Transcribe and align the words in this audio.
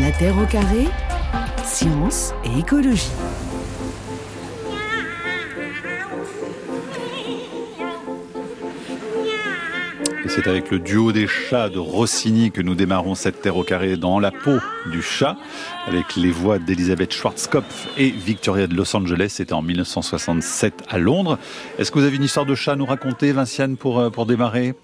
La 0.00 0.12
Terre 0.12 0.38
au 0.38 0.46
carré, 0.46 0.86
science 1.64 2.32
et 2.44 2.60
écologie. 2.60 3.10
C'est 10.28 10.46
avec 10.46 10.70
le 10.70 10.78
duo 10.78 11.10
des 11.10 11.26
chats 11.26 11.68
de 11.68 11.78
Rossini 11.80 12.52
que 12.52 12.62
nous 12.62 12.76
démarrons 12.76 13.16
cette 13.16 13.40
terre 13.40 13.56
au 13.56 13.64
carré 13.64 13.96
dans 13.96 14.20
la 14.20 14.30
peau 14.30 14.58
du 14.92 15.02
chat, 15.02 15.36
avec 15.88 16.14
les 16.14 16.30
voix 16.30 16.60
d'Elisabeth 16.60 17.12
Schwarzkopf 17.12 17.88
et 17.96 18.10
Victoria 18.10 18.68
de 18.68 18.74
Los 18.74 18.94
Angeles. 18.94 19.30
C'était 19.30 19.54
en 19.54 19.62
1967 19.62 20.84
à 20.88 20.98
Londres. 20.98 21.38
Est-ce 21.78 21.90
que 21.90 21.98
vous 21.98 22.04
avez 22.04 22.16
une 22.16 22.22
histoire 22.22 22.46
de 22.46 22.54
chat 22.54 22.72
à 22.72 22.76
nous 22.76 22.86
raconter, 22.86 23.32
Vinciane, 23.32 23.76
pour, 23.76 23.98
euh, 23.98 24.10
pour 24.10 24.26
démarrer? 24.26 24.74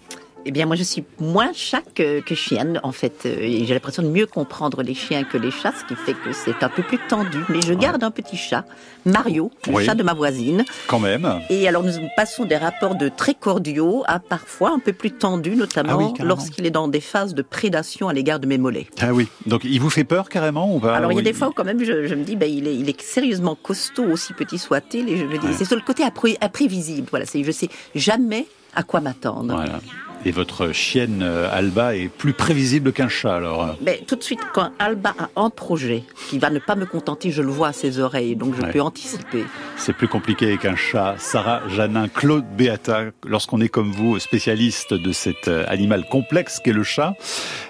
Eh 0.46 0.50
bien, 0.50 0.66
moi, 0.66 0.76
je 0.76 0.82
suis 0.82 1.04
moins 1.20 1.52
chat 1.54 1.82
que, 1.94 2.20
que 2.20 2.34
chienne, 2.34 2.80
en 2.82 2.92
fait. 2.92 3.22
Euh, 3.26 3.36
et 3.40 3.64
j'ai 3.64 3.74
l'impression 3.74 4.02
de 4.02 4.08
mieux 4.08 4.26
comprendre 4.26 4.82
les 4.82 4.94
chiens 4.94 5.24
que 5.24 5.38
les 5.38 5.50
chats, 5.50 5.72
ce 5.78 5.84
qui 5.86 5.94
fait 5.98 6.14
que 6.14 6.32
c'est 6.32 6.62
un 6.62 6.68
peu 6.68 6.82
plus 6.82 6.98
tendu. 7.08 7.38
Mais 7.48 7.60
je 7.62 7.72
garde 7.74 8.02
un 8.04 8.10
petit 8.10 8.36
chat, 8.36 8.64
Mario, 9.06 9.50
le 9.66 9.72
Oui. 9.74 9.84
chat 9.84 9.94
de 9.94 10.02
ma 10.02 10.14
voisine. 10.14 10.64
Quand 10.86 10.98
même. 10.98 11.40
Et 11.50 11.66
alors, 11.68 11.82
nous 11.82 11.92
passons 12.16 12.44
des 12.44 12.56
rapports 12.56 12.94
de 12.94 13.08
très 13.08 13.34
cordiaux 13.34 14.02
à 14.06 14.18
parfois 14.18 14.70
un 14.72 14.78
peu 14.78 14.92
plus 14.92 15.10
tendus, 15.12 15.50
Ah 15.50 15.54
oui, 15.54 15.58
notamment 15.60 16.12
carrément. 16.12 16.28
lorsqu'il 16.28 16.66
est 16.66 16.70
dans 16.70 16.88
des 16.88 17.00
phases 17.00 17.34
de 17.34 17.42
prédation 17.42 18.08
à 18.08 18.12
l'égard 18.12 18.38
de 18.40 18.46
mes 18.46 18.58
mollets. 18.58 18.86
Ah 19.00 19.12
oui. 19.12 19.28
Donc 19.46 19.62
il 19.64 19.80
vous 19.80 19.90
fait 19.90 20.04
peur 20.04 20.28
carrément 20.28 20.74
ou 20.74 20.80
pas 20.80 20.94
Alors 20.96 21.12
il 21.12 21.16
y 21.16 21.20
a 21.20 21.22
des 21.22 21.32
fois 21.32 21.48
où 21.48 21.52
quand 21.52 21.64
même 21.64 21.82
je, 21.84 22.06
je 22.06 22.14
me 22.14 22.24
dis 22.24 22.36
ben, 22.36 22.50
il, 22.50 22.66
est, 22.66 22.74
il 22.76 22.88
est 22.88 23.00
sérieusement 23.00 23.54
costaud 23.60 24.04
aussi 24.04 24.32
petit 24.32 24.58
soit-il 24.58 25.08
et 25.08 25.16
je 25.16 25.24
me 25.24 25.38
dis 25.38 25.46
Ouais. 25.46 25.52
c'est 25.56 25.64
sur 25.64 25.76
le 25.76 25.82
côté 25.82 26.02
imprévisible 26.40 27.06
voilà 27.10 27.24
je 27.26 27.50
sais 27.50 27.68
jamais 27.94 28.46
à 28.76 28.82
quoi 28.82 29.00
m'attendre. 29.00 29.54
Voilà. 29.54 29.80
Et 30.26 30.30
votre 30.30 30.72
chienne 30.72 31.20
euh, 31.22 31.48
Alba 31.52 31.94
est 31.96 32.08
plus 32.08 32.32
prévisible 32.32 32.92
qu'un 32.92 33.08
chat 33.10 33.36
alors. 33.36 33.76
Mais 33.82 34.02
tout 34.06 34.16
de 34.16 34.22
suite, 34.22 34.40
quand 34.54 34.70
Alba 34.78 35.14
a 35.18 35.28
un 35.40 35.50
projet 35.50 36.02
qui 36.30 36.38
va 36.38 36.48
ne 36.48 36.58
pas 36.58 36.76
me 36.76 36.86
contenter, 36.86 37.30
je 37.30 37.42
le 37.42 37.50
vois 37.50 37.68
à 37.68 37.72
ses 37.74 37.98
oreilles, 37.98 38.34
donc 38.34 38.54
je 38.56 38.62
Ouais. 38.62 38.72
peux 38.72 38.80
anticiper. 38.80 39.44
C'est 39.76 39.92
plus 39.92 40.08
compliqué 40.08 40.46
avec 40.46 40.64
un 40.64 40.76
chat. 40.76 41.16
Sarah 41.18 41.60
Janin, 41.68 42.08
Claude 42.08 42.44
Beata, 42.56 43.02
lorsqu'on 43.26 43.60
est 43.60 43.68
comme 43.68 43.92
vous 43.92 44.18
spécialiste 44.18 44.94
de 44.94 45.12
cet 45.12 45.48
euh, 45.48 45.64
animal 45.68 46.06
complexe 46.08 46.58
qu'est 46.64 46.72
le 46.72 46.84
chat, 46.84 47.14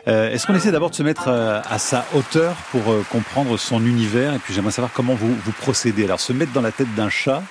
euh, 0.06 0.30
est-ce 0.30 0.46
qu'on 0.46 0.55
essaie 0.55 0.70
d'abord 0.70 0.91
de 0.91 0.94
se 0.94 1.02
mettre 1.02 1.28
à 1.28 1.78
sa 1.78 2.06
hauteur 2.14 2.55
pour 2.70 2.83
comprendre 3.11 3.56
son 3.56 3.84
univers? 3.84 4.33
Et 4.34 4.39
puis 4.39 4.55
j'aimerais 4.55 4.70
savoir 4.72 4.92
comment 4.92 5.14
vous, 5.14 5.34
vous 5.44 5.52
procédez. 5.52 6.05
Alors 6.05 6.20
se 6.20 6.33
mettre 6.33 6.52
dans 6.52 6.61
la 6.62 6.70
tête 6.72 6.94
d'un 6.94 7.08
chat, 7.11 7.42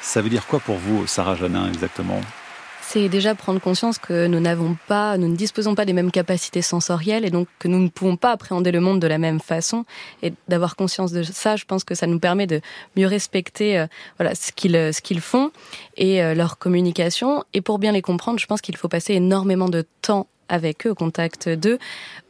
ça 0.00 0.22
veut 0.22 0.28
dire 0.28 0.46
quoi 0.46 0.60
pour 0.60 0.76
vous, 0.76 1.06
Sarah 1.08 1.34
Janin, 1.34 1.66
exactement? 1.68 2.20
C'est 2.86 3.08
déjà 3.08 3.34
prendre 3.34 3.60
conscience 3.60 3.98
que 3.98 4.26
nous 4.26 4.40
n'avons 4.40 4.76
pas, 4.86 5.16
nous 5.18 5.28
ne 5.28 5.36
disposons 5.36 5.74
pas 5.74 5.84
des 5.84 5.92
mêmes 5.92 6.10
capacités 6.10 6.62
sensorielles 6.62 7.24
et 7.24 7.30
donc 7.30 7.48
que 7.58 7.68
nous 7.68 7.78
ne 7.78 7.88
pouvons 7.88 8.16
pas 8.16 8.32
appréhender 8.32 8.72
le 8.72 8.80
monde 8.80 9.00
de 9.00 9.06
la 9.06 9.18
même 9.18 9.40
façon. 9.40 9.84
Et 10.22 10.32
d'avoir 10.48 10.76
conscience 10.76 11.12
de 11.12 11.22
ça, 11.22 11.56
je 11.56 11.64
pense 11.64 11.84
que 11.84 11.94
ça 11.94 12.06
nous 12.06 12.18
permet 12.18 12.46
de 12.46 12.60
mieux 12.96 13.06
respecter 13.06 13.78
euh, 13.78 13.86
voilà 14.18 14.34
ce 14.34 14.52
qu'ils 14.52 14.74
ce 14.92 15.00
qu'ils 15.00 15.20
font 15.20 15.50
et 15.96 16.22
euh, 16.22 16.34
leur 16.34 16.58
communication. 16.58 17.44
Et 17.52 17.60
pour 17.60 17.78
bien 17.78 17.92
les 17.92 18.02
comprendre, 18.02 18.38
je 18.38 18.46
pense 18.46 18.60
qu'il 18.60 18.76
faut 18.76 18.88
passer 18.88 19.14
énormément 19.14 19.68
de 19.68 19.84
temps 20.02 20.26
avec 20.48 20.86
eux, 20.86 20.90
au 20.90 20.94
contact 20.94 21.48
d'eux, 21.48 21.78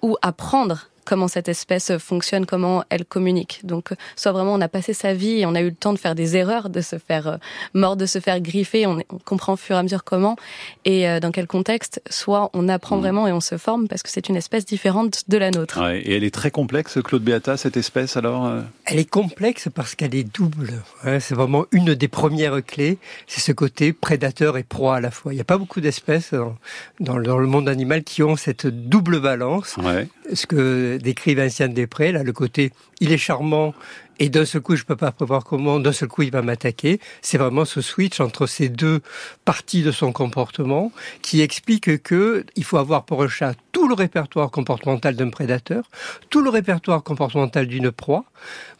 ou 0.02 0.16
apprendre 0.22 0.88
comment 1.04 1.28
cette 1.28 1.48
espèce 1.48 1.96
fonctionne, 1.98 2.46
comment 2.46 2.84
elle 2.90 3.04
communique. 3.04 3.60
Donc, 3.64 3.90
soit 4.16 4.32
vraiment 4.32 4.54
on 4.54 4.60
a 4.60 4.68
passé 4.68 4.92
sa 4.94 5.14
vie 5.14 5.40
et 5.40 5.46
on 5.46 5.54
a 5.54 5.60
eu 5.60 5.66
le 5.70 5.74
temps 5.74 5.92
de 5.92 5.98
faire 5.98 6.14
des 6.14 6.36
erreurs, 6.36 6.70
de 6.70 6.80
se 6.80 6.96
faire 6.98 7.26
euh, 7.28 7.36
mordre, 7.74 8.00
de 8.00 8.06
se 8.06 8.18
faire 8.20 8.40
griffer, 8.40 8.86
on, 8.86 8.98
on 9.10 9.18
comprend 9.18 9.54
au 9.54 9.56
fur 9.56 9.76
et 9.76 9.78
à 9.78 9.82
mesure 9.82 10.04
comment 10.04 10.36
et 10.84 11.08
euh, 11.08 11.20
dans 11.20 11.30
quel 11.30 11.46
contexte, 11.46 12.00
soit 12.08 12.50
on 12.54 12.68
apprend 12.68 12.96
Mhm. 12.96 13.02
vraiment 13.02 13.26
et 13.28 13.32
on 13.32 13.40
se 13.40 13.56
forme 13.58 13.88
parce 13.88 14.02
que 14.02 14.08
c'est 14.10 14.28
une 14.28 14.36
espèce 14.36 14.64
différente 14.64 15.24
de 15.28 15.36
la 15.38 15.50
nôtre. 15.50 15.80
Ouais, 15.82 16.00
Et 16.00 16.16
elle 16.16 16.24
est 16.24 16.34
très 16.34 16.50
complexe, 16.50 16.98
Claude 17.02 17.22
Beata, 17.22 17.56
cette 17.56 17.76
espèce 17.76 18.16
alors 18.16 18.46
euh? 18.46 18.60
Elle 18.86 18.98
est 18.98 19.08
complexe 19.10 19.68
parce 19.74 19.94
qu'elle 19.94 20.14
est 20.14 20.24
double. 20.24 20.82
Ouais, 21.04 21.20
c'est 21.20 21.34
vraiment 21.34 21.64
une 21.72 21.94
des 21.94 22.08
premières 22.08 22.64
clés. 22.64 22.98
C'est 23.26 23.40
ce 23.40 23.52
côté 23.52 23.92
prédateur 23.92 24.56
et 24.58 24.62
proie 24.62 24.96
à 24.96 25.00
la 25.00 25.10
fois. 25.10 25.32
Il 25.32 25.36
n'y 25.36 25.40
a 25.40 25.44
pas 25.44 25.58
beaucoup 25.58 25.80
d'espèces 25.80 26.32
dans, 26.34 26.56
dans 27.00 27.16
le- 27.18 27.24
dans 27.24 27.38
le 27.38 27.46
monde 27.46 27.68
animal 27.68 28.04
qui 28.04 28.22
ont 28.22 28.36
cette 28.36 28.66
double 28.66 29.20
balance. 29.20 29.76
Ouais. 29.78 30.08
Ce 30.32 30.46
que 30.46 30.96
décrit 30.96 31.34
Vinciane 31.34 31.74
Després, 31.74 32.12
là, 32.12 32.22
le 32.22 32.32
côté 32.32 32.72
il 33.00 33.12
est 33.12 33.18
charmant 33.18 33.74
et 34.18 34.28
d'un 34.28 34.44
seul 34.44 34.60
coup 34.60 34.76
je 34.76 34.84
peux 34.84 34.96
pas 34.96 35.12
prévoir 35.12 35.44
comment, 35.44 35.80
d'un 35.80 35.92
seul 35.92 36.08
coup 36.08 36.22
il 36.22 36.30
va 36.30 36.42
m'attaquer. 36.42 37.00
C'est 37.22 37.38
vraiment 37.38 37.64
ce 37.64 37.80
switch 37.80 38.20
entre 38.20 38.46
ces 38.46 38.68
deux 38.68 39.00
parties 39.44 39.82
de 39.82 39.90
son 39.92 40.12
comportement 40.12 40.92
qui 41.22 41.40
explique 41.42 42.02
que 42.02 42.44
il 42.56 42.64
faut 42.64 42.76
avoir 42.78 43.04
pour 43.04 43.22
un 43.22 43.28
chat 43.28 43.54
tout 43.72 43.88
le 43.88 43.94
répertoire 43.94 44.50
comportemental 44.52 45.16
d'un 45.16 45.30
prédateur, 45.30 45.90
tout 46.30 46.42
le 46.42 46.48
répertoire 46.50 47.02
comportemental 47.02 47.66
d'une 47.66 47.90
proie. 47.90 48.24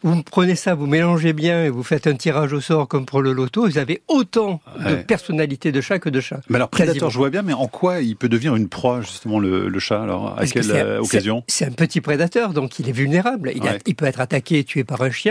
Vous 0.03 0.23
prenez 0.23 0.55
ça, 0.55 0.73
vous 0.75 0.85
mélangez 0.87 1.33
bien 1.33 1.65
et 1.65 1.69
vous 1.69 1.83
faites 1.83 2.07
un 2.07 2.15
tirage 2.15 2.53
au 2.53 2.61
sort 2.61 2.87
comme 2.87 3.05
pour 3.05 3.21
le 3.21 3.33
loto. 3.33 3.65
Vous 3.65 3.77
avez 3.77 4.01
autant 4.07 4.61
de 4.79 4.85
Ouais. 4.95 5.03
personnalité 5.03 5.71
de 5.71 5.81
chat 5.81 5.99
que 5.99 6.09
de 6.09 6.21
chat. 6.21 6.39
Mais 6.49 6.55
alors, 6.57 6.69
prédateur, 6.69 6.93
Quasiment. 6.95 7.09
je 7.09 7.17
vois 7.17 7.29
bien, 7.29 7.41
mais 7.41 7.53
en 7.53 7.67
quoi 7.67 7.99
il 8.01 8.15
peut 8.15 8.29
devenir 8.29 8.55
une 8.55 8.69
proie, 8.69 9.01
justement, 9.01 9.39
le, 9.39 9.67
le 9.67 9.79
chat 9.79 10.01
Alors, 10.01 10.27
à 10.33 10.35
Parce 10.37 10.51
quelle 10.53 10.71
euh, 10.71 11.01
occasion? 11.01 11.43
C'est 11.47 11.65
un 11.65 11.71
petit 11.71 11.99
prédateur, 12.01 12.53
donc 12.53 12.79
il 12.79 12.87
est 12.87 12.91
vulnérable. 12.93 13.51
Il, 13.55 13.67
a- 13.67 13.77
il 13.85 13.95
peut 13.95 14.05
être 14.05 14.19
attaqué 14.21 14.59
et 14.59 14.63
tué 14.63 14.83
par 14.83 15.01
un 15.01 15.11
chien. 15.11 15.24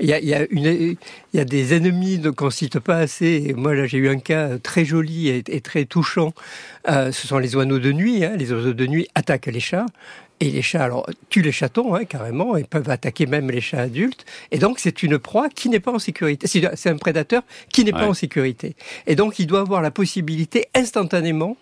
Il 0.00 0.06
y 0.06 0.12
a, 0.12 0.18
il 0.20 0.28
y 0.28 0.34
a, 0.34 0.46
une, 0.50 0.64
il 0.66 0.96
y 1.34 1.40
a 1.40 1.44
des 1.44 1.74
ennemis 1.74 2.20
qu'on 2.36 2.50
cite 2.50 2.78
pas 2.78 2.96
assez. 2.98 3.44
Et 3.48 3.52
moi, 3.54 3.74
là, 3.74 3.86
j'ai 3.86 3.98
eu 3.98 4.08
un 4.08 4.18
cas 4.18 4.58
très 4.58 4.84
joli 4.84 5.28
et, 5.28 5.42
et 5.48 5.60
très 5.60 5.84
touchant. 5.84 6.32
Euh, 6.88 7.12
ce 7.12 7.26
sont 7.26 7.38
les 7.38 7.56
oiseaux 7.56 7.78
de 7.78 7.92
nuit. 7.92 8.24
hein. 8.24 8.34
Les 8.36 8.52
oiseaux 8.52 8.72
de 8.74 8.86
nuit 8.86 9.08
attaquent 9.14 9.46
les 9.46 9.60
chats. 9.60 9.86
Et 10.42 10.50
les 10.50 10.62
chats, 10.62 10.82
alors, 10.84 11.06
tuent 11.28 11.42
les 11.42 11.52
chatons, 11.52 11.94
hein, 11.94 12.06
carrément, 12.06 12.56
et 12.56 12.64
peuvent 12.64 12.88
attaquer 12.88 13.26
même 13.26 13.50
les 13.50 13.60
chats 13.60 13.82
adultes. 13.82 14.24
Et 14.50 14.56
donc, 14.58 14.78
c'est 14.78 15.02
une 15.02 15.18
proie 15.18 15.50
qui 15.50 15.68
n'est 15.68 15.80
pas 15.80 15.92
en 15.92 15.98
sécurité. 15.98 16.46
C'est 16.46 16.62
c'est 16.76 16.88
un 16.88 16.96
prédateur 16.96 17.42
qui 17.70 17.84
n'est 17.84 17.92
Ouais. 17.92 18.00
pas 18.00 18.08
en 18.08 18.14
sécurité. 18.14 18.74
Et 19.06 19.16
donc, 19.16 19.38
il 19.38 19.46
doit 19.46 19.60
avoir 19.60 19.82
la 19.82 19.90
possibilité 19.90 20.68
instantanément 20.74 21.58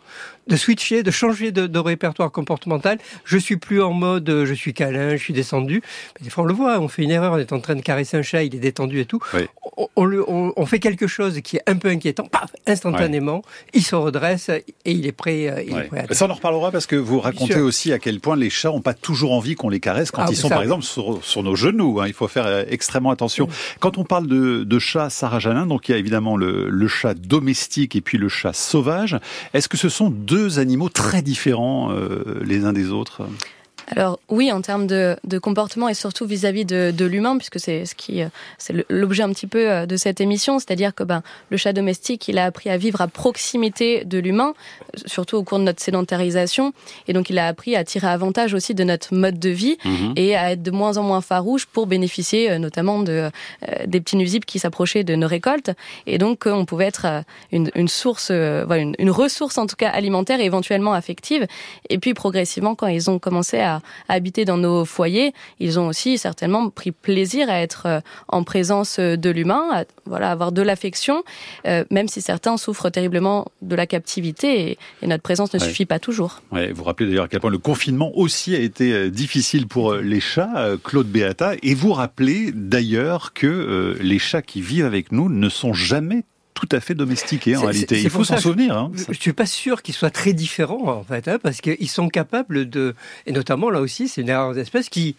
de 0.49 0.57
switcher, 0.57 1.03
de 1.03 1.11
changer 1.11 1.53
de, 1.53 1.67
de 1.67 1.79
répertoire 1.79 2.31
comportemental. 2.33 2.99
Je 3.25 3.39
suis 3.39 3.57
plus 3.57 3.83
en 3.83 3.93
mode, 3.93 4.29
euh, 4.29 4.47
je 4.47 4.55
suis 4.55 4.75
câlin, 4.75 5.11
je 5.17 5.23
suis 5.23 5.35
descendu. 5.35 5.83
Mais 6.19 6.25
des 6.25 6.31
fois, 6.31 6.45
on 6.45 6.47
le 6.47 6.55
voit, 6.55 6.81
on 6.81 6.89
fait 6.89 7.03
une 7.03 7.11
erreur, 7.11 7.33
on 7.35 7.39
est 7.39 7.53
en 7.53 7.61
train 7.61 7.77
de 7.77 7.83
caresser 7.83 8.17
un 8.17 8.23
chat, 8.23 8.43
il 8.43 8.55
est 8.55 8.59
détendu 8.59 9.01
et 9.01 9.05
tout. 9.05 9.21
Oui. 9.35 9.43
On, 9.77 9.89
on 9.97 10.05
le- 10.05 10.29
on- 10.29 10.53
on 10.57 10.67
fait 10.67 10.79
quelque 10.81 11.07
chose 11.07 11.41
qui 11.43 11.57
est 11.57 11.63
un 11.67 11.77
peu 11.77 11.89
inquiétant, 11.89 12.25
paf, 12.25 12.51
instantanément, 12.67 13.43
il 13.75 13.83
se 13.85 13.95
redresse 13.95 14.49
et 14.49 14.65
il 14.87 15.07
est 15.07 15.13
prêt. 15.13 15.49
euh, 15.49 15.63
il 15.63 15.71
est 15.71 15.75
Ouais. 15.75 15.85
prêt 15.85 16.07
à 16.11 16.15
Ça, 16.15 16.27
on 16.27 16.31
en 16.31 16.35
reparlera 16.35 16.71
parce 16.71 16.87
que 16.87 16.97
vous 16.97 17.21
racontez 17.21 17.61
aussi 17.61 17.93
à 17.93 17.99
quel 17.99 18.21
point 18.21 18.37
les 18.37 18.51
chats 18.51 18.71
n'ont 18.71 18.81
pas 18.81 18.95
toujours 18.95 19.33
envie 19.33 19.55
qu'on 19.55 19.69
les 19.69 19.81
caresse 19.81 20.11
quand 20.11 20.23
Ah, 20.23 20.29
ils 20.31 20.37
sont, 20.37 20.49
ça- 20.49 20.55
par 20.55 20.63
exemple, 20.63 20.85
sur, 20.85 21.23
sur 21.25 21.43
nos 21.43 21.55
genoux. 21.55 22.01
hein. 22.01 22.07
Il 22.07 22.13
faut 22.15 22.29
faire 22.29 22.47
euh, 22.47 22.65
extrêmement 22.69 23.11
attention. 23.11 23.49
Quand 23.81 23.99
on 23.99 24.05
parle 24.05 24.27
de, 24.27 24.65
de 24.65 24.79
chat 24.79 25.11
Sarah 25.11 25.39
Janin, 25.39 25.67
donc 25.67 25.89
il 25.89 25.93
y 25.93 25.95
a 25.95 25.99
évidemment 25.99 26.37
le, 26.37 26.69
le 26.71 26.89
chat 26.89 27.15
domestique 27.15 27.95
et 27.97 28.01
puis 28.01 28.19
le 28.19 28.29
chat 28.29 28.53
sauvage. 28.53 29.19
Est-ce 29.55 29.69
que 29.69 29.77
ce 29.77 29.89
sont 29.89 30.09
deux 30.11 30.38
animaux 30.59 30.89
très 30.89 31.23
différents 31.23 31.91
euh, 31.91 32.41
les 32.45 32.65
uns 32.65 32.73
des 32.73 32.91
autres 32.91 33.23
Alors 33.91 34.21
oui, 34.29 34.53
en 34.53 34.61
termes 34.61 34.87
de, 34.87 35.17
de 35.25 35.39
comportement 35.39 35.89
et 35.89 35.95
surtout 35.95 36.27
vis-à-vis 36.27 36.67
de, 36.67 36.93
de 36.95 37.05
l'humain, 37.07 37.39
puisque 37.39 37.59
c'est 37.59 37.87
ce 37.87 37.95
qui, 37.95 38.23
euh, 38.23 38.29
c'est 38.59 38.75
l'objet 38.91 39.23
un 39.23 39.33
petit 39.33 39.47
peu 39.47 39.71
euh, 39.71 39.87
de 39.87 39.97
cette 39.97 40.21
émission, 40.21 40.59
c'est-à-dire 40.59 40.95
que 40.95 41.05
ben 41.05 41.23
le 41.49 41.57
chat 41.57 41.73
domestique, 41.73 42.29
il 42.29 42.37
a 42.37 42.45
appris 42.45 42.69
à 42.69 42.77
vivre 42.77 43.01
à 43.01 43.09
proximité 43.09 44.05
de 44.05 44.19
l'humain, 44.19 44.53
surtout 45.07 45.37
au 45.37 45.43
cours 45.43 45.59
de 45.59 45.65
notre 45.65 45.83
sédentarisation, 45.83 46.75
et 47.07 47.15
donc 47.15 47.31
il 47.31 47.39
a 47.39 47.47
appris 47.47 47.77
à 47.77 47.85
tirer 47.85 48.09
avantage 48.09 48.53
aussi 48.53 48.75
de 48.75 48.85
notre 48.85 49.15
mode 49.15 49.39
de 49.39 49.49
vie 49.49 49.79
et 50.17 50.37
à 50.37 50.53
être 50.53 50.63
de 50.63 50.71
moins 50.71 50.99
en 50.99 51.03
moins 51.03 51.23
farouche 51.23 51.65
pour 51.65 51.87
bénéficier 51.87 52.51
euh, 52.51 52.59
notamment 52.59 53.01
de 53.03 53.13
euh, 53.13 53.31
des 53.87 54.01
petits 54.03 54.17
nuisibles 54.17 54.45
qui 54.45 54.59
s'approchaient 54.59 55.05
de 55.05 55.15
nos 55.15 55.27
récoltes, 55.27 55.71
et 56.07 56.19
donc 56.19 56.45
on 56.45 56.67
pouvait 56.67 56.87
être 56.87 57.25
une, 57.53 57.71
une 57.75 57.89
source, 57.89 58.29
euh, 58.31 58.65
voilà, 58.67 58.83
une, 58.83 58.95
une 58.99 59.11
ressource 59.11 59.57
en 59.57 59.67
tout 59.67 59.77
cas 59.77 59.89
alimentaire 59.89 60.41
et 60.41 60.45
éventuellement 60.45 60.93
affective. 60.93 61.47
Et 61.89 61.99
puis 61.99 62.13
progressivement, 62.13 62.75
quand 62.75 62.87
ils 62.89 63.09
ont 63.09 63.19
commencé 63.19 63.59
à, 63.59 63.78
à 64.09 64.15
habiter 64.15 64.45
dans 64.45 64.57
nos 64.57 64.85
foyers, 64.85 65.33
ils 65.61 65.79
ont 65.79 65.89
aussi 65.89 66.19
certainement 66.19 66.71
pris 66.71 66.93
plaisir 66.93 67.49
à 67.51 67.61
être 67.61 67.87
euh, 67.87 68.01
en 68.29 68.45
présence 68.45 68.99
euh, 68.99 69.17
de 69.17 69.31
l'humain, 69.31 69.69
à 69.73 69.85
voilà, 70.07 70.31
avoir 70.31 70.53
de 70.53 70.63
l'affection, 70.63 71.23
euh, 71.67 71.85
même 71.91 72.09
si 72.09 72.21
certains 72.21 72.57
souffrent 72.57 72.91
terriblement 72.91 73.47
de 73.63 73.75
la 73.77 73.87
captivité 73.87 74.71
et, 74.71 74.79
et 75.03 75.07
notre 75.07 75.23
présence 75.23 75.53
ne 75.55 75.59
Ouais. 75.59 75.67
suffit 75.67 75.87
pas 75.87 75.99
toujours. 75.99 76.41
Ouais, 76.53 76.73
vous 76.73 76.85
rappelez 76.85 77.09
d'ailleurs 77.09 77.25
à 77.25 77.29
quel 77.29 77.41
point 77.41 77.51
le 77.51 77.59
confinement 77.59 78.11
aussi 78.17 78.55
a 78.55 78.61
été 78.61 79.11
difficile 79.11 79.67
pour 79.67 79.95
les 79.95 80.21
chats, 80.21 80.71
Claude 80.85 81.09
Beata, 81.09 81.53
et 81.63 81.75
vous 81.75 81.93
rappelez 81.93 82.53
d'ailleurs 82.55 83.33
que 83.33 83.47
euh, 83.47 83.97
les 84.01 84.19
chats 84.19 84.43
qui 84.43 84.61
vivent 84.61 84.85
avec 84.87 85.13
nous 85.13 85.29
ne 85.29 85.49
sont 85.49 85.73
jamais 85.75 86.25
tout 86.59 86.69
à 86.77 86.81
fait 86.81 86.95
domestiqués 86.95 87.57
en 87.57 87.63
réalité. 87.63 88.03
Il 88.03 88.11
faut 88.11 88.25
s'en 88.25 88.39
souvenir. 88.39 88.77
Hein. 88.77 88.91
Je 89.11 89.19
suis 89.19 89.33
pas 89.33 89.47
sûr 89.47 89.83
qu'ils 89.83 89.95
soient 89.95 90.11
très 90.11 90.33
différents 90.33 90.89
en 90.89 91.05
fait, 91.05 91.29
hein, 91.29 91.39
parce 91.43 91.61
qu'ils 91.61 91.89
sont 91.89 92.09
capables 92.09 92.69
de, 92.69 92.95
et 93.27 93.33
notamment 93.33 93.71
là 93.71 93.81
aussi, 93.81 94.09
c'est 94.09 94.23
une 94.23 94.55
d'espèce 94.55 94.89
qui 94.89 95.17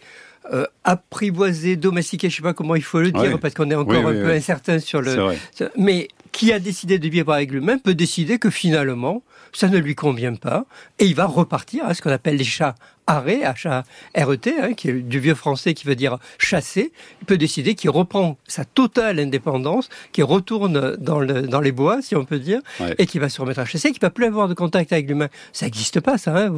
euh, 0.52 0.64
apprivoiser, 0.84 1.76
domestiquer, 1.76 2.30
je 2.30 2.36
sais 2.36 2.42
pas 2.42 2.54
comment 2.54 2.74
il 2.74 2.82
faut 2.82 3.00
le 3.00 3.12
dire, 3.12 3.38
parce 3.38 3.54
qu'on 3.54 3.70
est 3.70 3.74
encore 3.74 4.04
Oui, 4.04 4.18
un 4.18 4.22
peu 4.24 4.30
incertain 4.30 4.78
sur 4.78 5.00
le. 5.00 5.34
Mais 5.76 6.08
qui 6.32 6.52
a 6.52 6.58
décidé 6.58 6.98
de 6.98 7.08
vivre 7.08 7.32
avec 7.32 7.50
lui-même 7.50 7.80
peut 7.80 7.94
décider 7.94 8.38
que 8.38 8.50
finalement 8.50 9.22
ça 9.52 9.68
ne 9.68 9.78
lui 9.78 9.94
convient 9.94 10.34
pas 10.34 10.64
et 10.98 11.06
il 11.06 11.14
va 11.14 11.26
repartir 11.26 11.84
à 11.84 11.94
ce 11.94 12.02
qu'on 12.02 12.10
appelle 12.10 12.36
les 12.36 12.44
chats 12.44 12.76
arrêt, 13.10 13.40
H-A-R-E-T, 13.42 14.54
hein, 14.60 14.72
qui 14.74 14.88
est 14.88 14.92
du 14.92 15.20
vieux 15.20 15.34
français 15.34 15.74
qui 15.74 15.86
veut 15.86 15.94
dire 15.94 16.18
chasser, 16.38 16.92
il 17.20 17.26
peut 17.26 17.38
décider 17.38 17.74
qu'il 17.74 17.90
reprend 17.90 18.38
sa 18.46 18.64
totale 18.64 19.20
indépendance, 19.20 19.88
qu'il 20.12 20.24
retourne 20.24 20.96
dans, 20.96 21.20
le, 21.20 21.42
dans 21.42 21.60
les 21.60 21.72
bois, 21.72 22.02
si 22.02 22.16
on 22.16 22.24
peut 22.24 22.38
dire, 22.38 22.60
et 22.98 23.06
qui 23.06 23.18
va 23.18 23.28
se 23.28 23.40
remettre 23.40 23.60
à 23.60 23.64
chasser, 23.64 23.90
qui 23.90 23.98
ne 23.98 24.06
va 24.06 24.10
plus 24.10 24.26
avoir 24.26 24.48
de 24.48 24.54
contact 24.54 24.92
avec 24.92 25.08
l'humain. 25.08 25.28
Ça 25.52 25.66
n'existe 25.66 26.00
pas, 26.00 26.18
ça. 26.18 26.36
Hein, 26.36 26.52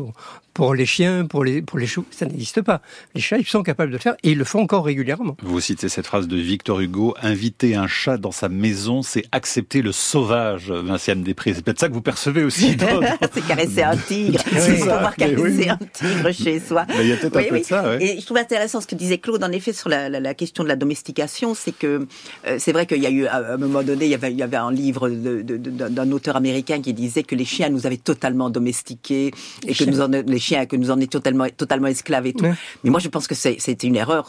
pour 0.54 0.74
les 0.74 0.86
chiens, 0.86 1.26
pour 1.26 1.44
les, 1.44 1.62
pour 1.62 1.78
les 1.78 1.86
choux, 1.86 2.04
ça 2.10 2.26
n'existe 2.26 2.60
pas. 2.60 2.82
Les 3.14 3.20
chats, 3.20 3.38
ils 3.38 3.46
sont 3.46 3.62
capables 3.62 3.90
de 3.90 3.96
le 3.96 4.00
faire 4.00 4.14
et 4.22 4.32
ils 4.32 4.38
le 4.38 4.44
font 4.44 4.60
encore 4.60 4.84
régulièrement. 4.84 5.36
Vous 5.42 5.60
citez 5.60 5.88
cette 5.88 6.06
phrase 6.06 6.28
de 6.28 6.36
Victor 6.36 6.80
Hugo, 6.80 7.14
inviter 7.22 7.74
un 7.74 7.86
chat 7.86 8.18
dans 8.18 8.32
sa 8.32 8.48
maison, 8.48 9.02
c'est 9.02 9.24
accepter 9.32 9.82
le 9.82 9.92
sauvage, 9.92 10.70
Vinciane 10.70 11.22
Després. 11.22 11.54
C'est 11.54 11.62
peut-être 11.62 11.80
ça 11.80 11.88
que 11.88 11.94
vous 11.94 12.02
percevez 12.02 12.44
aussi. 12.44 12.76
c'est 13.32 13.46
caresser 13.46 13.82
un 13.82 13.96
tigre. 13.96 14.40
c'est 14.52 14.78
pouvoir 14.78 15.16
caresser 15.16 15.68
un 15.70 15.78
tigre 15.92 16.32
chez 16.42 16.60
soi. 16.60 16.86
il 17.00 17.08
y 17.08 17.12
a 17.12 17.16
peut-être 17.16 17.36
un 17.36 17.42
peu 17.44 17.58
de 17.58 17.64
ça. 17.64 17.96
Et 18.00 18.20
je 18.20 18.24
trouve 18.26 18.38
intéressant 18.38 18.80
ce 18.80 18.86
que 18.86 18.94
disait 18.94 19.18
Claude, 19.18 19.42
en 19.44 19.52
effet, 19.52 19.72
sur 19.72 19.88
la, 19.88 20.08
la, 20.08 20.34
question 20.34 20.64
de 20.64 20.68
la 20.68 20.76
domestication. 20.76 21.54
C'est 21.54 21.72
que 21.76 22.06
euh, 22.46 22.56
c'est 22.58 22.72
vrai 22.72 22.86
qu'il 22.86 23.02
y 23.02 23.06
a 23.06 23.10
eu, 23.10 23.26
à 23.26 23.54
un 23.54 23.56
moment 23.56 23.82
donné, 23.82 24.06
il 24.06 24.10
y 24.10 24.14
avait, 24.14 24.32
il 24.32 24.38
y 24.38 24.42
avait 24.42 24.56
un 24.56 24.72
livre 24.72 25.08
d'un 25.08 26.12
auteur 26.12 26.36
américain 26.36 26.80
qui 26.80 26.92
disait 26.92 27.22
que 27.22 27.34
les 27.34 27.44
chiens 27.44 27.68
nous 27.68 27.86
avaient 27.86 27.96
totalement 27.96 28.50
domestiqués 28.50 29.32
et 29.66 29.74
que 29.74 29.84
nous 29.84 30.00
en, 30.00 30.08
les 30.08 30.38
chiens, 30.38 30.66
que 30.66 30.76
nous 30.76 30.90
en 30.90 30.98
étions 30.98 31.12
totalement, 31.12 31.46
totalement 31.56 31.88
esclaves 31.88 32.26
et 32.26 32.32
tout. 32.32 32.46
Mais 32.84 32.90
moi, 32.90 33.00
je 33.00 33.08
pense 33.08 33.26
que 33.26 33.34
c'était 33.34 33.86
une 33.86 33.96
erreur. 33.96 34.28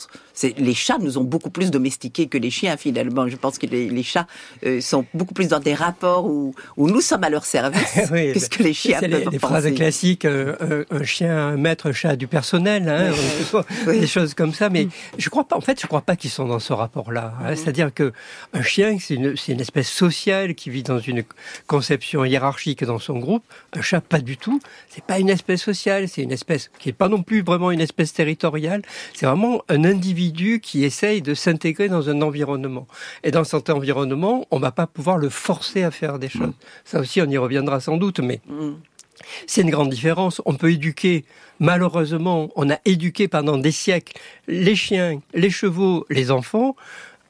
Les 0.58 0.74
chats 0.74 0.98
nous 1.00 1.18
ont 1.18 1.24
beaucoup 1.24 1.50
plus 1.50 1.72
domestiqués 1.72 2.28
que 2.28 2.38
les 2.38 2.50
chiens, 2.50 2.78
finalement. 2.78 3.28
Je 3.28 3.38
pense 3.38 3.58
que 3.58 3.66
les, 3.66 4.04
chats 4.04 4.28
euh, 4.66 4.82
sont 4.82 5.06
beaucoup 5.14 5.34
plus 5.34 5.48
dans 5.48 5.60
des 5.60 5.74
rapports 5.74 6.26
où, 6.26 6.54
où 6.76 6.90
nous 6.90 7.00
sommes 7.00 7.24
à 7.24 7.30
leur 7.30 7.46
service 7.46 7.96
oui, 8.12 8.34
que 8.34 8.58
que 8.58 8.64
les 8.64 8.74
chiens 8.74 9.00
peuvent 9.00 9.10
les, 9.10 9.26
les 9.32 9.40
phrases 9.40 9.74
classiques, 9.74 10.26
euh, 10.26 10.84
un, 10.92 11.04
chien, 11.04 11.38
un 11.38 11.58
maître, 11.58 11.93
chat 11.94 12.16
du 12.16 12.28
personnel, 12.28 12.90
hein, 12.90 13.14
des 13.88 14.08
choses 14.08 14.34
comme 14.34 14.54
ça. 14.54 14.70
Mais 14.70 14.88
je 15.18 15.30
crois 15.30 15.46
pas, 15.46 15.56
en 15.56 15.62
fait, 15.62 15.80
je 15.82 15.88
crois 15.88 16.02
pas 16.02 16.16
qu'ils 16.16 16.30
sont 16.30 16.46
dans 16.46 16.60
ce 16.60 16.74
rapport-là. 16.74 17.34
Hein. 17.42 17.56
C'est-à-dire 17.56 17.94
que 17.94 18.14
un 18.54 18.62
chien, 18.62 18.98
c'est 19.00 19.16
une, 19.16 19.36
une 19.48 19.62
espèce 19.62 19.90
sociale 19.90 20.56
qui 20.56 20.70
vit 20.70 20.84
dans 20.84 21.00
une 21.00 21.24
conception 21.68 22.26
hiérarchique 22.26 22.84
dans 22.84 23.00
son 23.00 23.20
groupe. 23.20 23.44
Un 23.74 23.82
chat, 23.82 24.02
pas 24.02 24.20
du 24.20 24.38
tout. 24.38 24.60
C'est 24.90 25.04
pas 25.04 25.20
une 25.20 25.30
espèce 25.30 25.62
sociale, 25.62 26.08
c'est 26.08 26.24
une 26.24 26.32
espèce 26.32 26.70
qui 26.80 26.90
est 26.90 26.94
pas 26.94 27.10
non 27.10 27.24
plus 27.24 27.42
vraiment 27.42 27.72
une 27.72 27.82
espèce 27.82 28.14
territoriale. 28.14 28.82
C'est 29.14 29.26
vraiment 29.26 29.64
un 29.70 29.84
individu 29.84 30.60
qui 30.60 30.84
essaye 30.84 31.22
de 31.22 31.34
s'intégrer 31.34 31.90
dans 31.90 32.10
un 32.10 32.22
environnement. 32.22 32.88
Et 33.24 33.32
dans 33.32 33.44
cet 33.44 33.70
environnement, 33.70 34.46
on 34.52 34.60
va 34.60 34.72
pas 34.72 34.88
pouvoir 34.88 35.18
le 35.18 35.30
forcer 35.30 35.84
à 35.84 35.92
faire 35.92 36.20
des 36.20 36.30
choses. 36.30 36.54
Ça 36.86 37.00
aussi, 37.00 37.22
on 37.22 37.30
y 37.30 37.38
reviendra 37.38 37.80
sans 37.80 37.98
doute, 37.98 38.20
mais 38.20 38.42
mm. 38.48 38.74
C'est 39.48 39.62
une 39.62 39.70
grande 39.70 39.90
différence. 39.90 40.42
On 40.46 40.56
peut 40.56 40.72
éduquer, 40.72 41.26
malheureusement, 41.60 42.50
on 42.56 42.70
a 42.70 42.78
éduqué 42.86 43.28
pendant 43.28 43.58
des 43.58 43.72
siècles 43.72 44.14
les 44.48 44.76
chiens, 44.76 45.22
les 45.34 45.50
chevaux, 45.50 46.06
les 46.10 46.32
enfants, 46.32 46.76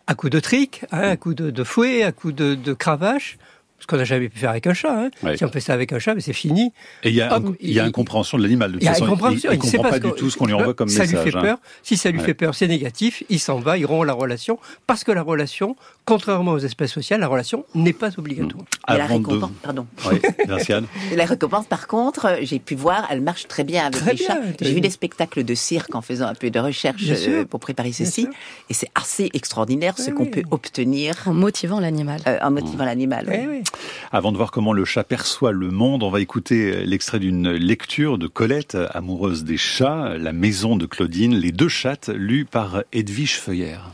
à 0.08 0.16
coups 0.16 0.32
de 0.32 0.40
trick, 0.40 0.84
hein, 0.92 1.10
à 1.10 1.18
coups 1.18 1.36
de, 1.36 1.64
fouet, 1.64 2.04
à 2.04 2.12
coups 2.12 2.36
de, 2.36 2.56
de 2.56 2.74
cravache 2.74 3.38
ce 3.84 3.88
qu'on 3.88 3.98
n'a 3.98 4.06
jamais 4.06 4.30
pu 4.30 4.40
faire 4.40 4.52
avec 4.52 4.66
un 4.66 4.74
chat. 4.74 5.10
Hein. 5.24 5.36
Si 5.36 5.44
on 5.44 5.50
fait 5.50 5.60
ça 5.60 5.74
avec 5.74 5.92
un 5.92 6.00
chat, 6.00 6.16
c'est 6.20 6.32
fini. 6.32 6.72
Et 7.04 7.10
il 7.10 7.16
y 7.16 7.22
a, 7.22 7.38
il 7.60 7.74
y 7.74 7.82
a 7.82 7.84
incompréhension 7.84 8.38
de 8.38 8.44
l'animal. 8.44 8.72
De 8.72 8.80
toute 8.80 8.88
façon, 8.88 9.04
il, 9.04 9.10
ne 9.10 9.56
comprend 9.58 9.90
pas, 9.90 10.00
du 10.00 10.12
tout 10.14 10.30
ce 10.30 10.38
qu'on 10.38 10.46
lui 10.46 10.54
envoie 10.54 10.74
comme 10.74 10.88
ça 10.88 11.02
message. 11.02 11.26
Lui 11.26 11.32
fait 11.32 11.38
hein. 11.38 11.42
peur. 11.42 11.58
Si 11.84 11.98
ça 11.98 12.10
lui 12.10 12.22
fait 12.22 12.34
peur, 12.34 12.56
c'est 12.56 12.70
négatif. 12.70 13.24
Il 13.30 13.40
s'en 13.40 13.60
va, 13.60 13.78
il 13.78 13.86
rompt 13.86 14.06
la 14.06 14.14
relation 14.14 14.58
parce 14.88 15.04
que 15.04 15.12
la 15.12 15.22
relation, 15.22 15.76
contrairement 16.06 16.52
aux 16.52 16.60
espèces 16.60 16.92
sociales, 16.92 17.22
la 17.22 17.28
relation 17.28 17.66
n'est 17.76 17.94
pas 17.94 18.10
obligatoire. 18.18 18.66
Et 18.90 18.98
la 18.98 19.06
récompense, 19.06 19.52
pardon. 19.62 19.88
Oui, 20.12 20.20
la 21.16 21.26
récompense, 21.26 21.66
par 21.66 21.88
contre, 21.88 22.38
j'ai 22.42 22.60
pu 22.60 22.76
voir, 22.76 23.08
elle 23.10 23.22
marche 23.22 23.48
très 23.48 23.64
bien 23.64 23.86
avec 23.86 24.06
les 24.06 24.18
chats. 24.18 24.40
J'ai 24.62 24.74
vu 24.74 24.82
des 24.82 24.90
spectacles 24.90 25.44
de 25.44 25.56
cirque 25.56 25.96
en 25.96 26.02
faisant 26.02 26.28
un 26.28 26.36
peu 26.36 26.50
de 26.50 26.60
recherche 26.60 27.04
euh, 27.08 27.46
pour 27.46 27.60
préparer 27.60 27.92
ceci, 27.92 28.28
et 28.70 28.74
c'est 28.74 28.90
assez 28.96 29.30
extraordinaire 29.34 29.98
ce 29.98 30.12
qu'on 30.12 30.26
peut 30.26 30.44
obtenir 30.52 31.16
en 31.26 31.34
motivant 31.34 31.80
l'animal. 31.80 32.20
Euh, 32.28 32.38
en 32.42 32.52
motivant 32.52 32.86
l'animal. 32.86 33.26
Oui. 33.30 33.64
Avant 34.12 34.32
de 34.32 34.38
voir 34.38 34.52
comment 34.52 34.74
le 34.74 34.86
chat 34.86 35.04
perçoit 35.04 35.52
le 35.52 35.70
monde, 35.70 36.04
on 36.04 36.10
va 36.10 36.20
écouter 36.20 36.86
l'extrait 36.86 37.20
d'une 37.20 37.52
lecture 37.52 38.18
de 38.18 38.28
Colette, 38.28 38.78
amoureuse 38.92 39.44
des 39.44 39.58
chats, 39.58 40.18
La 40.18 40.34
maison 40.34 40.76
de 40.76 40.86
Claudine, 40.86 41.36
Les 41.36 41.52
deux 41.52 41.70
chattes, 41.70 42.10
lues 42.10 42.46
par 42.46 42.84
Edwige 42.92 43.40
Feuillère. 43.40 43.92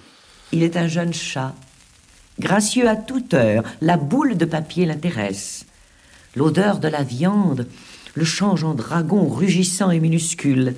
Il 0.51 0.63
est 0.63 0.77
un 0.77 0.87
jeune 0.87 1.13
chat, 1.13 1.53
gracieux 2.39 2.87
à 2.87 2.95
toute 2.95 3.33
heure, 3.33 3.63
la 3.81 3.97
boule 3.97 4.37
de 4.37 4.45
papier 4.45 4.85
l'intéresse. 4.85 5.65
L'odeur 6.35 6.79
de 6.79 6.87
la 6.87 7.03
viande 7.03 7.67
le 8.15 8.25
change 8.25 8.63
en 8.63 8.73
dragon 8.73 9.27
rugissant 9.27 9.91
et 9.91 9.99
minuscule. 9.99 10.75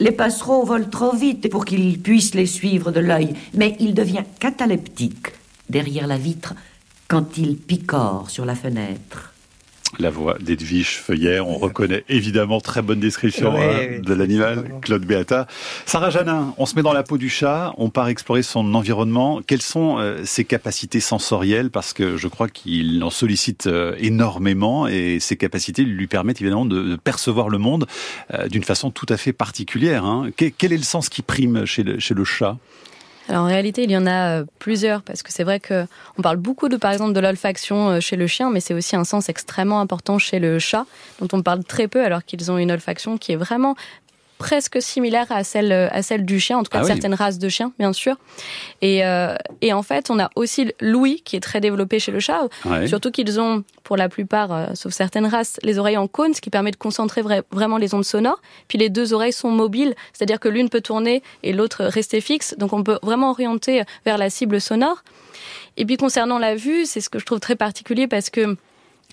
Les 0.00 0.12
passereaux 0.12 0.64
volent 0.64 0.88
trop 0.88 1.14
vite 1.14 1.50
pour 1.50 1.64
qu'il 1.64 2.00
puisse 2.00 2.34
les 2.34 2.46
suivre 2.46 2.90
de 2.90 3.00
l'œil, 3.00 3.34
mais 3.54 3.76
il 3.78 3.94
devient 3.94 4.24
cataleptique. 4.40 5.32
Derrière 5.68 6.06
la 6.06 6.18
vitre, 6.18 6.54
quand 7.08 7.38
il 7.38 7.56
picore 7.56 8.30
sur 8.30 8.44
la 8.44 8.54
fenêtre. 8.54 9.31
La 9.98 10.08
voix 10.08 10.36
d'Edwige 10.40 10.96
Feuillère, 10.96 11.46
on 11.46 11.58
reconnaît 11.58 12.04
évidemment 12.08 12.60
très 12.60 12.80
bonne 12.80 12.98
description 12.98 13.54
hein, 13.54 14.00
de 14.02 14.14
l'animal, 14.14 14.64
Claude 14.80 15.04
Beata. 15.04 15.46
Sarah 15.84 16.08
Janin, 16.08 16.54
on 16.56 16.64
se 16.64 16.76
met 16.76 16.82
dans 16.82 16.94
la 16.94 17.02
peau 17.02 17.18
du 17.18 17.28
chat, 17.28 17.74
on 17.76 17.90
part 17.90 18.08
explorer 18.08 18.42
son 18.42 18.74
environnement. 18.74 19.42
Quelles 19.46 19.60
sont 19.62 19.98
euh, 19.98 20.24
ses 20.24 20.44
capacités 20.44 21.00
sensorielles? 21.00 21.70
Parce 21.70 21.92
que 21.92 22.16
je 22.16 22.26
crois 22.28 22.48
qu'il 22.48 23.04
en 23.04 23.10
sollicite 23.10 23.66
euh, 23.66 23.94
énormément 23.98 24.86
et 24.86 25.18
ses 25.20 25.36
capacités 25.36 25.84
lui 25.84 26.06
permettent 26.06 26.40
évidemment 26.40 26.64
de, 26.64 26.96
percevoir 26.96 27.50
le 27.50 27.58
monde 27.58 27.86
euh, 28.32 28.48
d'une 28.48 28.64
façon 28.64 28.90
tout 28.90 29.06
à 29.10 29.18
fait 29.18 29.32
particulière. 29.32 30.06
Hein. 30.06 30.30
Quel, 30.36 30.72
est 30.72 30.76
le 30.76 30.82
sens 30.82 31.10
qui 31.10 31.20
prime 31.20 31.66
chez 31.66 31.82
le 31.82 32.24
chat? 32.24 32.56
En 33.36 33.46
réalité, 33.46 33.84
il 33.84 33.90
y 33.90 33.96
en 33.96 34.06
a 34.06 34.40
euh, 34.40 34.44
plusieurs 34.58 35.02
parce 35.02 35.22
que 35.22 35.32
c'est 35.32 35.44
vrai 35.44 35.60
que 35.60 35.86
on 36.18 36.22
parle 36.22 36.36
beaucoup 36.36 36.68
de 36.68 36.76
par 36.76 36.92
exemple 36.92 37.12
de 37.12 37.20
l'olfaction 37.20 37.90
euh, 37.90 38.00
chez 38.00 38.16
le 38.16 38.26
chien, 38.26 38.50
mais 38.50 38.60
c'est 38.60 38.74
aussi 38.74 38.96
un 38.96 39.04
sens 39.04 39.28
extrêmement 39.28 39.80
important 39.80 40.18
chez 40.18 40.38
le 40.38 40.58
chat 40.58 40.86
dont 41.20 41.28
on 41.32 41.42
parle 41.42 41.64
très 41.64 41.88
peu 41.88 42.04
alors 42.04 42.24
qu'ils 42.24 42.50
ont 42.50 42.58
une 42.58 42.70
olfaction 42.70 43.18
qui 43.18 43.32
est 43.32 43.36
vraiment 43.36 43.74
presque 44.42 44.82
similaire 44.82 45.26
à 45.30 45.44
celle, 45.44 45.72
à 45.72 46.02
celle 46.02 46.24
du 46.24 46.40
chien, 46.40 46.58
en 46.58 46.62
tout 46.62 46.70
cas 46.70 46.80
ah 46.82 46.84
certaines 46.84 47.14
races 47.14 47.38
de 47.38 47.48
chiens, 47.48 47.72
bien 47.78 47.92
sûr. 47.92 48.16
Et, 48.80 49.04
euh, 49.04 49.36
et 49.60 49.72
en 49.72 49.82
fait, 49.82 50.10
on 50.10 50.18
a 50.18 50.30
aussi 50.36 50.72
l'ouïe 50.80 51.22
qui 51.22 51.36
est 51.36 51.40
très 51.40 51.60
développé 51.60 51.98
chez 51.98 52.12
le 52.12 52.20
chat, 52.20 52.48
surtout 52.86 53.10
qu'ils 53.10 53.40
ont, 53.40 53.64
pour 53.84 53.96
la 53.96 54.08
plupart, 54.08 54.52
euh, 54.52 54.66
sauf 54.74 54.92
certaines 54.92 55.26
races, 55.26 55.58
les 55.62 55.78
oreilles 55.78 55.96
en 55.96 56.08
cône, 56.08 56.34
ce 56.34 56.40
qui 56.40 56.50
permet 56.50 56.72
de 56.72 56.76
concentrer 56.76 57.22
vraiment 57.50 57.78
les 57.78 57.94
ondes 57.94 58.04
sonores. 58.04 58.40
Puis 58.68 58.78
les 58.78 58.90
deux 58.90 59.14
oreilles 59.14 59.32
sont 59.32 59.50
mobiles, 59.50 59.94
c'est-à-dire 60.12 60.40
que 60.40 60.48
l'une 60.48 60.68
peut 60.68 60.80
tourner 60.80 61.22
et 61.42 61.52
l'autre 61.52 61.84
rester 61.84 62.20
fixe, 62.20 62.54
donc 62.58 62.72
on 62.72 62.82
peut 62.82 62.98
vraiment 63.02 63.30
orienter 63.30 63.82
vers 64.04 64.18
la 64.18 64.28
cible 64.28 64.60
sonore. 64.60 65.02
Et 65.76 65.86
puis 65.86 65.96
concernant 65.96 66.38
la 66.38 66.54
vue, 66.54 66.84
c'est 66.84 67.00
ce 67.00 67.08
que 67.08 67.18
je 67.18 67.24
trouve 67.24 67.40
très 67.40 67.56
particulier 67.56 68.06
parce 68.06 68.28
que 68.28 68.56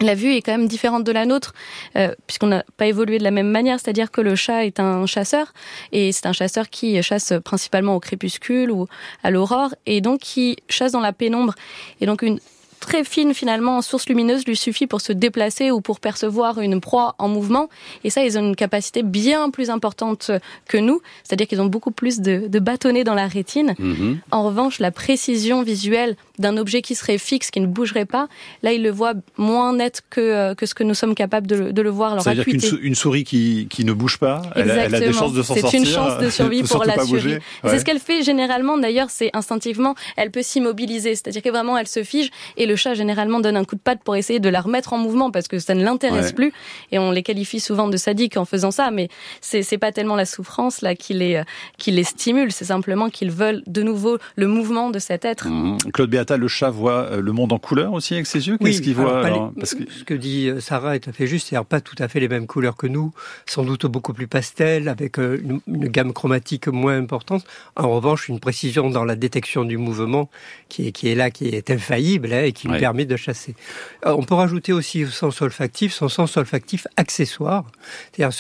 la 0.02 0.16
vue 0.16 0.34
est 0.34 0.42
quand 0.42 0.52
même 0.52 0.68
différente 0.68 1.04
de 1.04 1.12
la 1.12 1.26
nôtre, 1.26 1.54
euh, 1.96 2.14
puisqu'on 2.28 2.48
n'a 2.48 2.64
pas 2.78 2.88
évolué 2.88 3.18
de 3.18 3.24
la 3.24 3.32
même 3.32 3.50
manière. 3.50 3.80
C'est-à-dire 3.80 4.12
que 4.12 4.22
le 4.22 4.36
chat 4.36 4.66
est 4.66 4.80
un 4.80 5.06
chasseur, 5.06 5.54
et 5.92 6.12
c'est 6.12 6.26
un 6.26 6.34
chasseur 6.34 6.70
qui 6.70 7.02
chasse 7.04 7.34
principalement 7.44 7.96
au 7.96 8.00
crépuscule 8.00 8.72
ou 8.72 8.88
à 9.24 9.32
l'aurore, 9.32 9.74
et 9.86 10.02
donc 10.02 10.20
qui 10.20 10.58
chasse 10.70 10.92
dans 10.92 11.00
la 11.00 11.14
pénombre. 11.14 11.54
Et 12.02 12.06
donc 12.06 12.22
une 12.22 12.40
très 12.80 13.04
fine 13.04 13.34
finalement 13.34 13.78
en 13.78 13.82
source 13.82 14.08
lumineuse 14.08 14.46
lui 14.46 14.56
suffit 14.56 14.88
pour 14.88 15.02
se 15.02 15.14
déplacer 15.14 15.72
ou 15.72 15.82
pour 15.82 16.00
percevoir 16.00 16.60
une 16.60 16.82
proie 16.82 17.16
en 17.18 17.28
mouvement. 17.28 17.70
Et 18.04 18.10
ça, 18.10 18.24
ils 18.24 18.38
ont 18.38 18.46
une 18.46 18.56
capacité 18.56 19.04
bien 19.04 19.50
plus 19.50 19.70
importante 19.70 20.32
que 20.68 20.78
nous, 20.78 21.02
c'est-à-dire 21.24 21.48
qu'ils 21.48 21.62
ont 21.62 21.66
beaucoup 21.66 21.92
plus 21.92 22.20
de, 22.20 22.48
de 22.48 22.60
bâtonnets 22.60 23.04
dans 23.04 23.16
la 23.16 23.28
rétine. 23.28 23.76
Mhm. 23.78 24.20
En 24.32 24.44
revanche, 24.44 24.80
la 24.80 24.92
précision 24.92 25.62
visuelle 25.62 26.16
d'un 26.40 26.58
objet 26.58 26.82
qui 26.82 26.96
serait 26.96 27.18
fixe, 27.18 27.52
qui 27.52 27.60
ne 27.60 27.68
bougerait 27.68 28.06
pas, 28.06 28.28
là, 28.64 28.72
ils 28.72 28.82
le 28.82 28.90
voient 28.90 29.14
moins 29.38 29.74
net 29.74 30.02
que, 30.10 30.22
euh, 30.22 30.56
que 30.56 30.66
ce 30.66 30.74
que 30.74 30.84
nous 30.84 30.94
sommes 30.94 31.16
capables 31.16 31.48
de, 31.48 31.72
de 31.72 31.82
le 31.82 31.90
voir. 31.90 32.22
C'est-à-dire 32.22 32.46
qu'une 32.46 32.96
souris 32.96 33.24
qui, 33.24 33.68
qui 33.70 33.86
ne 33.86 33.94
bouge 33.94 34.18
pas, 34.18 34.42
elle, 34.56 34.70
elle, 34.70 34.96
a 34.96 35.00
des 35.00 35.14
chances 35.14 35.34
de 35.34 35.44
s'en 35.44 35.56
sortir. 35.56 35.70
C'est 35.70 35.78
une 35.78 35.86
chance 35.86 36.18
de 36.20 36.30
survie 36.40 36.64
pour 36.64 36.84
la 36.86 37.04
survie. 37.04 37.38
C'est 37.64 37.80
ce 37.80 37.86
qu'elle 37.86 38.00
fait 38.00 38.24
généralement, 38.24 38.78
d'ailleurs, 38.78 39.10
c'est 39.10 39.30
instinctivement, 39.34 39.96
elle 40.18 40.32
peut 40.32 40.44
s'immobiliser, 40.44 41.16
c'est-à-dire 41.16 41.42
que 41.42 41.50
vraiment, 41.50 41.78
elle 41.78 41.88
se 41.88 42.04
fige 42.04 42.32
et 42.58 42.66
le 42.66 42.76
chat 42.76 42.94
généralement 42.94 43.40
donne 43.40 43.58
un 43.58 43.66
coup 43.66 43.76
de 43.76 43.82
patte 43.82 44.00
pour 44.04 44.16
essayer 44.16 44.40
de 44.40 44.50
la 44.50 44.62
remettre 44.62 44.94
en 44.94 44.98
mouvement 44.98 45.32
parce 45.32 45.48
que 45.48 45.60
ça 45.60 45.74
ne 45.76 45.84
l'intéresse 45.84 46.32
plus 46.32 46.54
et 46.92 47.00
on 47.00 47.12
les 47.12 47.24
qualifie 47.24 47.60
souvent 47.60 47.88
de 47.88 47.98
sadiques 47.98 48.38
en 48.38 48.46
faisant 48.46 48.72
ça 48.72 48.92
mais 48.92 49.10
c'est 49.42 49.64
c'est 49.64 49.78
pas 49.78 49.92
tellement 49.92 50.16
la 50.16 50.26
souffrance 50.26 50.82
là 50.82 50.96
qui 50.96 51.14
les 51.14 51.42
qui 51.78 51.92
les 51.92 52.04
stimule 52.04 52.52
c'est 52.52 52.66
simplement 52.66 53.10
qu'ils 53.10 53.32
veulent 53.32 53.64
de 53.68 53.82
nouveau 53.82 54.18
le 54.36 54.48
mouvement 54.48 54.90
de 54.90 55.00
cet 55.00 55.26
être. 55.26 55.48
Mmh. 55.48 55.78
Claude 55.94 56.10
Le 56.38 56.48
chat 56.48 56.70
voit 56.70 57.04
euh, 57.04 57.22
le 57.22 57.32
monde 57.32 57.54
en 57.54 57.60
couleur 57.60 57.94
aussi 57.94 58.14
avec 58.14 58.28
ses 58.28 58.48
yeux. 58.48 58.58
Qu'est-ce 58.58 58.82
qu'il 58.82 58.96
voit 58.96 59.52
parce 59.58 59.76
que... 59.76 59.90
ce 59.92 60.04
que 60.04 60.14
dit 60.14 60.50
euh, 60.50 60.60
Sarah 60.60 60.96
est 60.96 61.00
tout 61.00 61.10
à 61.10 61.14
fait 61.14 61.28
juste 61.28 61.50
c'est 61.50 61.64
pas 61.66 61.82
tout 61.82 61.96
à 62.00 62.08
fait 62.08 62.20
les 62.20 62.28
mêmes 62.28 62.48
couleurs 62.48 62.76
que 62.76 62.88
nous 62.88 63.12
sans 63.46 63.64
doute 63.64 63.86
beaucoup 63.86 64.14
plus 64.14 64.28
pastel 64.28 64.88
avec 64.88 65.20
euh, 65.20 65.40
une, 65.44 65.62
une 65.68 65.88
gamme 65.88 66.14
chromatique 66.14 66.68
moins 66.68 66.98
importante. 66.98 67.46
En 67.76 67.90
revanche 67.90 68.30
une 68.30 68.40
précision 68.40 68.90
dans 68.90 69.04
la 69.04 69.16
détection 69.16 69.66
du 69.66 69.78
mouvement 69.78 70.30
qui 70.68 70.88
est, 70.88 70.92
qui 70.92 71.10
est 71.10 71.16
là 71.16 71.32
qui 71.32 71.48
est 71.48 71.70
infaillible 71.70 72.32
hein, 72.34 72.44
et 72.44 72.52
qui 72.52 72.68
lui 72.68 72.80
permet 72.80 73.06
de 73.06 73.16
chasser. 73.16 73.56
On 74.06 74.24
peut 74.24 74.36
rajouter 74.36 74.74
aussi 74.74 75.06
au 75.06 75.10
sens 75.10 75.42
olfactif 75.42 75.94
son 75.94 76.10
sens 76.10 76.38
olfactif 76.38 76.88
accessoire, 76.98 77.66
c'est-à-dire 78.12 78.36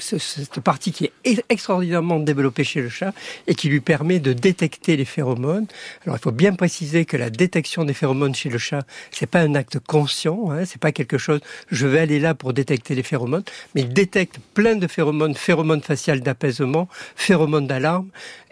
cette 0.00 0.60
partie 0.60 0.92
qui 0.92 1.10
est 1.24 1.44
extraordinairement 1.48 2.18
développée 2.20 2.64
chez 2.64 2.80
le 2.80 2.88
chat 2.88 3.12
et 3.46 3.54
qui 3.54 3.68
lui 3.68 3.80
permet 3.80 4.18
de 4.18 4.32
détecter 4.32 4.96
les 4.96 5.04
phéromones. 5.04 5.66
Alors 6.04 6.16
il 6.16 6.20
faut 6.20 6.32
bien 6.32 6.54
préciser 6.54 7.04
que 7.04 7.16
la 7.16 7.30
détection 7.30 7.84
des 7.84 7.94
phéromones 7.94 8.34
chez 8.34 8.48
le 8.48 8.58
chat, 8.58 8.82
c'est 9.10 9.26
pas 9.26 9.40
un 9.40 9.54
acte 9.54 9.78
conscient, 9.78 10.50
hein, 10.50 10.64
c'est 10.64 10.80
pas 10.80 10.92
quelque 10.92 11.18
chose. 11.18 11.40
Je 11.70 11.86
vais 11.86 12.00
aller 12.00 12.20
là 12.20 12.34
pour 12.34 12.52
détecter 12.52 12.94
les 12.94 13.02
phéromones, 13.02 13.44
mais 13.74 13.82
il 13.82 13.92
détecte 13.92 14.38
plein 14.54 14.76
de 14.76 14.86
phéromones, 14.86 15.34
phéromones 15.34 15.82
faciales 15.82 16.20
d'apaisement, 16.20 16.88
phéromones 17.16 17.66
d'alarme, 17.66 18.08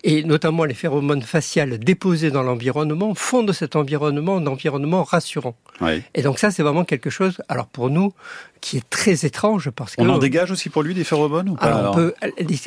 et 0.07 0.23
notamment 0.23 0.65
les 0.65 0.75
phéromones 0.75 1.23
faciales 1.23 1.79
déposés 1.81 2.31
dans 2.31 2.45
l'environnement 2.45 3.13
font 3.17 3.43
de 3.43 3.53
cet 3.53 3.75
environnement 3.75 4.37
un 4.37 4.47
environnement 4.47 5.03
rassurant. 5.03 5.57
Et 6.15 6.23
donc 6.23 6.39
ça, 6.39 6.53
c'est 6.53 6.63
vraiment 6.63 6.85
quelque 6.85 7.11
chose, 7.11 7.43
alors 7.49 7.67
pour 7.67 7.91
nous, 7.91 8.15
qui 8.61 8.77
est 8.77 8.89
très 8.89 9.27
étrange 9.27 9.71
parce 9.71 9.97
que... 9.97 10.03
On 10.03 10.09
en 10.09 10.19
dégage 10.19 10.53
aussi 10.53 10.71
pour 10.71 10.85
lui 10.85 10.95
des 10.95 11.03
phéromones 11.03 11.49
ou 11.49 11.57
pas, 11.57 11.67
alors, 11.67 11.99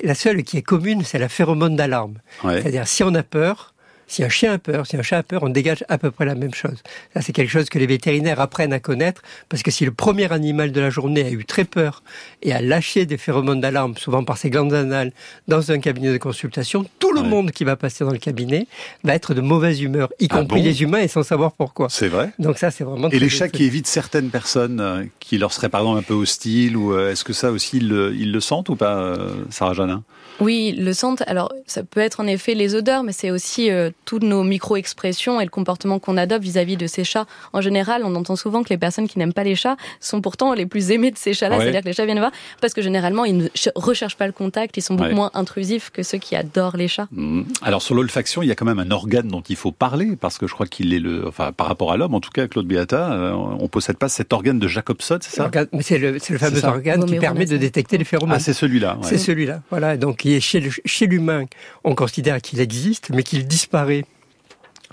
La 0.04 0.16
seule 0.16 0.44
qui 0.44 0.58
est 0.58 0.62
commune, 0.62 1.04
c'est 1.06 1.18
la 1.18 1.30
phéromone 1.30 1.78
d'alarme. 1.78 2.16
C'est-à-dire, 2.42 2.86
si 2.88 3.04
on 3.04 3.16
a 3.16 3.24
peur, 3.24 3.74
si 4.10 4.24
un 4.24 4.30
chien 4.30 4.54
a 4.54 4.58
peur, 4.58 4.88
si 4.88 4.98
un 4.98 5.04
chat 5.04 5.20
a 5.20 5.24
peur, 5.24 5.44
on 5.44 5.50
dégage 5.50 5.86
à 5.88 5.98
peu 5.98 6.12
près 6.12 6.26
la 6.26 6.36
même 6.36 6.54
chose. 6.54 6.84
Ça, 7.14 7.22
c'est 7.22 7.32
quelque 7.32 7.50
chose 7.50 7.70
que 7.70 7.80
les 7.80 7.86
vétérinaires 7.86 8.42
apprennent 8.42 8.74
à 8.74 8.80
connaître, 8.80 9.22
parce 9.48 9.64
que 9.64 9.72
si 9.72 9.86
le 9.86 9.92
premier 9.92 10.32
animal 10.34 10.72
de 10.72 10.82
la 10.82 10.90
journée 10.90 11.24
a 11.24 11.30
eu 11.30 11.46
très 11.46 11.64
peur 11.64 12.04
et 12.42 12.52
a 12.52 12.60
lâché 12.60 13.06
des 13.06 13.18
phéromones 13.18 13.62
d'alarme, 13.62 13.96
souvent 13.98 14.24
par 14.24 14.38
ses 14.38 14.50
glandes 14.50 14.74
anales, 14.74 15.12
dans 15.48 15.72
un 15.72 15.80
cabinet 15.80 16.12
de 16.12 16.18
consultation, 16.18 16.86
tout 16.98 17.14
le 17.14 17.22
monde 17.22 17.52
qui 17.52 17.64
va 17.64 17.76
passer 17.76 18.04
dans 18.04 18.12
le 18.12 18.18
cabinet 18.18 18.68
va 19.04 19.14
être 19.14 19.34
de 19.34 19.42
mauvaise 19.42 19.82
humeur, 19.82 20.10
y 20.20 20.28
ah 20.30 20.40
compris 20.40 20.64
les 20.64 20.82
humains, 20.82 21.00
et 21.00 21.08
sans 21.08 21.24
savoir 21.24 21.52
pourquoi. 21.54 21.88
C'est 21.90 22.08
vrai. 22.08 22.32
Donc 22.40 22.58
ça, 22.58 22.72
c'est 22.72 22.84
vraiment. 22.84 23.10
Et 23.10 23.20
les 23.20 23.30
chats 23.30 23.50
qui 23.50 23.64
évitent 23.64 23.88
certaines 23.88 24.30
personnes 24.30 24.80
euh, 24.80 25.04
qui 25.20 25.38
leur 25.38 25.54
seraient 25.54 25.70
par 25.70 25.82
exemple 25.82 26.00
un 26.00 26.04
peu 26.04 26.16
hostiles, 26.16 26.76
ou 26.76 26.94
euh, 26.94 27.12
est-ce 27.12 27.24
que 27.24 27.34
ça 27.34 27.52
aussi 27.52 27.78
ils 27.78 28.32
le, 28.32 28.40
sentent 28.40 28.70
ou 28.70 28.76
pas, 28.76 28.98
euh, 28.98 29.30
Sarah 29.52 29.74
Janin? 29.74 30.04
Oui, 30.40 30.76
le 30.78 30.94
sentent. 30.94 31.24
Alors 31.28 31.52
ça 31.66 31.84
peut 31.84 32.00
être 32.00 32.20
en 32.20 32.28
effet 32.28 32.54
les 32.54 32.76
odeurs, 32.76 33.04
mais 33.04 33.12
c'est 33.12 33.32
aussi 33.32 33.70
toutes 34.06 34.24
nos 34.24 34.44
micro-expressions 34.44 35.40
et 35.42 35.44
le 35.44 35.50
comportement 35.50 36.00
qu'on 36.00 36.18
adopte 36.18 36.44
vis-à-vis 36.44 36.78
de 36.78 36.88
ces 36.88 37.04
chats. 37.04 37.26
En 37.54 37.62
général, 37.62 38.04
on 38.06 38.16
entend 38.16 38.36
souvent 38.36 38.64
que 38.64 38.70
les 38.70 38.78
personnes 38.78 39.08
qui 39.08 39.20
n'aiment 39.20 39.34
pas 39.34 39.44
les 39.44 39.56
chats 39.56 39.78
sont 40.00 40.22
pourtant 40.22 40.54
les 40.54 40.66
plus 40.66 40.92
aimées 40.92 41.12
de 41.12 41.18
ces 41.18 41.34
chats-là. 41.34 41.60
C'est-à-dire 41.60 41.82
que 41.82 41.88
les 41.88 41.94
chats 41.94 42.06
viennent 42.06 42.20
voir 42.20 42.32
parce 42.62 42.74
que 42.74 42.82
généralement, 42.82 43.26
ils 43.26 43.38
ne 43.38 43.48
recherchent 43.76 44.18
pas 44.18 44.28
le 44.28 44.34
contact, 44.34 44.78
ils 44.78 44.82
sont 44.82 44.96
beaucoup 44.96 45.16
moins 45.16 45.32
intrusifs 45.34 45.90
que 45.92 46.04
ceux 46.04 46.18
qui 46.18 46.36
adorent 46.36 46.78
les 46.78 46.88
chats. 46.88 47.08
Mmh. 47.12 47.44
Alors 47.62 47.82
sur 47.82 47.96
l'olfaction, 47.96 48.42
il 48.42 48.48
y 48.48 48.52
a 48.52 48.56
quand 48.56 48.66
même 48.66 48.80
un 48.80 48.92
organe 48.92 49.28
dont 49.28 49.44
il 49.48 49.56
faut 49.56 49.72
parler 49.72 50.16
parce 50.20 50.38
que 50.38 50.48
je 50.48 50.54
crois 50.54 50.66
qu'il 50.66 50.94
est 50.94 51.00
le, 51.00 51.28
enfin 51.28 51.52
par 51.52 51.68
rapport 51.68 51.92
à 51.92 51.98
l'homme, 51.98 52.16
en 52.16 52.20
tout 52.20 52.32
cas 52.32 52.48
Claude 52.48 52.68
Beata, 52.68 53.12
euh, 53.12 53.32
on 53.34 53.68
possède 53.68 53.98
pas 53.98 54.10
cet 54.10 54.34
organe 54.34 54.60
de 54.60 54.68
Jacobson, 54.68 55.18
c'est 55.22 55.36
ça? 55.36 55.50
Mais 55.74 55.82
c'est 55.82 55.98
le, 55.98 56.14
le, 56.14 56.38
fameux 56.38 56.64
organe 56.66 57.06
qui 57.06 57.18
permet 57.18 57.46
de 57.46 57.58
détecter 57.58 57.98
les 57.98 58.04
phéromones. 58.04 58.36
Ah, 58.36 58.40
c'est 58.40 58.54
celui-là. 58.54 58.98
C'est 59.02 59.18
celui-là. 59.18 59.62
Voilà. 59.70 59.98
Donc, 59.98 60.26
chez 60.40 61.08
l'humain, 61.08 61.46
on 61.84 61.96
considère 61.96 62.42
qu'il 62.42 62.60
existe, 62.60 63.10
mais 63.10 63.24
qu'il 63.24 63.48
disparaît 63.48 64.06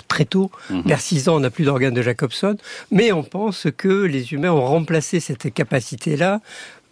très 0.09 0.25
tôt. 0.25 0.51
Mhm. 0.71 0.83
Vers 0.87 1.01
6 1.01 1.29
ans, 1.29 1.37
on 1.37 1.41
n'a 1.41 1.51
plus 1.51 1.65
d'organes 1.65 1.95
de 1.95 2.03
Jacobson. 2.03 2.57
Mais 2.91 3.13
on 3.13 3.23
pense 3.23 3.67
que 3.77 4.05
les 4.05 4.33
humains 4.33 4.53
ont 4.53 4.65
remplacé 4.65 5.21
cette 5.21 5.53
capacité-là 5.53 6.41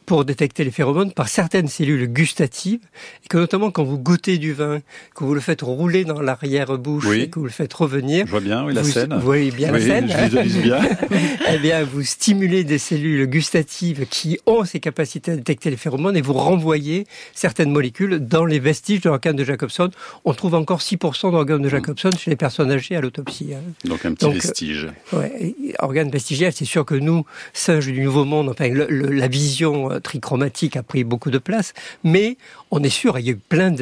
pour 0.06 0.25
détecter 0.25 0.64
les 0.64 0.70
phéromones 0.70 1.12
par 1.12 1.28
certaines 1.28 1.68
cellules 1.68 2.06
gustatives, 2.06 2.80
et 3.25 3.28
que 3.28 3.38
notamment 3.38 3.70
quand 3.70 3.84
vous 3.84 3.99
goûtez 3.99 4.38
du 4.38 4.52
vin, 4.52 4.80
que 5.14 5.25
vous 5.25 5.34
le 5.34 5.40
faites 5.40 5.62
rouler 5.62 6.04
dans 6.04 6.20
l'arrière-bouche 6.20 7.06
et 7.16 7.28
que 7.28 7.38
vous 7.38 7.46
le 7.46 7.50
faites 7.50 7.73
revenir, 7.73 8.26
je 8.26 8.30
vois 8.30 8.40
bien 8.40 8.64
oui, 8.64 8.75
la 8.75 8.82
vous, 8.82 8.90
scène. 8.90 9.14
Vous 9.14 9.20
voyez 9.20 9.50
bien 9.50 9.73
la 9.73 9.80
scène. 9.80 10.08
Je 10.08 10.61
bien. 10.61 10.80
eh 11.52 11.58
bien, 11.58 11.84
vous 11.84 12.02
stimulez 12.02 12.64
des 12.64 12.78
cellules 12.78 13.26
gustatives 13.26 14.06
qui 14.08 14.38
ont 14.46 14.64
ces 14.64 14.80
capacités 14.80 15.32
à 15.32 15.37
détecter 15.37 15.70
les 15.70 15.76
phéromones 15.76 16.16
et 16.16 16.23
vous 16.23 16.32
renvoyez 16.32 17.06
certaines 17.34 17.70
molécules 17.70 18.18
dans 18.18 18.44
les 18.44 18.58
vestiges 18.58 19.00
de 19.00 19.08
l'organe 19.08 19.37
de 19.37 19.44
Jacobson. 19.44 19.90
On 20.25 20.34
trouve 20.34 20.54
encore 20.54 20.80
6% 20.80 21.30
d'organes 21.30 21.62
de 21.62 21.68
Jacobson 21.68 22.11
chez 22.18 22.30
les 22.30 22.37
personnes 22.37 22.70
âgées 22.70 22.96
à 22.96 23.00
l'autopsie. 23.00 23.54
Hein. 23.54 23.62
Donc 23.84 24.04
un 24.04 24.12
petit 24.14 24.30
vestige. 24.30 24.88
Ouais, 25.12 25.54
organe 25.78 26.11
vestigial, 26.11 26.52
c'est 26.52 26.64
sûr 26.64 26.84
que 26.84 26.94
nous, 26.94 27.25
singes 27.52 27.87
du 27.87 28.00
Nouveau 28.00 28.25
Monde, 28.25 28.49
enfin 28.49 28.68
la 28.70 29.28
vision 29.28 29.93
trichromatique 30.00 30.76
a 30.76 30.82
pris 30.82 31.04
beaucoup 31.04 31.30
de 31.30 31.38
place, 31.38 31.72
mais 32.02 32.36
on 32.70 32.82
est 32.82 32.88
sûr, 32.88 33.18
il 33.18 33.26
y 33.26 33.28
a 33.28 33.32
eu 33.32 33.36
plein 33.36 33.74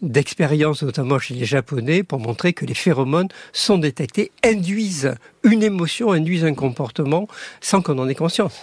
d'expériences, 0.00 0.82
notamment 0.82 1.18
chez 1.18 1.34
les 1.34 1.44
Japonais, 1.44 2.02
pour 2.02 2.20
montrer 2.20 2.52
que 2.52 2.64
les 2.64 2.74
phéromones 2.74 3.28
sont 3.52 3.78
détectés, 3.78 4.32
induisent 4.44 5.14
une 5.44 5.62
émotion, 5.62 6.12
induisent 6.12 6.44
un 6.44 6.54
comportement 6.54 7.28
sans 7.60 7.82
qu'on 7.82 7.98
en 7.98 8.08
ait 8.08 8.14
conscience. 8.14 8.62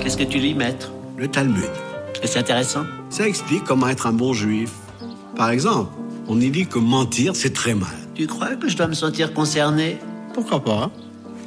Qu'est-ce 0.00 0.16
que 0.16 0.24
tu 0.24 0.38
lis, 0.38 0.54
maître? 0.54 0.90
Le 1.16 1.28
Talmud. 1.28 1.68
Et 2.22 2.26
c'est 2.26 2.38
intéressant? 2.38 2.84
Ça 3.10 3.28
explique 3.28 3.64
comment 3.64 3.88
être 3.88 4.06
un 4.06 4.12
bon 4.12 4.32
juif. 4.32 4.70
Par 5.36 5.50
exemple, 5.50 5.92
on 6.28 6.40
y 6.40 6.50
dit 6.50 6.66
que 6.66 6.78
mentir, 6.78 7.36
c'est 7.36 7.52
très 7.52 7.74
mal. 7.74 7.90
Tu 8.14 8.26
crois 8.26 8.56
que 8.56 8.68
je 8.68 8.76
dois 8.76 8.86
me 8.86 8.94
sentir 8.94 9.32
concerné? 9.32 9.98
Pourquoi 10.34 10.64
pas? 10.64 10.90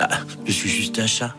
Ah, 0.10 0.20
je 0.46 0.51
suis 0.51 0.70
juste 0.70 0.98
un 1.00 1.08
chat. 1.08 1.36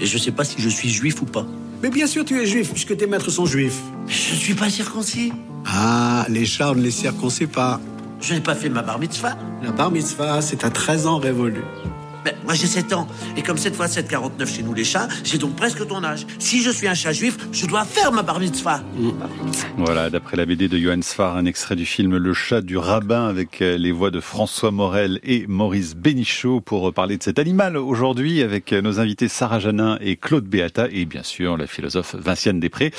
Et 0.00 0.06
je 0.06 0.18
sais 0.18 0.30
pas 0.30 0.44
si 0.44 0.60
je 0.60 0.68
suis 0.68 0.90
juif 0.90 1.20
ou 1.22 1.24
pas. 1.24 1.46
Mais 1.82 1.90
bien 1.90 2.06
sûr, 2.06 2.24
tu 2.24 2.40
es 2.40 2.46
juif, 2.46 2.70
puisque 2.72 2.96
tes 2.96 3.06
maîtres 3.06 3.30
sont 3.30 3.46
juifs. 3.46 3.80
Je 4.06 4.34
suis 4.34 4.54
pas 4.54 4.70
circoncis. 4.70 5.32
Ah, 5.66 6.26
les 6.28 6.44
chats, 6.44 6.70
on 6.70 6.74
ne 6.74 6.82
les 6.82 6.90
circoncis 6.90 7.46
pas. 7.46 7.80
Je 8.20 8.34
n'ai 8.34 8.40
pas 8.40 8.54
fait 8.54 8.68
ma 8.68 8.82
bar 8.82 8.98
mitzvah. 8.98 9.36
La 9.62 9.70
bar 9.70 9.90
mitzvah, 9.90 10.40
c'est 10.42 10.64
à 10.64 10.70
13 10.70 11.06
ans 11.06 11.18
révolu. 11.18 11.62
Ben, 12.24 12.34
moi 12.44 12.54
j'ai 12.54 12.66
7 12.66 12.92
ans. 12.92 13.06
Et 13.36 13.42
comme 13.42 13.58
cette 13.58 13.74
fois 13.74 13.86
7,49 13.86 14.46
chez 14.46 14.62
nous 14.62 14.74
les 14.74 14.84
chats, 14.84 15.08
j'ai 15.24 15.38
donc 15.38 15.54
presque 15.56 15.86
ton 15.86 16.02
âge. 16.02 16.26
Si 16.38 16.62
je 16.62 16.70
suis 16.70 16.88
un 16.88 16.94
chat 16.94 17.12
juif, 17.12 17.36
je 17.52 17.66
dois 17.66 17.84
faire 17.84 18.12
ma 18.12 18.22
bar 18.22 18.40
mitzvah. 18.40 18.82
Mm. 18.96 19.10
Voilà, 19.78 20.10
d'après 20.10 20.36
la 20.36 20.46
BD 20.46 20.68
de 20.68 20.78
Johann 20.78 21.02
Sfar, 21.02 21.36
un 21.36 21.44
extrait 21.44 21.76
du 21.76 21.86
film 21.86 22.16
Le 22.16 22.34
chat 22.34 22.60
du 22.60 22.76
rabbin 22.76 23.28
avec 23.28 23.62
euh, 23.62 23.76
les 23.76 23.92
voix 23.92 24.10
de 24.10 24.20
François 24.20 24.70
Morel 24.70 25.20
et 25.22 25.46
Maurice 25.46 25.94
Bénichot 25.94 26.60
pour 26.60 26.92
parler 26.92 27.16
de 27.16 27.22
cet 27.22 27.38
animal 27.38 27.76
aujourd'hui 27.76 28.42
avec 28.42 28.72
euh, 28.72 28.82
nos 28.82 29.00
invités 29.00 29.28
Sarah 29.28 29.60
Janin 29.60 29.98
et 30.00 30.16
Claude 30.16 30.44
Beata 30.44 30.88
et 30.90 31.04
bien 31.04 31.22
sûr 31.22 31.56
la 31.56 31.66
philosophe 31.66 32.16
Vinciane 32.16 32.60
Després. 32.60 32.92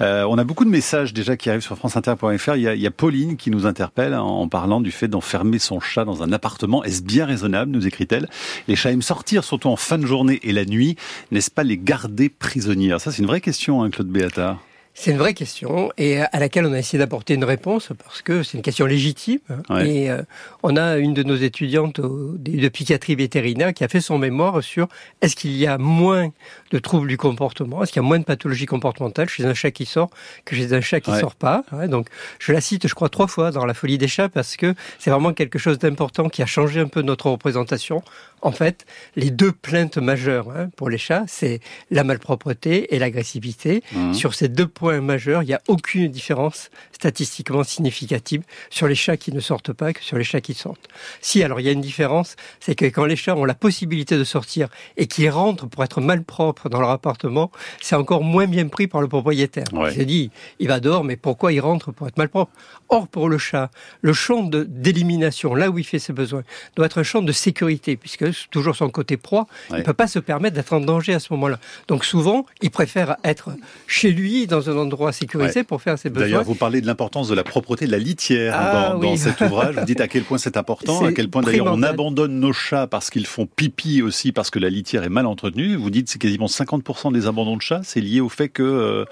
Euh, 0.00 0.24
on 0.28 0.38
a 0.38 0.44
beaucoup 0.44 0.64
de 0.64 0.70
messages 0.70 1.14
déjà 1.14 1.36
qui 1.36 1.48
arrivent 1.48 1.62
sur 1.62 1.76
franceinter.fr. 1.76 2.56
Il, 2.56 2.72
il 2.76 2.80
y 2.80 2.86
a 2.86 2.90
Pauline 2.90 3.36
qui 3.36 3.50
nous 3.50 3.66
interpelle 3.66 4.14
en 4.14 4.48
parlant 4.48 4.80
du 4.80 4.90
fait 4.90 5.08
d'enfermer 5.08 5.58
son 5.58 5.80
chat 5.80 6.04
dans 6.04 6.22
un 6.22 6.32
appartement. 6.32 6.84
Est-ce 6.84 7.02
bien 7.02 7.26
raisonnable, 7.26 7.70
nous 7.70 7.86
écrit-elle 7.86 8.28
les 8.68 8.76
chats 8.76 8.92
aiment 8.92 9.02
sortir, 9.02 9.44
surtout 9.44 9.68
en 9.68 9.76
fin 9.76 9.98
de 9.98 10.06
journée 10.06 10.40
et 10.42 10.52
la 10.52 10.64
nuit. 10.64 10.96
N'est-ce 11.30 11.50
pas 11.50 11.62
les 11.62 11.78
garder 11.78 12.28
prisonnières? 12.28 13.00
Ça, 13.00 13.12
c'est 13.12 13.18
une 13.18 13.28
vraie 13.28 13.40
question, 13.40 13.82
hein, 13.82 13.90
Claude 13.90 14.08
Beata. 14.08 14.58
C'est 14.98 15.10
une 15.10 15.18
vraie 15.18 15.34
question 15.34 15.92
et 15.98 16.20
à 16.20 16.38
laquelle 16.38 16.64
on 16.64 16.72
a 16.72 16.78
essayé 16.78 16.98
d'apporter 16.98 17.34
une 17.34 17.44
réponse 17.44 17.92
parce 18.02 18.22
que 18.22 18.42
c'est 18.42 18.56
une 18.56 18.62
question 18.62 18.86
légitime. 18.86 19.40
Et 19.82 20.10
euh, 20.10 20.22
on 20.68 20.76
a 20.76 20.96
une 20.96 21.14
de 21.14 21.22
nos 21.22 21.36
étudiantes 21.36 22.00
de 22.00 22.68
psychiatrie 22.68 23.14
vétérinaire 23.14 23.72
qui 23.72 23.84
a 23.84 23.88
fait 23.88 24.00
son 24.00 24.18
mémoire 24.18 24.64
sur 24.64 24.88
est-ce 25.20 25.36
qu'il 25.36 25.56
y 25.56 25.64
a 25.64 25.78
moins 25.78 26.32
de 26.72 26.78
troubles 26.80 27.06
du 27.06 27.16
comportement, 27.16 27.84
est-ce 27.84 27.92
qu'il 27.92 28.02
y 28.02 28.04
a 28.04 28.08
moins 28.08 28.18
de 28.18 28.24
pathologies 28.24 28.66
comportementales 28.66 29.28
chez 29.28 29.44
un 29.44 29.54
chat 29.54 29.70
qui 29.70 29.86
sort 29.86 30.10
que 30.44 30.56
chez 30.56 30.72
un 30.72 30.80
chat 30.80 31.00
qui 31.00 31.14
sort 31.16 31.36
pas. 31.36 31.62
donc 31.88 32.08
je 32.40 32.52
la 32.52 32.60
cite, 32.60 32.88
je 32.88 32.94
crois, 32.96 33.08
trois 33.08 33.28
fois 33.28 33.52
dans 33.52 33.64
La 33.64 33.74
folie 33.74 33.96
des 33.96 34.08
chats 34.08 34.28
parce 34.28 34.56
que 34.56 34.74
c'est 34.98 35.10
vraiment 35.10 35.32
quelque 35.32 35.58
chose 35.58 35.78
d'important 35.78 36.28
qui 36.28 36.42
a 36.42 36.46
changé 36.46 36.80
un 36.80 36.88
peu 36.88 37.02
notre 37.02 37.30
représentation. 37.30 38.02
En 38.42 38.52
fait, 38.52 38.86
les 39.14 39.30
deux 39.30 39.52
plaintes 39.52 39.98
majeures 39.98 40.50
hein, 40.50 40.68
pour 40.76 40.90
les 40.90 40.98
chats, 40.98 41.24
c'est 41.28 41.60
la 41.90 42.02
malpropreté 42.02 42.94
et 42.94 42.98
l'agressivité. 42.98 43.82
Mmh. 43.92 44.14
Sur 44.14 44.34
ces 44.34 44.48
deux 44.48 44.66
points 44.66 45.00
majeur, 45.00 45.42
il 45.42 45.46
n'y 45.46 45.54
a 45.54 45.62
aucune 45.68 46.10
différence 46.10 46.70
statistiquement 46.92 47.62
significative 47.62 48.42
sur 48.68 48.88
les 48.88 48.94
chats 48.94 49.16
qui 49.16 49.32
ne 49.32 49.40
sortent 49.40 49.72
pas 49.72 49.92
que 49.92 50.02
sur 50.02 50.18
les 50.18 50.24
chats 50.24 50.40
qui 50.40 50.55
sortent. 50.56 50.88
Si, 51.20 51.42
alors 51.42 51.60
il 51.60 51.66
y 51.66 51.68
a 51.68 51.72
une 51.72 51.80
différence, 51.80 52.36
c'est 52.60 52.74
que 52.74 52.86
quand 52.86 53.04
les 53.04 53.16
chats 53.16 53.36
ont 53.36 53.44
la 53.44 53.54
possibilité 53.54 54.16
de 54.16 54.24
sortir 54.24 54.68
et 54.96 55.06
qu'ils 55.06 55.30
rentrent 55.30 55.66
pour 55.66 55.84
être 55.84 56.00
malpropres 56.00 56.68
dans 56.68 56.80
leur 56.80 56.90
appartement, 56.90 57.50
c'est 57.80 57.96
encore 57.96 58.22
moins 58.22 58.46
bien 58.46 58.68
pris 58.68 58.86
par 58.86 59.00
le 59.00 59.08
propriétaire. 59.08 59.66
Il 59.72 59.92
se 59.92 60.02
dit, 60.02 60.30
il 60.58 60.68
va 60.68 60.80
dehors, 60.80 61.04
mais 61.04 61.16
pourquoi 61.16 61.52
il 61.52 61.60
rentre 61.60 61.92
pour 61.92 62.08
être 62.08 62.18
malpropre? 62.18 62.52
Or, 62.88 63.08
pour 63.08 63.28
le 63.28 63.38
chat, 63.38 63.70
le 64.00 64.12
champ 64.12 64.42
d'élimination, 64.44 65.54
là 65.54 65.70
où 65.70 65.78
il 65.78 65.84
fait 65.84 65.98
ses 65.98 66.12
besoins, 66.12 66.42
doit 66.76 66.86
être 66.86 66.98
un 66.98 67.02
champ 67.02 67.22
de 67.22 67.32
sécurité, 67.32 67.96
puisque 67.96 68.24
toujours 68.50 68.76
son 68.76 68.88
côté 68.90 69.16
proie, 69.16 69.46
il 69.70 69.76
ne 69.76 69.82
peut 69.82 69.92
pas 69.92 70.06
se 70.06 70.18
permettre 70.18 70.56
d'être 70.56 70.72
en 70.72 70.80
danger 70.80 71.14
à 71.14 71.20
ce 71.20 71.32
moment-là. 71.32 71.58
Donc 71.88 72.04
souvent, 72.04 72.46
il 72.62 72.70
préfère 72.70 73.16
être 73.24 73.50
chez 73.86 74.10
lui, 74.10 74.46
dans 74.46 74.70
un 74.70 74.76
endroit 74.76 75.12
sécurisé 75.12 75.64
pour 75.64 75.82
faire 75.82 75.98
ses 75.98 76.10
besoins. 76.10 76.28
D'ailleurs, 76.28 76.44
vous 76.44 76.54
parlez 76.54 76.80
de 76.80 76.86
l'importance 76.86 77.28
de 77.28 77.34
la 77.34 77.44
propreté 77.44 77.86
de 77.86 77.92
la 77.92 77.98
litière 77.98 78.54
ah 78.56 78.92
dans, 78.92 78.98
dans, 78.98 79.16
cet 79.16 79.40
ouvrage. 79.40 79.76
Vous 79.76 79.84
dites 79.84 80.00
à 80.00 80.08
quel 80.08 80.22
point 80.22 80.38
c'est 80.46 80.56
important, 80.56 81.04
à 81.04 81.12
quel 81.12 81.28
point 81.28 81.42
d'ailleurs 81.42 81.66
on 81.66 81.82
abandonne 81.82 82.38
nos 82.38 82.52
chats 82.52 82.86
parce 82.86 83.10
qu'ils 83.10 83.26
font 83.26 83.46
pipi 83.46 84.00
aussi 84.00 84.30
parce 84.30 84.48
que 84.50 84.60
la 84.60 84.70
litière 84.70 85.02
est 85.02 85.08
mal 85.08 85.26
entretenue. 85.26 85.74
Vous 85.74 85.90
dites 85.90 86.08
c'est 86.08 86.20
quasiment 86.20 86.46
50% 86.46 87.12
des 87.12 87.26
abandons 87.26 87.56
de 87.56 87.62
chats, 87.62 87.80
c'est 87.82 88.00
lié 88.00 88.20
au 88.20 88.28
fait 88.28 88.48
que. 88.48 88.62
Euh, 88.62 89.04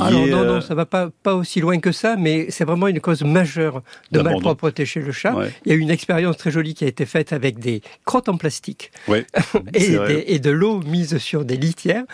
Alors 0.00 0.26
non, 0.26 0.44
non, 0.44 0.60
ça 0.62 0.74
va 0.74 0.86
pas 0.86 1.10
pas 1.22 1.34
aussi 1.34 1.60
loin 1.60 1.78
que 1.78 1.92
ça, 1.92 2.16
mais 2.16 2.46
c'est 2.50 2.64
vraiment 2.64 2.88
une 2.88 3.00
cause 3.00 3.22
majeure 3.22 3.82
de 4.12 4.20
malpropreté 4.20 4.86
chez 4.86 5.00
le 5.00 5.12
chat. 5.12 5.36
Il 5.66 5.72
y 5.72 5.74
a 5.74 5.78
une 5.78 5.90
expérience 5.90 6.38
très 6.38 6.50
jolie 6.50 6.72
qui 6.72 6.84
a 6.84 6.88
été 6.88 7.04
faite 7.04 7.34
avec 7.34 7.58
des 7.58 7.82
crottes 8.06 8.30
en 8.30 8.38
plastique 8.38 8.90
et, 9.74 10.34
et 10.34 10.38
de 10.38 10.50
l'eau 10.50 10.80
mise 10.80 11.18
sur 11.18 11.44
des 11.44 11.58
litières 11.58 12.04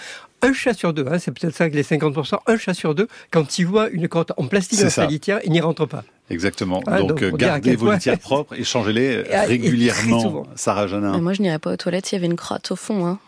un 0.45 0.53
chat 0.53 0.75
sur 0.75 0.93
deux, 0.93 1.07
hein, 1.11 1.19
c'est 1.19 1.33
peut-être 1.33 1.55
ça 1.55 1.71
que 1.71 1.75
les 1.75 1.83
50%, 1.83 2.39
un 2.47 2.57
chat 2.59 2.75
sur 2.75 2.95
deux, 2.95 3.09
quand 3.31 3.59
il 3.59 3.67
voit 3.67 3.89
une 3.89 4.09
crotte 4.09 4.33
en 4.37 4.47
plastique 4.47 4.81
dans 4.81 4.91
sa 4.91 5.07
litière, 5.07 5.41
il 5.45 5.53
n'y 5.53 5.61
rentre 5.61 5.87
pas. 5.87 6.05
Exactement. 6.31 6.81
donc, 6.81 7.23
euh, 7.23 7.31
gardez 7.33 7.77
vos 7.77 7.93
litières 7.93 8.19
propres 8.21 8.55
et 8.55 8.65
changez-les 8.65 9.23
régulièrement, 9.47 10.47
Sarah 10.55 10.87
Janin. 10.87 11.19
moi, 11.19 11.35
je 11.35 11.43
n'irais 11.43 11.59
pas 11.59 11.73
aux 11.73 11.77
toilettes 11.77 12.07
s'il 12.07 12.17
y 12.17 12.21
avait 12.21 12.31
une 12.31 12.37
crotte 12.37 12.71
au 12.71 12.77
fond. 12.77 13.07
Hein. 13.07 13.19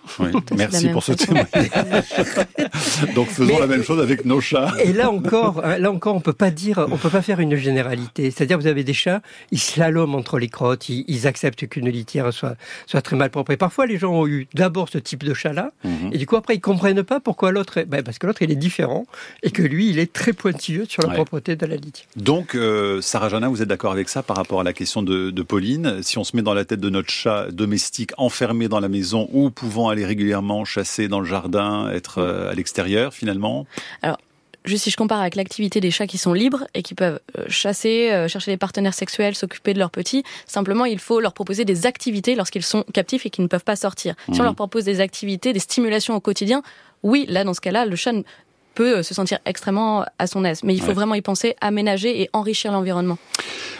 Merci 0.56 0.88
pour 0.88 1.02
ce 1.02 1.12
témoignage. 1.12 1.46
donc 3.14 3.28
faisons 3.28 3.58
la 3.58 3.66
même 3.66 3.82
chose 3.82 4.00
avec 4.00 4.24
nos 4.24 4.40
chats. 4.40 4.72
Et 4.82 4.92
là 4.92 5.10
encore, 5.10 5.62
hein, 5.62 5.78
là 5.78 5.90
encore, 5.90 6.14
on 6.14 6.20
peut 6.20 6.32
pas 6.32 6.50
dire, 6.50 6.86
on 6.90 6.96
peut 6.96 7.10
pas 7.10 7.22
faire 7.22 7.40
une 7.40 7.56
généralité. 7.56 8.30
C'est-à-dire, 8.30 8.58
vous 8.58 8.66
avez 8.66 8.84
des 8.84 8.94
chats, 8.94 9.20
ils 9.50 9.60
slaloment 9.60 10.14
entre 10.14 10.38
les 10.38 10.48
crottes, 10.48 10.88
ils, 10.88 11.26
acceptent 11.26 11.66
qu'une 11.66 11.90
litière 11.90 12.32
soit, 12.32 12.56
soit 12.86 13.02
très 13.02 13.16
mal 13.16 13.30
propre. 13.30 13.50
Et 13.50 13.56
parfois, 13.56 13.86
les 13.86 13.98
gens 13.98 14.12
ont 14.12 14.26
eu 14.26 14.46
d'abord 14.54 14.88
ce 14.88 14.98
type 14.98 15.24
de 15.24 15.34
chat-là, 15.34 15.72
mhm. 15.84 16.10
et 16.12 16.18
du 16.18 16.26
coup, 16.26 16.36
après, 16.36 16.54
ils 16.54 16.60
comprennent 16.60 17.02
pas 17.02 17.20
pourquoi 17.20 17.50
l'autre, 17.50 17.82
ben, 17.82 18.02
parce 18.02 18.18
que 18.18 18.26
l'autre, 18.26 18.42
il 18.42 18.50
est 18.50 18.56
différent, 18.56 19.06
et 19.42 19.50
que 19.50 19.62
lui, 19.62 19.90
il 19.90 19.98
est 19.98 20.12
très 20.12 20.32
pointilleux 20.32 20.86
sur 20.88 21.02
la 21.02 21.14
propreté 21.14 21.56
de 21.56 21.66
la 21.66 21.76
litière. 21.76 22.06
Donc, 22.16 22.54
euh, 22.54 22.85
Sarah 23.00 23.28
Jana, 23.28 23.48
vous 23.48 23.62
êtes 23.62 23.68
d'accord 23.68 23.92
avec 23.92 24.08
ça 24.08 24.22
par 24.22 24.36
rapport 24.36 24.60
à 24.60 24.64
la 24.64 24.72
question 24.72 25.02
de, 25.02 25.42
Pauline? 25.42 26.02
Si 26.02 26.18
on 26.18 26.24
se 26.24 26.36
met 26.36 26.42
dans 26.42 26.54
la 26.54 26.64
tête 26.64 26.80
de 26.80 26.90
notre 26.90 27.10
chat 27.10 27.50
domestique 27.50 28.12
enfermé 28.18 28.68
dans 28.68 28.80
la 28.80 28.88
maison 28.88 29.28
ou 29.32 29.50
pouvant 29.50 29.88
aller 29.88 30.04
régulièrement 30.04 30.64
chasser 30.64 31.08
dans 31.08 31.20
le 31.20 31.26
jardin, 31.26 31.90
être 31.90 32.18
euh, 32.18 32.50
à 32.50 32.54
l'extérieur 32.54 33.14
finalement? 33.14 33.66
Alors, 34.02 34.18
juste 34.64 34.84
si 34.84 34.90
je 34.90 34.96
compare 34.96 35.20
avec 35.20 35.36
l'activité 35.36 35.80
des 35.80 35.90
chats 35.90 36.06
qui 36.06 36.18
sont 36.18 36.32
libres 36.32 36.66
et 36.74 36.82
qui 36.82 36.94
peuvent 36.94 37.20
euh, 37.38 37.44
chasser, 37.48 38.10
euh, 38.10 38.28
chercher 38.28 38.50
des 38.50 38.56
partenaires 38.56 38.94
sexuels, 38.94 39.34
s'occuper 39.34 39.72
de 39.74 39.78
leurs 39.78 39.90
petits, 39.90 40.24
simplement 40.46 40.84
il 40.84 40.98
faut 40.98 41.20
leur 41.20 41.32
proposer 41.32 41.64
des 41.64 41.86
activités 41.86 42.34
lorsqu'ils 42.34 42.64
sont 42.64 42.84
captifs 42.92 43.26
et 43.26 43.30
qu'ils 43.30 43.44
ne 43.44 43.48
peuvent 43.48 43.64
pas 43.64 43.76
sortir. 43.76 44.14
Si 44.26 44.32
on 44.32 44.42
mmh. 44.42 44.46
leur 44.46 44.54
propose 44.54 44.84
des 44.84 45.00
activités, 45.00 45.52
des 45.52 45.60
stimulations 45.60 46.14
au 46.14 46.20
quotidien, 46.20 46.62
oui, 47.02 47.26
là 47.28 47.44
dans 47.44 47.54
ce 47.54 47.60
cas-là, 47.60 47.86
le 47.86 47.96
chat 47.96 48.12
peut 48.76 49.02
se 49.02 49.14
sentir 49.14 49.38
extrêmement 49.46 50.04
à 50.20 50.26
son 50.28 50.44
aise. 50.44 50.60
Mais 50.62 50.74
il 50.74 50.80
faut 50.80 50.92
vraiment 50.92 51.16
y 51.16 51.22
penser, 51.22 51.56
aménager 51.60 52.22
et 52.22 52.30
enrichir 52.32 52.70
l'environnement. 52.70 53.18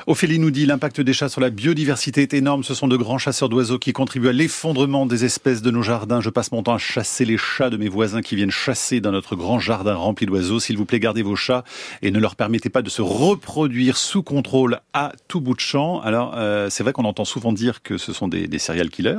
Ophélie 0.08 0.38
nous 0.38 0.52
dit 0.52 0.66
l'impact 0.66 1.00
des 1.00 1.12
chats 1.12 1.28
sur 1.28 1.40
la 1.40 1.50
biodiversité 1.50 2.22
est 2.22 2.32
énorme. 2.32 2.62
Ce 2.62 2.74
sont 2.74 2.86
de 2.86 2.96
grands 2.96 3.18
chasseurs 3.18 3.48
d'oiseaux 3.48 3.80
qui 3.80 3.92
contribuent 3.92 4.28
à 4.28 4.32
l'effondrement 4.32 5.04
des 5.04 5.24
espèces 5.24 5.62
de 5.62 5.72
nos 5.72 5.82
jardins. 5.82 6.20
Je 6.20 6.30
passe 6.30 6.52
mon 6.52 6.62
temps 6.62 6.74
à 6.74 6.78
chasser 6.78 7.24
les 7.24 7.36
chats 7.36 7.70
de 7.70 7.76
mes 7.76 7.88
voisins 7.88 8.22
qui 8.22 8.36
viennent 8.36 8.52
chasser 8.52 9.00
dans 9.00 9.10
notre 9.10 9.34
grand 9.34 9.58
jardin 9.58 9.96
rempli 9.96 10.24
d'oiseaux. 10.24 10.60
S'il 10.60 10.76
vous 10.76 10.84
plaît, 10.84 11.00
gardez 11.00 11.22
vos 11.22 11.34
chats 11.34 11.64
et 12.02 12.12
ne 12.12 12.20
leur 12.20 12.36
permettez 12.36 12.68
pas 12.68 12.82
de 12.82 12.88
se 12.88 13.02
reproduire 13.02 13.96
sous 13.96 14.22
contrôle 14.22 14.78
à 14.92 15.10
tout 15.26 15.40
bout 15.40 15.54
de 15.54 15.60
champ. 15.60 16.00
Alors, 16.02 16.34
euh, 16.36 16.70
c'est 16.70 16.84
vrai 16.84 16.92
qu'on 16.92 17.04
entend 17.04 17.24
souvent 17.24 17.52
dire 17.52 17.82
que 17.82 17.98
ce 17.98 18.12
sont 18.12 18.28
des, 18.28 18.46
des 18.46 18.60
serial 18.60 18.90
killers. 18.90 19.16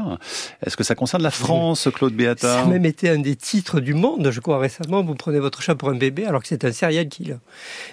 Est-ce 0.66 0.78
que 0.78 0.86
ça 0.86 0.96
concerne 0.96 1.22
la 1.22 1.32
France, 1.32 1.90
Claude 1.94 2.14
Beata 2.14 2.48
Ça 2.48 2.62
a 2.62 2.66
même 2.66 2.86
été 2.86 3.10
un 3.10 3.20
des 3.20 3.36
titres 3.36 3.82
du 3.82 3.94
monde, 3.94 4.30
je 4.32 4.40
crois, 4.40 4.58
récemment. 4.58 5.04
Vous 5.04 5.16
prenez 5.16 5.40
votre 5.40 5.62
pour 5.76 5.90
un 5.90 5.96
bébé 5.96 6.26
alors 6.26 6.42
que 6.42 6.48
c'est 6.48 6.66
un 6.66 6.72
serial 6.72 7.08
killer. 7.08 7.38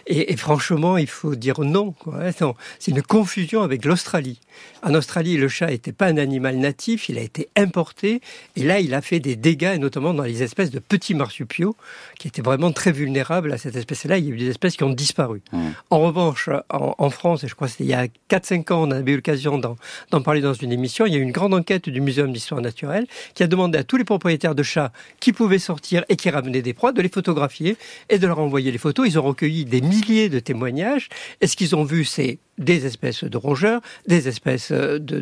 Et, 0.07 0.33
et, 0.33 0.37
franchement, 0.37 0.97
il 0.97 1.07
faut 1.07 1.35
dire 1.35 1.61
non. 1.61 1.95
C'est 2.79 2.91
une 2.91 3.03
confusion 3.03 3.63
avec 3.63 3.85
l'Australie. 3.85 4.41
En 4.83 4.95
Australie, 4.95 5.37
le 5.37 5.49
chat 5.49 5.67
n'était 5.67 5.93
pas 5.93 6.07
un 6.07 6.17
animal 6.17 6.57
natif, 6.57 7.09
il 7.09 7.19
a 7.19 7.23
été 7.23 7.49
importé, 7.57 8.21
et 8.57 8.63
là, 8.63 8.81
il 8.81 8.95
a 8.95 9.01
fait 9.01 9.21
des 9.21 9.37
dégâts, 9.37 9.73
et 9.75 9.79
notamment 9.79 10.15
dans 10.15 10.23
les 10.23 10.43
espèces 10.43 10.71
de 10.71 10.79
petits 10.79 11.15
marsupiaux, 11.15 11.77
qui 12.19 12.29
étaient 12.29 12.43
vraiment 12.43 12.73
très 12.73 12.93
vulnérables 12.93 13.53
à 13.53 13.59
cette 13.59 13.77
espèce-là. 13.77 14.19
Il 14.19 14.27
y 14.27 14.31
a 14.31 14.35
eu 14.35 14.39
des 14.39 14.51
espèces 14.51 14.77
qui 14.77 14.85
ont 14.85 14.91
disparu. 14.91 15.43
Mmh. 15.53 15.59
En 15.91 16.01
revanche, 16.01 16.49
en, 16.71 17.11
France, 17.11 17.45
et 17.45 17.49
je 17.49 17.55
crois 17.55 17.67
que 17.67 17.73
c'était 17.73 17.85
il 17.85 17.91
y 17.91 17.95
a 17.95 18.07
4-5 18.31 18.73
ans, 18.73 18.89
on 18.89 18.91
avait 18.91 19.13
eu 19.13 19.17
l'occasion 19.17 19.59
d'en 19.59 20.21
parler 20.23 20.41
dans 20.41 20.55
une 20.55 20.73
émission, 20.73 21.07
il 21.07 21.13
y 21.13 21.17
a 21.17 21.19
eu 21.19 21.23
une 21.23 21.33
grande 21.33 21.55
enquête 21.55 21.89
du 21.89 22.01
Muséum 22.01 22.33
d'histoire 22.33 22.61
naturelle 22.61 23.07
qui 23.35 23.43
a 23.43 23.47
demandé 23.47 23.79
à 23.79 23.85
tous 23.85 23.97
les 23.97 24.05
propriétaires 24.05 24.55
de 24.55 24.63
chats 24.63 24.93
qui 25.21 25.33
pouvaient 25.33 25.59
sortir 25.59 26.05
et 26.09 26.17
qui 26.17 26.31
ramenaient 26.31 26.63
des 26.63 26.75
proies 26.75 26.93
de 26.93 27.03
les 27.03 27.09
photographier 27.09 27.64
et 28.09 28.19
de 28.19 28.27
leur 28.27 28.39
envoyer 28.39 28.71
les 28.71 28.79
photos. 28.79 29.07
Ils 29.09 29.19
ont 29.19 29.23
recueilli 29.23 29.65
des 29.65 29.81
milliers 29.81 30.29
de 30.29 30.39
témoignages, 30.39 31.09
et 31.41 31.47
ce 31.47 31.57
qu'ils 31.57 31.75
ont 31.77 31.85
vu, 31.85 32.05
c'est 32.05 32.39
des 32.59 32.87
espèces 32.87 33.25
de 33.25 33.37
rongeurs, 33.37 33.81
des 34.07 34.29
espèces 34.29 34.71
euh, 34.71 34.99
de, 34.99 35.21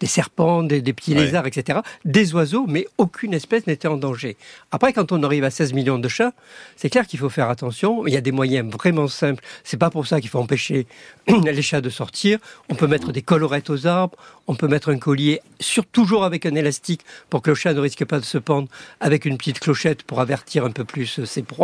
des 0.00 0.06
serpents, 0.06 0.62
des, 0.62 0.80
petits 0.92 1.14
lézards, 1.14 1.46
etc., 1.46 1.80
des 2.04 2.34
oiseaux, 2.34 2.66
mais 2.66 2.86
aucune 2.98 3.34
espèce 3.34 3.66
n'était 3.66 3.88
en 3.88 3.96
danger. 3.96 4.36
Après, 4.72 4.92
quand 4.92 5.12
on 5.12 5.22
arrive 5.22 5.44
à 5.44 5.50
16 5.50 5.72
millions 5.72 5.98
de 5.98 6.08
chats, 6.08 6.32
c'est 6.76 6.90
clair 6.90 7.06
qu'il 7.06 7.18
faut 7.18 7.28
faire 7.28 7.48
attention. 7.48 8.06
Il 8.06 8.12
y 8.12 8.16
a 8.16 8.20
des 8.20 8.32
moyens 8.32 8.70
vraiment 8.70 9.08
simples. 9.08 9.44
C'est 9.62 9.76
pas 9.76 9.90
pour 9.90 10.06
ça 10.06 10.20
qu'il 10.20 10.30
faut 10.30 10.40
empêcher 10.40 10.86
les 11.28 11.62
chats 11.62 11.80
de 11.80 11.90
sortir. 11.90 12.38
On 12.68 12.74
peut 12.74 12.86
mettre 12.86 13.12
des 13.12 13.22
colorettes 13.22 13.70
aux 13.70 13.86
arbres, 13.86 14.18
on 14.46 14.54
peut 14.54 14.68
mettre 14.68 14.90
un 14.90 14.98
collier, 14.98 15.40
sur, 15.60 15.86
toujours 15.86 16.24
avec 16.24 16.46
un 16.46 16.54
élastique 16.54 17.02
pour 17.30 17.42
que 17.42 17.50
le 17.50 17.56
chat 17.56 17.74
ne 17.74 17.80
risque 17.80 18.04
pas 18.04 18.18
de 18.18 18.24
se 18.24 18.38
pendre, 18.38 18.68
avec 19.00 19.24
une 19.24 19.38
petite 19.38 19.60
clochette 19.60 20.02
pour 20.02 20.20
avertir 20.20 20.64
un 20.64 20.70
peu 20.70 20.84
plus 20.84 21.24
ses 21.24 21.42
proies. 21.42 21.57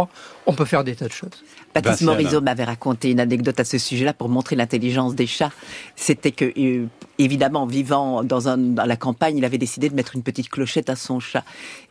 On 0.46 0.52
peut 0.52 0.64
faire 0.64 0.84
des 0.84 0.94
tas 0.94 1.08
de 1.08 1.12
choses. 1.12 1.42
Baptiste 1.74 2.02
Morisot 2.02 2.40
m'avait 2.40 2.64
raconté 2.64 3.10
une 3.10 3.18
anecdote 3.18 3.58
à 3.58 3.64
ce 3.64 3.78
sujet-là 3.78 4.12
pour 4.12 4.28
montrer 4.28 4.54
l'intelligence 4.54 5.14
des 5.14 5.26
chats. 5.26 5.50
C'était 5.96 6.30
que, 6.30 6.52
euh, 6.56 6.86
évidemment, 7.18 7.66
vivant 7.66 8.22
dans, 8.22 8.48
un, 8.48 8.56
dans 8.56 8.84
la 8.84 8.96
campagne, 8.96 9.38
il 9.38 9.44
avait 9.44 9.58
décidé 9.58 9.88
de 9.88 9.94
mettre 9.94 10.14
une 10.14 10.22
petite 10.22 10.48
clochette 10.48 10.88
à 10.88 10.94
son 10.94 11.18
chat. 11.18 11.44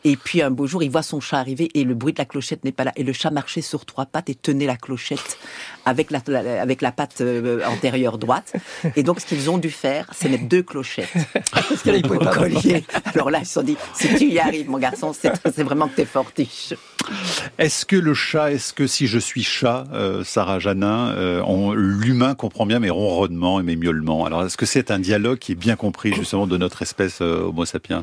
Et 0.04 0.16
puis 0.16 0.40
un 0.40 0.50
beau 0.50 0.66
jour, 0.66 0.82
il 0.82 0.90
voit 0.90 1.02
son 1.02 1.20
chat 1.20 1.38
arriver 1.38 1.70
et 1.74 1.84
le 1.84 1.94
bruit 1.94 2.14
de 2.14 2.18
la 2.18 2.24
clochette 2.24 2.64
n'est 2.64 2.72
pas 2.72 2.84
là. 2.84 2.92
Et 2.96 3.02
le 3.02 3.12
chat 3.12 3.30
marchait 3.30 3.60
sur 3.60 3.84
trois 3.84 4.06
pattes 4.06 4.30
et 4.30 4.34
tenait 4.34 4.66
la 4.66 4.76
clochette 4.76 5.38
avec 5.84 6.10
la, 6.10 6.20
avec 6.60 6.80
la 6.80 6.92
patte 6.92 7.20
euh, 7.20 7.60
antérieure 7.66 8.16
droite. 8.16 8.54
Et 8.96 9.02
donc, 9.02 9.20
ce 9.20 9.26
qu'ils 9.26 9.50
ont 9.50 9.58
dû 9.58 9.70
faire, 9.70 10.10
c'est 10.16 10.30
mettre 10.30 10.48
deux 10.48 10.62
clochettes. 10.62 11.12
Parce 11.52 11.82
qu'il 11.82 12.02
pas 12.02 12.32
collier. 12.32 12.84
Alors 13.14 13.30
là, 13.30 13.40
ils 13.40 13.46
se 13.46 13.54
sont 13.54 13.62
dit, 13.62 13.76
si 13.94 14.14
tu 14.14 14.28
y 14.28 14.38
arrives, 14.38 14.70
mon 14.70 14.78
garçon, 14.78 15.12
c'est 15.12 15.62
vraiment 15.62 15.88
que 15.88 15.96
t'es 15.96 16.06
fortiche. 16.06 16.72
Est-ce 17.58 17.83
que 17.86 17.96
le 17.96 18.14
chat, 18.14 18.52
est-ce 18.52 18.72
que 18.72 18.86
si 18.86 19.06
je 19.06 19.18
suis 19.18 19.42
chat, 19.42 19.84
euh, 19.92 20.22
Sarah 20.24 20.58
Janin, 20.58 21.10
euh, 21.16 21.74
l'humain 21.74 22.34
comprend 22.34 22.66
bien 22.66 22.78
mes 22.78 22.90
ronronnements 22.90 23.60
et 23.60 23.62
mes 23.62 23.76
miaulements? 23.76 24.24
Alors, 24.24 24.44
est-ce 24.44 24.56
que 24.56 24.66
c'est 24.66 24.90
un 24.90 24.98
dialogue 24.98 25.38
qui 25.38 25.52
est 25.52 25.56
bien 25.56 25.76
compris 25.76 26.12
justement 26.12 26.46
de 26.46 26.56
notre 26.56 26.82
espèce 26.82 27.20
euh, 27.20 27.44
Homo 27.44 27.64
sapiens? 27.64 28.02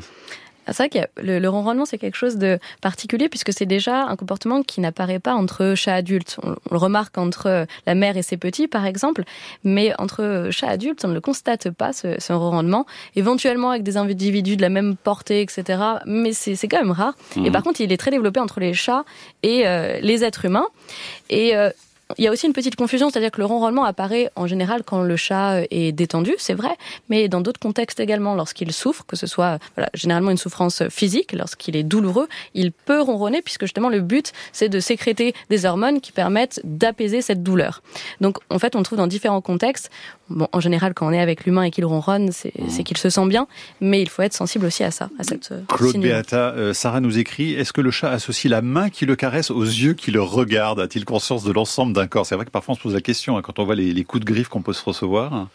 Ah, 0.66 0.72
c'est 0.72 0.88
vrai 0.88 0.88
que 0.88 1.22
le, 1.22 1.48
ronronnement, 1.48 1.84
c'est 1.84 1.98
quelque 1.98 2.16
chose 2.16 2.36
de 2.36 2.58
particulier 2.80 3.28
puisque 3.28 3.52
c'est 3.52 3.66
déjà 3.66 4.04
un 4.04 4.16
comportement 4.16 4.62
qui 4.62 4.80
n'apparaît 4.80 5.18
pas 5.18 5.34
entre 5.34 5.74
chats 5.74 5.94
adultes. 5.94 6.38
On, 6.42 6.54
le 6.70 6.76
remarque 6.76 7.18
entre 7.18 7.66
la 7.86 7.94
mère 7.94 8.16
et 8.16 8.22
ses 8.22 8.36
petits, 8.36 8.68
par 8.68 8.86
exemple, 8.86 9.24
mais 9.64 9.92
entre 9.98 10.48
chats 10.50 10.68
adultes, 10.68 11.04
on 11.04 11.08
ne 11.08 11.14
le 11.14 11.20
constate 11.20 11.70
pas, 11.70 11.92
ce, 11.92 12.20
ce 12.20 12.32
ronronnement. 12.32 12.86
Éventuellement 13.16 13.70
avec 13.70 13.82
des 13.82 13.96
individus 13.96 14.56
de 14.56 14.62
la 14.62 14.68
même 14.68 14.96
portée, 14.96 15.42
etc. 15.42 15.82
Mais 16.06 16.32
c'est 16.32 16.68
quand 16.68 16.78
même 16.78 16.90
rare. 16.90 17.14
Et 17.36 17.40
mmh. 17.40 17.52
par 17.52 17.62
contre, 17.62 17.80
il 17.80 17.92
est 17.92 17.96
très 17.96 18.10
développé 18.10 18.40
entre 18.40 18.60
les 18.60 18.74
chats 18.74 19.04
et 19.42 19.66
euh, 19.66 19.98
les 20.00 20.24
êtres 20.24 20.44
humains. 20.44 20.66
Et 21.30 21.56
euh, 21.56 21.70
il 22.18 22.24
y 22.24 22.28
a 22.28 22.30
aussi 22.30 22.46
une 22.46 22.52
petite 22.52 22.76
confusion, 22.76 23.10
c'est-à-dire 23.10 23.30
que 23.30 23.40
le 23.40 23.46
ronronnement 23.46 23.84
apparaît 23.84 24.30
en 24.36 24.46
général 24.46 24.82
quand 24.84 25.02
le 25.02 25.16
chat 25.16 25.60
euh, 25.60 25.66
est 25.70 25.92
détendu, 25.92 26.34
c'est 26.38 26.54
vrai, 26.54 26.76
mais 27.08 27.28
dans 27.28 27.40
d'autres 27.40 27.60
contextes 27.60 28.00
également, 28.00 28.34
lorsqu'il 28.34 28.72
souffre, 28.72 29.04
que 29.06 29.16
ce 29.16 29.26
soit 29.26 29.58
voilà, 29.76 29.88
généralement 29.94 30.30
une 30.30 30.36
souffrance 30.36 30.82
physique, 30.88 31.32
lorsqu'il 31.32 31.76
est 31.76 31.82
douloureux, 31.82 32.28
il 32.54 32.72
peut 32.72 33.00
ronronner 33.00 33.42
puisque 33.42 33.62
justement 33.62 33.88
le 33.88 34.00
but 34.00 34.32
c'est 34.52 34.68
de 34.68 34.80
sécréter 34.80 35.34
des 35.50 35.64
hormones 35.64 36.00
qui 36.00 36.12
permettent 36.12 36.60
d'apaiser 36.64 37.22
cette 37.22 37.42
douleur. 37.42 37.82
Donc 38.20 38.38
en 38.50 38.58
fait 38.58 38.74
on 38.76 38.78
le 38.78 38.84
trouve 38.84 38.98
dans 38.98 39.06
différents 39.06 39.40
contextes. 39.40 39.90
Bon, 40.28 40.48
en 40.52 40.60
général 40.60 40.94
quand 40.94 41.06
on 41.06 41.12
est 41.12 41.20
avec 41.20 41.44
l'humain 41.44 41.64
et 41.64 41.70
qu'il 41.70 41.84
ronronne, 41.84 42.30
c'est 42.32 42.52
mmh. 42.58 42.84
qu'il 42.84 42.96
se 42.96 43.10
sent 43.10 43.26
bien, 43.26 43.46
mais 43.80 44.00
il 44.00 44.08
faut 44.08 44.22
être 44.22 44.34
sensible 44.34 44.66
aussi 44.66 44.84
à 44.84 44.90
ça, 44.90 45.10
à 45.18 45.24
cette 45.24 45.52
euh, 45.52 45.60
Claude 45.68 45.98
Beata, 45.98 46.50
euh, 46.50 46.72
Sarah 46.72 47.00
nous 47.00 47.18
écrit, 47.18 47.54
est-ce 47.54 47.72
que 47.72 47.80
le 47.80 47.90
chat 47.90 48.10
associe 48.10 48.50
la 48.50 48.62
main 48.62 48.90
qui 48.90 49.06
le 49.06 49.16
caresse 49.16 49.50
aux 49.50 49.64
yeux 49.64 49.94
qui 49.94 50.10
le 50.10 50.22
regardent? 50.22 50.80
A-t-il 50.80 51.04
conscience 51.04 51.44
de 51.44 51.52
l'ensemble 51.52 51.92
D'accord, 52.02 52.26
C'est 52.26 52.34
vrai 52.34 52.44
que 52.44 52.50
parfois 52.50 52.72
on 52.72 52.76
se 52.76 52.82
pose 52.82 52.94
la 52.94 53.00
question 53.00 53.36
hein, 53.36 53.42
quand 53.42 53.60
on 53.60 53.64
voit 53.64 53.76
les, 53.76 54.04
coups 54.04 54.24
de 54.24 54.26
griffe 54.26 54.48
qu'on 54.48 54.60
peut 54.60 54.72
se 54.72 54.84
recevoir. 54.84 55.48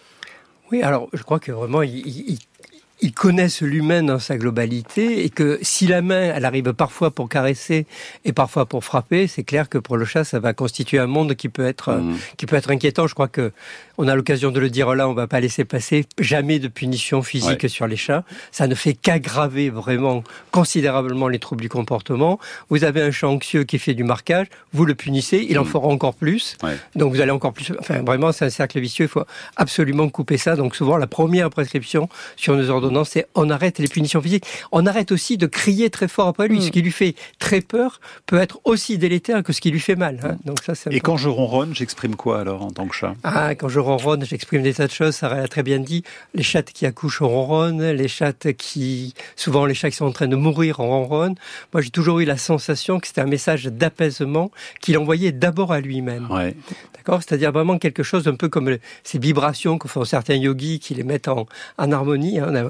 Oui, 0.71 0.81
alors 0.81 1.09
je 1.11 1.21
crois 1.23 1.41
que 1.41 1.51
vraiment 1.51 1.81
il, 1.81 2.37
ils 3.01 3.13
connaissent 3.13 3.61
l'humain 3.61 4.01
dans 4.03 4.17
sa 4.19 4.37
globalité 4.37 5.23
et 5.23 5.29
que 5.29 5.59
si 5.61 5.85
la 5.87 6.01
main, 6.01 6.31
elle 6.33 6.45
arrive 6.45 6.73
parfois 6.73 7.11
pour 7.11 7.29
caresser 7.29 7.85
et 8.25 8.33
parfois 8.33 8.65
pour 8.65 8.83
frapper, 8.83 9.27
c'est 9.27 9.43
clair 9.43 9.69
que 9.69 9.77
pour 9.77 9.97
le 9.97 10.05
chat, 10.05 10.23
ça 10.23 10.39
va 10.39 10.53
constituer 10.53 10.97
un 10.97 11.05
monde 11.07 11.35
qui 11.35 11.47
peut 11.49 11.65
être, 11.65 11.93
Mmh. 11.93 12.17
qui 12.37 12.45
peut 12.47 12.55
être 12.55 12.71
inquiétant. 12.71 13.05
Je 13.07 13.13
crois 13.13 13.27
que 13.27 13.51
on 13.99 14.07
a 14.07 14.15
l'occasion 14.15 14.51
de 14.51 14.59
le 14.59 14.69
dire 14.69 14.93
là, 14.95 15.07
on 15.09 15.13
va 15.13 15.27
pas 15.27 15.39
laisser 15.39 15.63
passer 15.65 16.05
jamais 16.19 16.59
de 16.59 16.67
punition 16.67 17.21
physique 17.23 17.63
Ouais. 17.63 17.69
sur 17.69 17.87
les 17.87 17.97
chats. 17.97 18.23
Ça 18.51 18.67
ne 18.67 18.75
fait 18.75 18.93
qu'aggraver 18.93 19.69
vraiment 19.69 20.23
considérablement 20.51 21.27
les 21.27 21.39
troubles 21.39 21.61
du 21.61 21.69
comportement. 21.69 22.39
Vous 22.69 22.83
avez 22.83 23.01
un 23.01 23.11
chat 23.11 23.27
anxieux 23.27 23.63
qui 23.63 23.77
fait 23.79 23.93
du 23.93 24.03
marquage, 24.03 24.47
vous 24.73 24.85
le 24.85 24.95
punissez, 24.95 25.45
il 25.49 25.59
en 25.59 25.63
Mmh. 25.63 25.67
fera 25.67 25.87
encore 25.87 26.13
plus. 26.15 26.57
Ouais. 26.63 26.77
Donc 26.95 27.13
vous 27.13 27.21
allez 27.21 27.31
encore 27.31 27.53
plus. 27.53 27.71
Enfin, 27.79 28.01
vraiment, 28.01 28.31
c'est 28.31 28.45
un 28.45 28.49
cercle 28.49 28.79
vicieux. 28.79 29.05
Il 29.05 29.09
faut 29.09 29.25
absolument 29.55 30.09
couper 30.09 30.37
ça. 30.37 30.55
Donc 30.55 30.75
souvent, 30.75 30.97
la 30.97 31.07
première 31.07 31.49
prescription 31.49 32.09
sur 32.35 32.55
nos 32.55 32.69
c'est 33.03 33.27
on 33.35 33.49
arrête 33.49 33.79
les 33.79 33.87
punitions 33.87 34.21
physiques. 34.21 34.45
On 34.71 34.85
arrête 34.85 35.11
aussi 35.11 35.37
de 35.37 35.45
crier 35.47 35.89
très 35.89 36.07
fort 36.07 36.27
après 36.27 36.47
lui. 36.47 36.59
Mm. 36.59 36.61
Ce 36.61 36.71
qui 36.71 36.81
lui 36.81 36.91
fait 36.91 37.15
très 37.39 37.61
peur 37.61 37.99
peut 38.25 38.37
être 38.37 38.59
aussi 38.63 38.97
délétère 38.97 39.43
que 39.43 39.53
ce 39.53 39.61
qui 39.61 39.71
lui 39.71 39.79
fait 39.79 39.95
mal. 39.95 40.19
hein. 40.23 40.37
Donc 40.45 40.61
ça, 40.63 40.75
c'est 40.75 40.93
Et 40.93 40.99
quand 40.99 41.17
je 41.17 41.29
ronronne, 41.29 41.73
j'exprime 41.75 42.15
quoi 42.15 42.39
alors 42.41 42.63
en 42.63 42.71
tant 42.71 42.87
que 42.87 42.95
chat? 42.95 43.15
Ah, 43.23 43.55
quand 43.55 43.69
je 43.69 43.79
ronronne, 43.79 44.25
j'exprime 44.25 44.63
des 44.63 44.73
tas 44.73 44.87
de 44.87 44.91
choses. 44.91 45.15
Sarah 45.15 45.35
l'a 45.37 45.47
très 45.47 45.63
bien 45.63 45.79
dit. 45.79 46.03
Les 46.33 46.43
chattes 46.43 46.71
qui 46.71 46.85
accouchent 46.85 47.21
ronronnent. 47.21 47.91
Les 47.91 48.07
chattes 48.07 48.53
qui, 48.57 49.13
souvent 49.35 49.65
les 49.65 49.73
chats 49.73 49.89
qui 49.89 49.97
sont 49.97 50.05
en 50.05 50.11
train 50.11 50.27
de 50.27 50.35
mourir 50.35 50.77
ronronnent. 50.77 51.35
Moi, 51.73 51.81
j'ai 51.81 51.89
toujours 51.89 52.19
eu 52.19 52.25
la 52.25 52.37
sensation 52.37 52.99
que 52.99 53.07
c'était 53.07 53.21
un 53.21 53.25
message 53.27 53.65
d'apaisement 53.65 54.51
qu'il 54.81 54.97
envoyait 54.97 55.31
d'abord 55.31 55.71
à 55.71 55.79
lui-même. 55.79 56.27
Ouais. 56.31 56.55
D'accord? 56.95 57.21
C'est-à-dire 57.23 57.51
vraiment 57.51 57.77
quelque 57.77 58.03
chose 58.03 58.27
un 58.27 58.35
peu 58.35 58.49
comme 58.49 58.77
ces 59.03 59.19
vibrations 59.19 59.77
que 59.77 59.87
font 59.87 60.03
certains 60.05 60.35
yogis 60.35 60.79
qui 60.79 60.93
les 60.93 61.03
mettent 61.03 61.27
en, 61.27 61.45
en 61.77 61.91
harmonie. 61.91 62.39
hein. 62.39 62.69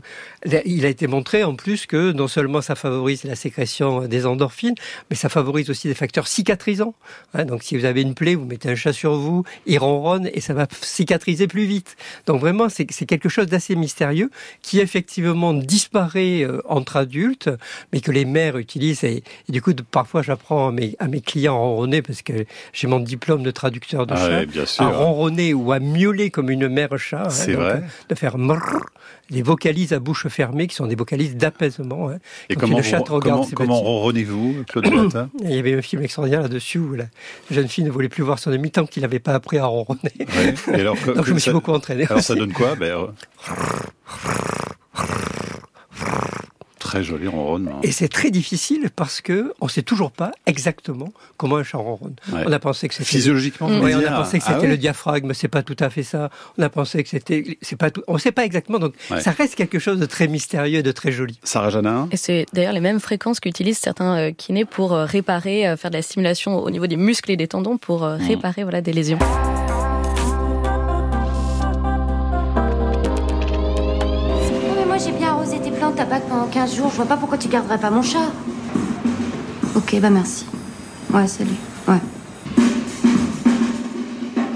Il 0.65 0.85
a 0.85 0.89
été 0.89 1.07
montré 1.07 1.43
en 1.43 1.55
plus 1.55 1.85
que 1.87 2.11
non 2.11 2.27
seulement 2.27 2.61
ça 2.61 2.75
favorise 2.75 3.23
la 3.23 3.35
sécrétion 3.35 4.07
des 4.07 4.25
endorphines, 4.25 4.75
mais 5.09 5.15
ça 5.15 5.29
favorise 5.29 5.69
aussi 5.69 5.87
des 5.87 5.93
facteurs 5.95 6.27
cicatrisants. 6.27 6.93
hein. 7.33 7.45
Donc 7.45 7.63
si 7.63 7.75
vous 7.77 7.85
avez 7.85 8.01
une 8.01 8.13
plaie, 8.13 8.35
vous 8.35 8.45
mettez 8.45 8.69
un 8.69 8.75
chat 8.75 8.93
sur 8.93 9.15
vous, 9.15 9.43
il 9.65 9.77
ronronne 9.79 10.29
et 10.33 10.39
ça 10.41 10.53
va 10.53 10.67
cicatriser 10.81 11.47
plus 11.47 11.65
vite. 11.65 11.95
Donc 12.27 12.39
vraiment, 12.39 12.67
c'est 12.69 12.85
quelque 12.85 13.29
chose 13.29 13.47
d'assez 13.47 13.75
mystérieux 13.75 14.29
qui 14.61 14.79
effectivement 14.79 15.53
disparaît 15.53 16.43
euh, 16.43 16.61
entre 16.65 16.97
adultes, 16.97 17.49
mais 17.91 17.99
que 18.01 18.11
les 18.11 18.25
mères 18.25 18.57
utilisent. 18.57 19.03
Et, 19.03 19.23
et 19.49 19.51
du 19.51 19.61
coup, 19.61 19.73
parfois, 19.91 20.21
j'apprends 20.21 20.69
à 20.69 20.71
mes, 20.71 20.95
à 20.99 21.07
mes 21.07 21.21
clients 21.21 21.55
à 21.55 21.59
ronronner 21.59 22.01
parce 22.01 22.21
que 22.21 22.45
j'ai 22.73 22.87
mon 22.87 22.99
diplôme 22.99 23.43
de 23.43 23.51
traducteur 23.51 24.05
de 24.07 24.13
Ah 24.13 24.17
chat 24.17 24.29
ouais, 24.29 24.45
bien 24.45 24.65
sûr. 24.65 24.83
à 24.85 24.89
ronronner 24.89 25.53
ou 25.53 25.71
à 25.71 25.79
miauler 25.79 26.29
comme 26.29 26.49
une 26.49 26.67
mère 26.69 26.97
chat. 26.97 27.23
hein, 27.25 27.29
C'est 27.29 27.53
vrai. 27.53 27.77
euh, 27.77 27.79
De 28.09 28.15
faire 28.15 28.37
mrrr, 28.37 28.85
des 29.29 29.41
vocalises 29.41 29.93
à 29.97 29.99
bouche 29.99 30.27
fermée 30.27 30.67
qui 30.67 30.75
sont 30.75 30.87
des 30.87 30.95
vocalises 30.95 31.35
d'apaisement. 31.35 32.09
hein. 32.09 32.17
Et 32.49 32.55
Quand 32.55 32.61
comment, 32.61 32.77
une 32.77 32.83
chatte 32.83 33.09
regarde 33.09 33.41
comment, 33.53 33.55
comment 33.55 33.81
ronronnez-vous, 33.81 34.63
Claude 34.69 34.89
Beata 34.89 35.27
Il 35.43 35.53
y 35.53 35.59
avait 35.59 35.73
un 35.75 35.81
film 35.81 36.01
extraordinaire 36.03 36.41
là-dessus 36.43 36.79
où 36.79 36.93
la 36.95 37.05
jeune 37.51 37.67
fille 37.67 37.83
ne 37.83 37.91
voulait 37.91 38.09
plus 38.09 38.23
voir 38.23 38.39
son 38.39 38.51
ami 38.51 38.71
tant 38.71 38.85
qu'il 38.85 39.01
n'avait 39.03 39.19
pas 39.19 39.33
appris 39.33 39.57
à 39.57 39.65
ronronner. 39.65 39.99
Ouais. 40.19 40.53
Et 40.73 40.79
alors, 40.81 40.95
que- 41.01 41.11
Donc 41.15 41.25
je 41.25 41.33
me 41.33 41.39
suis 41.39 41.49
ça- 41.49 41.53
beaucoup 41.53 41.71
entraîné. 41.73 42.05
Alors 42.09 42.21
ça 42.21 42.35
donne 42.35 42.53
quoi 42.53 42.75
ben, 42.75 42.85
euh, 42.85 43.07
Très 46.87 47.03
joli 47.03 47.27
ronronnement. 47.27 47.79
Et 47.83 47.91
c'est 47.91 48.07
très 48.07 48.31
difficile 48.31 48.89
parce 48.95 49.19
que 49.19 49.53
on 49.59 49.67
sait 49.67 49.81
toujours 49.81 50.11
pas 50.11 50.31
exactement 50.45 51.09
comment 51.35 51.57
un 51.57 51.63
chat 51.63 51.77
ronronne. 51.77 52.15
Ouais. 52.31 52.43
On 52.45 52.51
a 52.53 52.59
pensé 52.59 52.87
que 52.87 52.93
c'était 52.93 53.03
Physiologiquement, 53.09 53.67
voulez 53.67 53.93
on 53.95 53.99
a 53.99 54.11
pensé 54.11 54.39
que 54.39 54.43
Ah 54.47 54.53
c'était 54.53 54.61
ouais 54.61 54.67
le 54.69 54.77
diaphragme, 54.77 55.33
c'est 55.33 55.49
pas 55.49 55.63
tout 55.63 55.75
à 55.79 55.89
fait 55.89 56.03
ça. 56.03 56.29
On 56.57 56.63
a 56.63 56.69
pensé 56.69 57.03
que 57.03 57.09
c'était, 57.09 57.57
c'est 57.61 57.75
pas 57.75 57.91
tout. 57.91 58.03
On 58.07 58.17
sait 58.17 58.31
pas 58.31 58.45
exactement. 58.45 58.79
Donc 58.79 58.93
Ouais. 59.11 59.19
ça 59.21 59.31
reste 59.31 59.55
quelque 59.55 59.79
chose 59.79 59.99
de 59.99 60.05
très 60.05 60.27
mystérieux, 60.27 60.79
et 60.79 60.83
de 60.83 60.91
très 60.93 61.11
joli. 61.11 61.39
Sarah 61.43 61.69
Janin 61.69 62.07
Et 62.11 62.17
c'est 62.17 62.45
d'ailleurs 62.53 62.73
les 62.73 62.79
mêmes 62.79 62.99
fréquences 63.01 63.39
qu'utilisent 63.41 63.79
certains 63.79 64.17
euh, 64.17 64.31
kinés 64.31 64.63
pour 64.65 64.93
euh, 64.93 65.03
réparer, 65.05 65.67
euh, 65.67 65.75
faire 65.77 65.91
de 65.91 65.97
la 65.97 66.01
stimulation 66.01 66.57
au 66.57 66.69
niveau 66.69 66.87
des 66.87 66.97
muscles 66.97 67.31
et 67.31 67.37
des 67.37 67.47
tendons 67.49 67.77
pour 67.77 68.03
euh, 68.05 68.15
réparer 68.17 68.63
voilà, 68.63 68.79
des 68.81 68.93
lésions. 68.93 69.19
Bac 76.09 76.23
pendant 76.29 76.47
15 76.47 76.75
jours. 76.75 76.89
Je 76.91 76.95
vois 76.97 77.05
pas 77.05 77.17
pourquoi 77.17 77.37
tu 77.37 77.47
garderais 77.47 77.77
pas 77.77 77.89
mon 77.89 78.01
chat. 78.01 78.31
Ok, 79.75 79.97
bah 80.01 80.09
merci. 80.09 80.45
Ouais, 81.13 81.27
salut. 81.27 81.49
Ouais. 81.87 81.99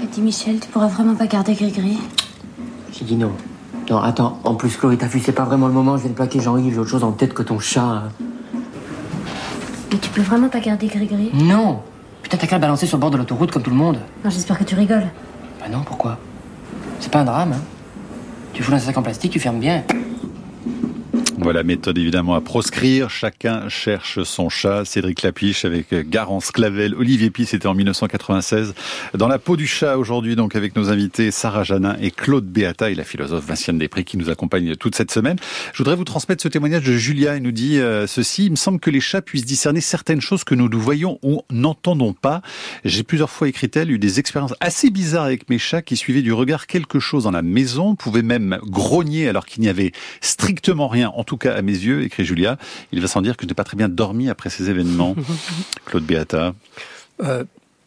Et 0.02 0.06
dis 0.12 0.20
Michel, 0.20 0.60
tu 0.60 0.68
pourras 0.68 0.88
vraiment 0.88 1.14
pas 1.14 1.26
garder 1.26 1.54
Gris-Gris? 1.54 1.98
J'ai 2.92 3.04
dit 3.04 3.16
non. 3.16 3.32
Non, 3.90 3.98
attends, 3.98 4.38
en 4.44 4.54
plus, 4.54 4.76
Chloé, 4.76 4.96
t'as 4.96 5.06
vu, 5.06 5.20
c'est 5.20 5.32
pas 5.32 5.44
vraiment 5.44 5.66
le 5.66 5.72
moment, 5.74 5.96
je 5.96 6.02
viens 6.02 6.10
de 6.10 6.14
plaquer 6.16 6.40
Jean-Yves, 6.40 6.74
j'ai 6.74 6.78
autre 6.80 6.88
chose 6.90 7.04
en 7.04 7.12
tête 7.12 7.34
que 7.34 7.42
ton 7.42 7.58
chat. 7.58 7.82
hein. 7.82 8.02
Mais 9.90 9.98
tu 9.98 10.08
peux 10.10 10.22
vraiment 10.22 10.48
pas 10.48 10.60
garder 10.60 10.86
Gris-Gris? 10.86 11.30
Non 11.34 11.80
Putain, 12.22 12.36
t'as 12.38 12.46
qu'à 12.46 12.56
le 12.56 12.62
balancer 12.62 12.86
sur 12.86 12.96
le 12.96 13.00
bord 13.00 13.10
de 13.10 13.18
l'autoroute 13.18 13.50
comme 13.50 13.62
tout 13.62 13.70
le 13.70 13.76
monde. 13.76 13.98
Non, 14.24 14.30
j'espère 14.30 14.58
que 14.58 14.64
tu 14.64 14.74
rigoles. 14.74 15.08
Bah 15.60 15.66
non, 15.70 15.82
pourquoi? 15.84 16.16
C'est 17.00 17.10
pas 17.12 17.20
un 17.20 17.24
drame, 17.24 17.52
hein. 17.52 17.60
Tu 18.54 18.62
fous 18.62 18.70
dans 18.70 18.76
un 18.76 18.80
sac 18.80 18.96
en 18.96 19.02
plastique, 19.02 19.32
tu 19.32 19.40
fermes 19.40 19.58
bien. 19.58 19.82
Voilà, 21.42 21.64
méthode 21.64 21.98
évidemment 21.98 22.36
à 22.36 22.40
proscrire. 22.40 23.10
Chacun 23.10 23.68
cherche 23.68 24.22
son 24.22 24.48
chat. 24.48 24.84
Cédric 24.84 25.22
Lapiche 25.22 25.64
avec 25.64 25.92
Garance 26.08 26.52
Clavel, 26.52 26.94
Olivier 26.94 27.30
Pi, 27.30 27.46
c'était 27.46 27.66
en 27.66 27.74
1996. 27.74 28.74
Dans 29.14 29.26
la 29.26 29.40
peau 29.40 29.56
du 29.56 29.66
chat 29.66 29.98
aujourd'hui, 29.98 30.36
donc 30.36 30.54
avec 30.54 30.76
nos 30.76 30.88
invités 30.88 31.32
Sarah 31.32 31.64
Janin 31.64 31.96
et 32.00 32.12
Claude 32.12 32.44
Beata 32.44 32.90
la 32.90 33.02
philosophe 33.02 33.44
Vinciane 33.44 33.76
Després 33.76 34.04
qui 34.04 34.16
nous 34.18 34.30
accompagne 34.30 34.76
toute 34.76 34.94
cette 34.94 35.10
semaine. 35.10 35.36
Je 35.72 35.78
voudrais 35.78 35.96
vous 35.96 36.04
transmettre 36.04 36.44
ce 36.44 36.48
témoignage 36.48 36.84
de 36.84 36.96
Julia. 36.96 37.36
Il 37.36 37.42
nous 37.42 37.50
dit 37.50 37.80
euh, 37.80 38.06
ceci. 38.06 38.46
Il 38.46 38.52
me 38.52 38.56
semble 38.56 38.78
que 38.78 38.90
les 38.90 39.00
chats 39.00 39.20
puissent 39.20 39.44
discerner 39.44 39.80
certaines 39.80 40.20
choses 40.20 40.44
que 40.44 40.54
nous 40.54 40.68
nous 40.68 40.80
voyons 40.80 41.18
ou 41.22 41.42
n'entendons 41.50 42.12
pas. 42.12 42.42
J'ai 42.84 43.02
plusieurs 43.02 43.30
fois, 43.30 43.48
écrit-elle, 43.48 43.90
eu 43.90 43.98
des 43.98 44.20
expériences 44.20 44.54
assez 44.60 44.90
bizarres 44.90 45.24
avec 45.24 45.50
mes 45.50 45.58
chats 45.58 45.82
qui 45.82 45.96
suivaient 45.96 46.22
du 46.22 46.32
regard 46.32 46.68
quelque 46.68 47.00
chose 47.00 47.24
dans 47.24 47.32
la 47.32 47.42
maison, 47.42 47.96
pouvaient 47.96 48.22
même 48.22 48.60
grogner 48.62 49.28
alors 49.28 49.44
qu'il 49.44 49.62
n'y 49.62 49.68
avait 49.68 49.90
strictement 50.20 50.86
rien, 50.86 51.10
en 51.16 51.24
tout 51.32 51.38
cas 51.38 51.54
à 51.54 51.62
mes 51.62 51.72
yeux, 51.72 52.02
écrit 52.02 52.26
Julia. 52.26 52.58
Il 52.92 53.00
va 53.00 53.08
sans 53.08 53.22
dire 53.22 53.38
que 53.38 53.44
je 53.44 53.48
n'ai 53.48 53.54
pas 53.54 53.64
très 53.64 53.78
bien 53.78 53.88
dormi 53.88 54.28
après 54.28 54.50
ces 54.50 54.68
événements. 54.68 55.16
Claude 55.86 56.04
Beata. 56.04 56.52
Euh, 57.22 57.44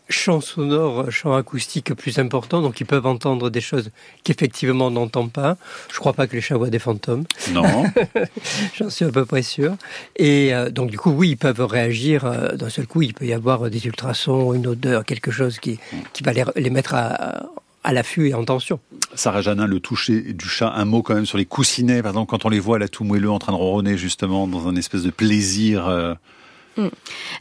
champ 0.10 0.42
sonore, 0.42 1.12
champ 1.12 1.36
acoustique 1.36 1.94
plus 1.94 2.18
important, 2.18 2.64
donc 2.64 2.80
ils 2.80 2.88
peuvent 2.88 3.06
entendre 3.06 3.52
des 3.52 3.62
choses 3.62 3.92
qu'effectivement 4.24 4.88
on 4.88 4.92
n'entend 4.92 5.28
pas. 5.28 5.58
Je 5.94 5.98
crois 6.00 6.14
pas 6.14 6.26
que 6.26 6.34
les 6.36 6.42
chats 6.42 6.58
voient 6.58 6.72
des 6.72 6.80
fantômes. 6.80 7.26
Non. 7.52 7.84
J'en 8.78 8.90
suis 8.90 9.06
à 9.06 9.10
peu 9.12 9.26
près 9.26 9.44
sûr. 9.44 9.76
Et 10.16 10.52
euh, 10.56 10.72
donc 10.72 10.90
du 10.90 10.98
coup, 10.98 11.12
oui, 11.12 11.30
ils 11.32 11.38
peuvent 11.38 11.62
réagir. 11.66 12.26
euh, 12.26 12.54
D'un 12.56 12.70
seul 12.70 12.88
coup, 12.88 13.04
il 13.04 13.14
peut 13.14 13.26
y 13.26 13.34
avoir 13.34 13.70
des 13.70 13.86
ultrasons, 13.86 14.56
une 14.56 14.66
odeur, 14.66 15.06
quelque 15.06 15.30
chose 15.30 15.60
qui, 15.60 15.78
qui 16.14 16.24
va 16.24 16.34
les, 16.34 16.46
les 16.56 16.72
mettre 16.72 16.96
à, 16.96 17.06
à 17.42 17.46
l'affût 17.94 18.30
et 18.30 18.34
en 18.34 18.44
tension. 18.44 18.80
Sarah 19.14 19.42
Janin, 19.42 19.68
le 19.68 19.80
toucher 19.80 20.34
du 20.34 20.48
chat, 20.48 20.72
un 20.76 20.86
mot 20.86 21.02
quand 21.02 21.16
même 21.16 21.26
sur 21.26 21.38
les 21.38 21.46
coussinets, 21.46 22.02
par 22.02 22.12
exemple, 22.12 22.30
quand 22.30 22.46
on 22.46 22.50
les 22.50 22.60
voit 22.60 22.80
là 22.80 22.88
tout 22.88 23.04
moelleux 23.04 23.32
en 23.32 23.40
train 23.40 23.52
de 23.52 23.58
ronronner 23.58 23.98
justement 23.98 24.48
dans 24.48 24.68
un 24.68 24.76
espèce 24.76 25.04
de 25.04 25.12
plaisir. 25.12 25.88
euh, 25.88 26.14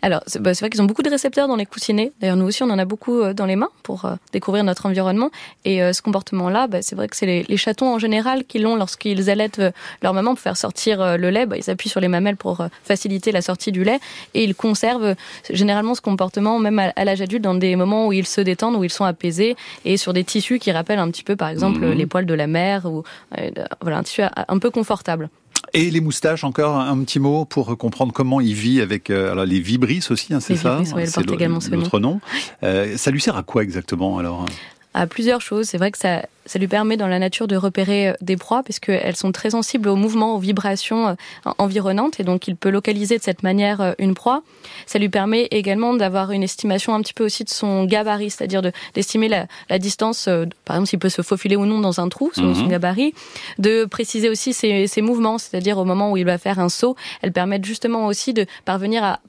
Alors, 0.03 0.23
c'est 0.27 0.41
bah, 0.41 0.55
c'est 0.55 0.61
vrai 0.61 0.71
qu'ils 0.71 0.81
ont 0.83 0.87
beaucoup 0.87 1.03
de 1.03 1.11
récepteurs 1.11 1.49
dans 1.49 1.57
les 1.57 1.67
coussinets. 1.67 2.13
D'ailleurs, 2.21 2.37
nous 2.37 2.45
aussi, 2.47 2.63
on 2.63 2.71
en 2.71 2.79
a 2.79 2.85
beaucoup 2.85 3.21
euh, 3.21 3.35
dans 3.35 3.47
les 3.47 3.57
mains 3.57 3.71
pour 3.83 4.05
euh, 4.05 4.15
découvrir 4.33 4.65
notre 4.65 4.87
environnement. 4.87 5.31
Et 5.65 5.83
euh, 5.83 5.93
ce 5.93 6.03
comportement-là, 6.03 6.67
bah, 6.67 6.83
c'est 6.83 6.95
vrai 6.95 7.09
que 7.09 7.17
c'est 7.17 7.27
les, 7.27 7.43
les 7.49 7.57
chatons 7.57 7.93
en 7.95 7.99
général 7.99 8.45
qui 8.45 8.59
l'ont 8.59 8.77
lorsqu'ils 8.77 9.31
allaitent 9.31 9.63
leur 10.03 10.15
maman 10.15 10.31
pour 10.35 10.41
faire 10.41 10.57
sortir 10.57 11.17
le 11.19 11.31
lait. 11.31 11.47
Bah, 11.47 11.57
ils 11.57 11.71
appuient 11.71 11.89
sur 11.89 12.01
les 12.01 12.09
mamelles 12.09 12.37
pour 12.37 12.65
faciliter 12.83 13.33
la 13.33 13.43
sortie 13.43 13.73
du 13.73 13.85
lait. 13.85 13.99
Et 14.35 14.45
ils 14.45 14.55
conservent 14.55 15.15
généralement 15.51 15.95
ce 15.95 16.01
comportement, 16.01 16.59
même 16.59 16.79
à, 16.79 16.93
à 16.97 17.05
l'âge 17.05 17.21
adulte, 17.21 17.43
dans 17.43 17.55
des 17.55 17.77
moments 17.77 18.07
où 18.07 18.13
ils 18.13 18.27
se 18.27 18.41
détendent, 18.41 18.77
où 18.77 18.85
ils 18.85 18.91
sont 18.93 19.05
apaisés, 19.05 19.57
et 19.85 19.97
sur 19.97 20.13
des 20.13 20.25
tissus 20.25 20.59
qui 20.59 20.71
rappellent 20.73 20.99
un 20.99 21.11
petit 21.11 21.25
peu, 21.25 21.37
par 21.37 21.49
exemple, 21.49 21.81
Mhm. 21.81 21.93
les 21.93 22.07
poils 22.07 22.27
de 22.27 22.35
la 22.35 22.47
mère, 22.47 22.87
ou 22.87 23.03
voilà, 23.81 23.99
un 23.99 24.03
tissu 24.03 24.23
un 24.23 24.59
peu 24.59 24.71
confortable. 24.71 25.29
Et 25.75 25.91
les 25.91 26.01
moustaches, 26.01 26.45
encore 26.45 26.77
un 26.77 27.03
petit 27.03 27.19
mot 27.19 27.45
pour 27.45 27.77
comprendre 27.77 28.13
comment 28.13 28.41
il 28.41 28.55
vit 28.55 28.81
avec 28.81 29.11
euh, 29.11 29.33
alors 29.33 29.45
les 29.45 29.59
vibrisses 29.61 30.11
aussi, 30.13 30.33
hein, 30.33 30.39
c'est 30.41 30.53
Les 30.55 30.59
ça 30.61 30.79
oui, 30.79 30.87
C'est 31.07 31.15
portent 31.15 31.27
le- 31.27 31.35
également 31.35 31.61
ce 31.61 31.71
nom. 31.71 31.79
l'autre 31.79 31.99
nom. 31.99 32.21
Euh, 32.63 32.97
ça 32.97 33.11
lui 33.11 33.21
sert 33.21 33.37
à 33.37 33.43
quoi 33.43 33.63
exactement 33.65 34.19
alors 34.19 34.47
à 34.95 35.07
plusieurs 35.07 35.41
choses. 35.41 35.67
C'est 35.69 35.79
vrai 35.79 35.91
que 35.91 35.99
ça, 35.99 36.23
ça 36.47 36.59
lui 36.59 36.69
permet 36.69 36.97
dans 36.97 37.09
la 37.09 37.19
nature 37.19 37.47
de 37.49 37.57
repérer 37.57 38.09
euh, 38.09 38.13
des 38.21 38.37
proies, 38.37 38.63
puisqu'elles 38.63 39.17
sont 39.17 39.33
très 39.33 39.51
sensibles 39.51 39.89
aux 39.89 39.97
mouvements, 39.97 40.37
aux 40.37 40.39
vibrations 40.39 41.09
euh, 41.09 41.15
environnantes, 41.59 42.21
et 42.21 42.25
donc 42.25 42.47
il 42.49 42.55
peut 42.57 42.71
localiser 42.71 43.19
de 43.19 43.23
cette 43.23 43.43
manière 43.43 43.81
euh, 43.81 43.93
une 43.99 44.15
proie. 44.15 44.43
Ça 44.87 44.99
lui 44.99 45.09
permet 45.09 45.49
également 45.51 45.95
d'avoir 45.95 46.31
une 46.31 46.43
estimation 46.43 46.95
un 46.95 47.01
petit 47.03 47.15
peu 47.15 47.25
aussi 47.25 47.45
de 47.45 47.51
son 47.51 47.85
gabarit, 47.85 48.31
c'est-à-dire 48.31 48.63
de- 48.63 48.73
d'estimer 48.95 49.29
la, 49.29 49.47
la 49.69 49.79
distance, 49.79 50.29
par 50.65 50.77
exemple 50.77 50.89
s'il 50.91 50.99
peut 50.99 51.09
se 51.09 51.23
faufiler 51.23 51.57
ou 51.57 51.67
non 51.67 51.81
dans 51.81 52.01
un 52.01 52.09
trou 52.09 52.31
selon 52.35 52.49
Mhm. 52.49 52.55
son 52.55 52.67
gabarit, 52.67 53.15
de 53.59 53.85
préciser 53.87 54.29
aussi 54.29 54.53
ses, 54.53 54.87
ses 54.87 55.03
mouvements, 55.03 55.39
c'est-à-dire 55.39 55.79
au 55.79 55.85
moment 55.85 56.13
où 56.13 56.17
il 56.17 56.25
va 56.25 56.39
faire 56.39 56.59
un 56.59 56.69
saut, 56.69 56.95
elles 57.23 57.33
permettent 57.33 57.65
justement 57.65 58.07
aussi 58.07 58.33
de 58.33 58.47
parvenir 58.65 59.03
à 59.03 59.21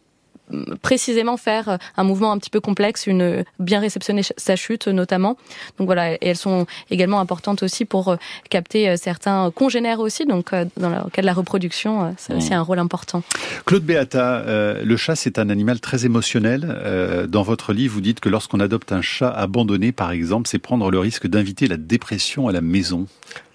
précisément 0.82 1.38
faire 1.38 1.78
un 1.98 2.04
mouvement 2.04 2.32
un 2.32 2.38
petit 2.38 2.50
peu 2.50 2.60
complexe, 2.60 3.08
une 3.08 3.44
bien 3.60 3.80
réceptionner 3.80 4.22
sa 4.38 4.56
chute 4.56 4.88
notamment. 4.88 5.38
Donc 5.78 5.88
voilà, 5.88 6.14
et 6.14 6.20
elles 6.22 6.36
sont 6.36 6.66
également 6.90 7.20
importantes 7.20 7.64
aussi 7.64 7.86
pour 7.86 8.16
capter 8.50 8.98
certains 8.98 9.52
congénères 9.52 10.00
aussi. 10.00 10.26
Donc 10.26 10.52
dans 10.78 10.90
le 10.90 11.10
cas 11.10 11.22
de 11.22 11.26
la 11.26 11.34
reproduction, 11.34 12.14
c'est 12.18 12.34
aussi 12.34 12.52
mmh. 12.52 12.58
un 12.58 12.62
rôle 12.62 12.80
important. 12.80 13.24
Claude 13.66 13.84
Beata, 13.84 14.44
le 14.84 14.98
chat 14.98 15.16
c'est 15.16 15.40
un 15.40 15.50
animal 15.50 15.80
très 15.80 16.06
émotionnel. 16.06 17.28
dans 17.30 17.44
votre 17.44 17.74
livre, 17.74 17.94
vous 17.94 18.02
dites 18.02 18.20
que 18.20 18.30
lorsqu'on 18.30 18.60
adopte 18.60 18.92
un 18.92 19.02
chat 19.02 19.30
abandonné, 19.30 19.92
par 19.92 20.12
exemple, 20.12 20.48
c'est 20.48 20.60
prendre 20.60 20.92
le 20.92 21.00
risque 21.00 21.28
d'inviter 21.28 21.68
la 21.68 21.78
dépression 21.78 22.48
à 22.48 22.52
la 22.52 22.62
maison. 22.62 23.08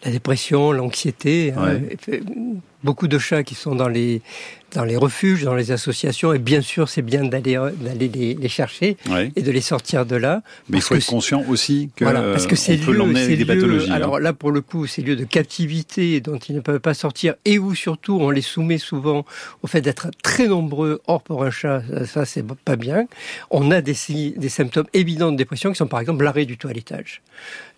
La 0.05 0.11
dépression, 0.11 0.73
l'anxiété, 0.73 1.53
hein, 1.53 1.79
beaucoup 2.83 3.09
de 3.09 3.19
chats 3.19 3.43
qui 3.43 3.55
sont 3.55 3.75
dans 3.75 3.89
les 3.89 4.23
dans 4.73 4.85
les 4.85 4.97
refuges, 4.97 5.43
dans 5.43 5.57
les 5.57 5.73
associations, 5.73 6.33
et 6.33 6.39
bien 6.39 6.61
sûr, 6.61 6.89
c'est 6.89 7.03
bien 7.03 7.25
d'aller 7.25 7.59
d'aller 7.81 8.09
les, 8.09 8.49
chercher 8.49 8.97
et 9.35 9.43
de 9.43 9.51
les 9.51 9.61
sortir 9.61 10.07
de 10.07 10.15
là. 10.15 10.43
Mais 10.69 10.79
il 10.79 10.81
faut 10.81 10.95
être 10.95 11.07
conscient 11.07 11.45
aussi 11.49 11.91
que 11.97 12.05
voilà, 12.05 12.23
parce 12.23 12.47
que 12.47 12.55
c'est 12.55 12.77
peut 12.77 12.93
l'emmener 12.93 13.23
avec 13.23 13.39
des 13.39 13.45
pathologies. 13.45 13.91
Hein. 13.91 13.95
Alors 13.95 14.21
là, 14.21 14.33
pour 14.33 14.53
le 14.53 14.61
coup, 14.61 14.87
c'est 14.87 15.03
lieu 15.03 15.17
de 15.17 15.25
captivité 15.25 16.21
dont 16.21 16.39
ils 16.39 16.55
ne 16.55 16.61
peuvent 16.61 16.79
pas 16.79 16.95
sortir, 16.95 17.35
et 17.45 17.59
où 17.59 17.75
surtout 17.75 18.19
on 18.21 18.31
les 18.31 18.43
soumet 18.43 18.79
souvent 18.79 19.25
au 19.63 19.67
fait 19.67 19.81
d'être 19.81 20.11
très 20.23 20.47
nombreux. 20.47 21.01
Or, 21.09 21.23
pour 21.23 21.43
un 21.43 21.51
chat, 21.51 21.83
ça 22.07 22.25
c'est 22.25 22.47
pas 22.47 22.77
bien. 22.77 23.07
On 23.51 23.73
a 23.73 23.81
des, 23.81 23.97
des 24.37 24.49
symptômes 24.49 24.87
évidents 24.93 25.33
de 25.33 25.37
dépression 25.37 25.73
qui 25.73 25.79
sont 25.79 25.89
par 25.89 25.99
exemple 25.99 26.23
l'arrêt 26.23 26.45
du 26.45 26.57
toilettage, 26.57 27.23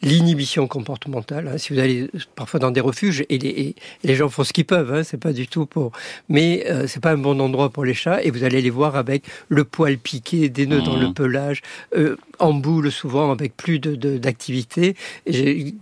l'inhibition 0.02 0.66
comportementale. 0.66 1.48
Hein, 1.48 1.56
si 1.56 1.72
vous 1.72 1.78
allez 1.78 2.10
parfois 2.34 2.60
dans 2.60 2.70
des 2.70 2.80
refuges 2.80 3.24
et 3.28 3.38
les, 3.38 3.74
les 4.04 4.14
gens 4.14 4.28
font 4.28 4.44
ce 4.44 4.52
qu'ils 4.52 4.64
peuvent 4.64 4.92
Hein, 4.92 5.02
c'est 5.04 5.20
pas 5.20 5.32
du 5.32 5.46
tout 5.46 5.66
pour. 5.66 5.92
Mais 6.28 6.64
euh, 6.68 6.86
c'est 6.86 7.00
pas 7.00 7.12
un 7.12 7.18
bon 7.18 7.40
endroit 7.40 7.70
pour 7.70 7.84
les 7.84 7.94
chats 7.94 8.22
et 8.22 8.30
vous 8.30 8.44
allez 8.44 8.60
les 8.60 8.70
voir 8.70 8.96
avec 8.96 9.24
le 9.48 9.64
poil 9.64 9.98
piqué, 9.98 10.48
des 10.48 10.66
nœuds 10.66 10.82
dans 10.82 10.96
le 10.96 11.08
mmh. 11.08 11.14
pelage, 11.14 11.62
euh, 11.96 12.16
en 12.38 12.54
boule 12.54 12.90
souvent 12.90 13.30
avec 13.30 13.56
plus 13.56 13.78
de 13.78 13.94
d'activité. 14.18 14.96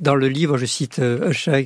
Dans 0.00 0.14
le 0.14 0.28
livre, 0.28 0.58
je 0.58 0.66
cite 0.66 0.98
euh, 0.98 1.28
un 1.28 1.32
chat 1.32 1.62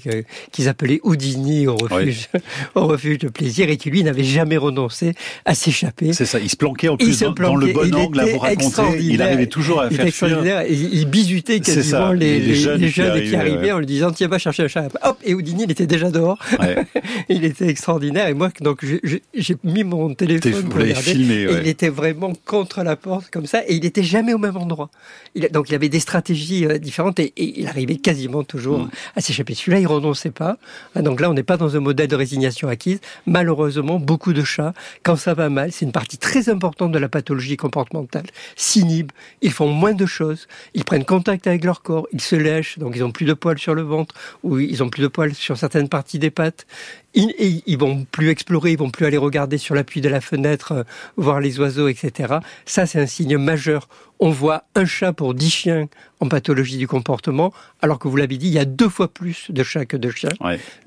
qu'ils 0.52 0.68
appelaient 0.68 1.00
Houdini 1.02 1.66
au 1.66 1.76
refuge, 1.76 2.28
au 2.74 2.86
refuge 2.86 3.18
de 3.18 3.28
plaisir 3.28 3.68
et 3.68 3.76
qui 3.76 3.90
lui 3.90 4.04
n'avait 4.04 4.24
jamais 4.24 4.56
renoncé 4.56 5.14
à 5.44 5.54
s'échapper. 5.54 6.12
C'est 6.12 6.26
ça, 6.26 6.38
il 6.38 6.50
se 6.50 6.56
planquait 6.56 6.88
en 6.88 6.96
plus 6.96 7.20
dans, 7.20 7.56
le 7.56 7.72
bon 7.72 7.94
angle 7.94 8.20
à 8.20 8.26
vous 8.26 8.38
raconter. 8.38 9.00
Il 9.00 9.22
arrivait 9.22 9.46
toujours 9.46 9.80
à 9.80 9.90
faire 9.90 10.08
fuir. 10.08 10.62
Il, 10.68 10.94
il 10.94 11.06
bisutait 11.06 11.60
quasiment 11.60 12.12
les, 12.12 12.38
les, 12.38 12.54
jeunes, 12.54 13.22
qui, 13.22 13.36
arrivaient, 13.36 13.72
en 13.72 13.78
lui 13.78 13.86
disant 13.86 14.10
tiens 14.10 14.28
va 14.28 14.38
chercher 14.38 14.53
un 14.62 14.68
chat. 14.68 14.88
Hop 15.02 15.18
et 15.24 15.34
Houdini 15.34 15.64
il 15.64 15.70
était 15.70 15.86
déjà 15.86 16.10
dehors. 16.10 16.38
il 17.28 17.44
était 17.44 17.68
extraordinaire 17.68 18.28
et 18.28 18.34
moi 18.34 18.50
donc 18.60 18.84
j'ai 18.84 19.56
mis 19.64 19.84
mon 19.84 20.14
téléphone 20.14 20.68
pour 20.68 20.80
regarder. 20.80 21.10
et 21.12 21.52
il 21.60 21.68
était 21.68 21.88
vraiment 21.88 22.32
contre 22.44 22.82
la 22.82 22.96
porte 22.96 23.30
comme 23.30 23.46
ça 23.46 23.62
et 23.66 23.74
il 23.74 23.84
était 23.84 24.02
jamais 24.02 24.34
au 24.34 24.38
même 24.38 24.56
endroit. 24.56 24.90
Il, 25.34 25.48
donc 25.50 25.68
il 25.68 25.74
avait 25.74 25.88
des 25.88 26.00
stratégies 26.00 26.66
euh, 26.66 26.78
différentes 26.78 27.18
et, 27.18 27.32
il 27.36 27.66
arrivait 27.66 27.96
quasiment 27.96 28.44
toujours 28.44 28.80
mm. 28.80 28.90
à 29.16 29.20
s'échapper. 29.20 29.54
Celui-là, 29.54 29.80
il 29.80 29.86
renonçait 29.86 30.30
pas. 30.30 30.56
Ah, 30.94 31.02
donc 31.02 31.20
là, 31.20 31.30
on 31.30 31.34
n'est 31.34 31.42
pas 31.42 31.56
dans 31.56 31.76
un 31.76 31.80
modèle 31.80 32.08
de 32.08 32.16
résignation 32.16 32.68
acquise. 32.68 33.00
Malheureusement, 33.26 33.98
beaucoup 33.98 34.32
de 34.32 34.44
chats, 34.44 34.74
quand 35.02 35.16
ça 35.16 35.34
va 35.34 35.48
mal, 35.48 35.72
c'est 35.72 35.84
une 35.84 35.92
partie 35.92 36.18
très 36.18 36.48
importante 36.48 36.92
de 36.92 36.98
la 36.98 37.08
pathologie 37.08 37.56
comportementale, 37.56 38.24
s'inhibent, 38.56 39.12
ils 39.42 39.52
font 39.52 39.68
moins 39.68 39.94
de 39.94 40.06
choses, 40.06 40.46
ils 40.74 40.84
prennent 40.84 41.04
contact 41.04 41.46
avec 41.46 41.64
leur 41.64 41.82
corps, 41.82 42.06
ils 42.12 42.20
se 42.20 42.36
lèchent, 42.36 42.78
donc 42.78 42.94
ils 42.96 43.04
ont 43.04 43.12
plus 43.12 43.26
de 43.26 43.34
poils 43.34 43.58
sur 43.58 43.74
le 43.74 43.82
ventre 43.82 44.14
ou 44.44 44.60
ils 44.60 44.82
ont 44.82 44.88
plus 44.88 45.02
de 45.02 45.08
poils 45.08 45.34
sur 45.34 45.56
certaines 45.56 45.88
parties 45.88 46.20
des 46.20 46.30
pattes. 46.30 46.66
Ils, 47.14 47.62
ils 47.66 47.78
vont 47.78 48.06
plus 48.10 48.28
explorer, 48.28 48.72
ils 48.72 48.78
vont 48.78 48.90
plus 48.90 49.06
aller 49.06 49.16
regarder 49.16 49.58
sur 49.58 49.74
l'appui 49.74 50.00
de 50.00 50.08
la 50.08 50.20
fenêtre, 50.20 50.72
euh, 50.72 50.82
voir 51.16 51.40
les 51.40 51.58
oiseaux, 51.58 51.88
etc. 51.88 52.36
Ça, 52.66 52.86
c'est 52.86 53.00
un 53.00 53.06
signe 53.06 53.38
majeur 53.38 53.88
on 54.20 54.30
voit 54.30 54.64
un 54.74 54.84
chat 54.84 55.12
pour 55.12 55.34
dix 55.34 55.50
chiens 55.50 55.88
en 56.20 56.28
pathologie 56.28 56.78
du 56.78 56.88
comportement, 56.88 57.52
alors 57.82 57.98
que 57.98 58.08
vous 58.08 58.16
l'avez 58.16 58.36
dit, 58.36 58.46
il 58.46 58.52
y 58.52 58.58
a 58.58 58.64
deux 58.64 58.88
fois 58.88 59.08
plus 59.08 59.50
de 59.50 59.62
chats 59.62 59.84
que 59.84 59.96
de 59.96 60.10
chiens. 60.10 60.30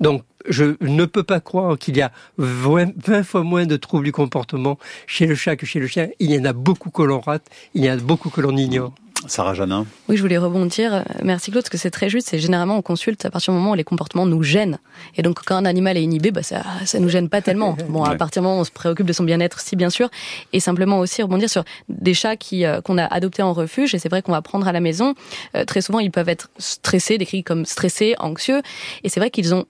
Donc, 0.00 0.24
je 0.48 0.76
ne 0.80 1.04
peux 1.04 1.22
pas 1.22 1.40
croire 1.40 1.78
qu'il 1.78 1.96
y 1.96 2.02
a 2.02 2.10
20 2.38 3.22
fois 3.22 3.42
moins 3.42 3.66
de 3.66 3.76
troubles 3.76 4.04
du 4.04 4.12
comportement 4.12 4.78
chez 5.06 5.26
le 5.26 5.34
chat 5.34 5.56
que 5.56 5.66
chez 5.66 5.78
le 5.78 5.86
chien. 5.86 6.08
Il 6.18 6.32
y 6.32 6.38
en 6.38 6.44
a 6.44 6.52
beaucoup 6.52 6.90
que 6.90 7.02
l'on 7.02 7.20
rate, 7.20 7.46
il 7.74 7.84
y 7.84 7.90
en 7.90 7.94
a 7.94 7.96
beaucoup 7.96 8.30
que 8.30 8.40
l'on 8.40 8.56
ignore. 8.56 8.94
Sarah 9.26 9.54
Janin. 9.54 9.84
Oui, 10.08 10.16
je 10.16 10.22
voulais 10.22 10.38
rebondir. 10.38 11.04
Merci 11.22 11.50
Claude, 11.50 11.64
parce 11.64 11.70
que 11.70 11.76
c'est 11.76 11.90
très 11.90 12.08
juste. 12.08 12.28
C'est 12.28 12.38
généralement 12.38 12.76
on 12.76 12.82
consulte 12.82 13.24
à 13.24 13.30
partir 13.30 13.52
du 13.52 13.58
moment 13.58 13.72
où 13.72 13.74
les 13.74 13.84
comportements 13.84 14.26
nous 14.26 14.42
gênent. 14.42 14.78
Et 15.16 15.22
donc 15.22 15.40
quand 15.44 15.56
un 15.56 15.64
animal 15.64 15.96
est 15.96 16.02
inhibé, 16.02 16.30
bah 16.30 16.42
ça, 16.42 16.62
ça 16.84 17.00
nous 17.00 17.08
gêne 17.08 17.28
pas 17.28 17.42
tellement. 17.42 17.76
Bon, 17.88 18.04
à 18.04 18.14
partir 18.16 18.42
du 18.42 18.46
moment 18.46 18.58
où 18.58 18.60
on 18.60 18.64
se 18.64 18.70
préoccupe 18.70 19.06
de 19.06 19.12
son 19.12 19.24
bien-être, 19.24 19.60
si 19.60 19.74
bien 19.74 19.88
sûr. 19.88 20.10
Et 20.52 20.60
simplement 20.60 20.98
aussi 20.98 21.22
rebondir 21.22 21.48
sur 21.48 21.64
des 21.88 22.12
chats 22.12 22.36
qui 22.36 22.64
euh, 22.64 22.80
qu'on 22.80 22.98
a 22.98 23.04
adoptés 23.04 23.42
en 23.42 23.54
refuge. 23.54 23.94
Et 23.94 23.98
c'est 23.98 24.10
vrai 24.10 24.20
qu'on 24.20 24.32
va 24.32 24.42
prendre 24.42 24.68
à 24.68 24.72
la 24.72 24.80
maison. 24.80 25.14
Euh, 25.56 25.64
très 25.64 25.80
souvent, 25.80 26.00
ils 26.00 26.10
peuvent 26.10 26.28
être 26.28 26.50
stressés, 26.58 27.16
décrits 27.16 27.42
comme 27.42 27.64
stressés, 27.64 28.14
anxieux. 28.18 28.60
Et 29.04 29.08
c'est 29.08 29.20
vrai 29.20 29.30
qu'ils 29.30 29.54
ont 29.54 29.64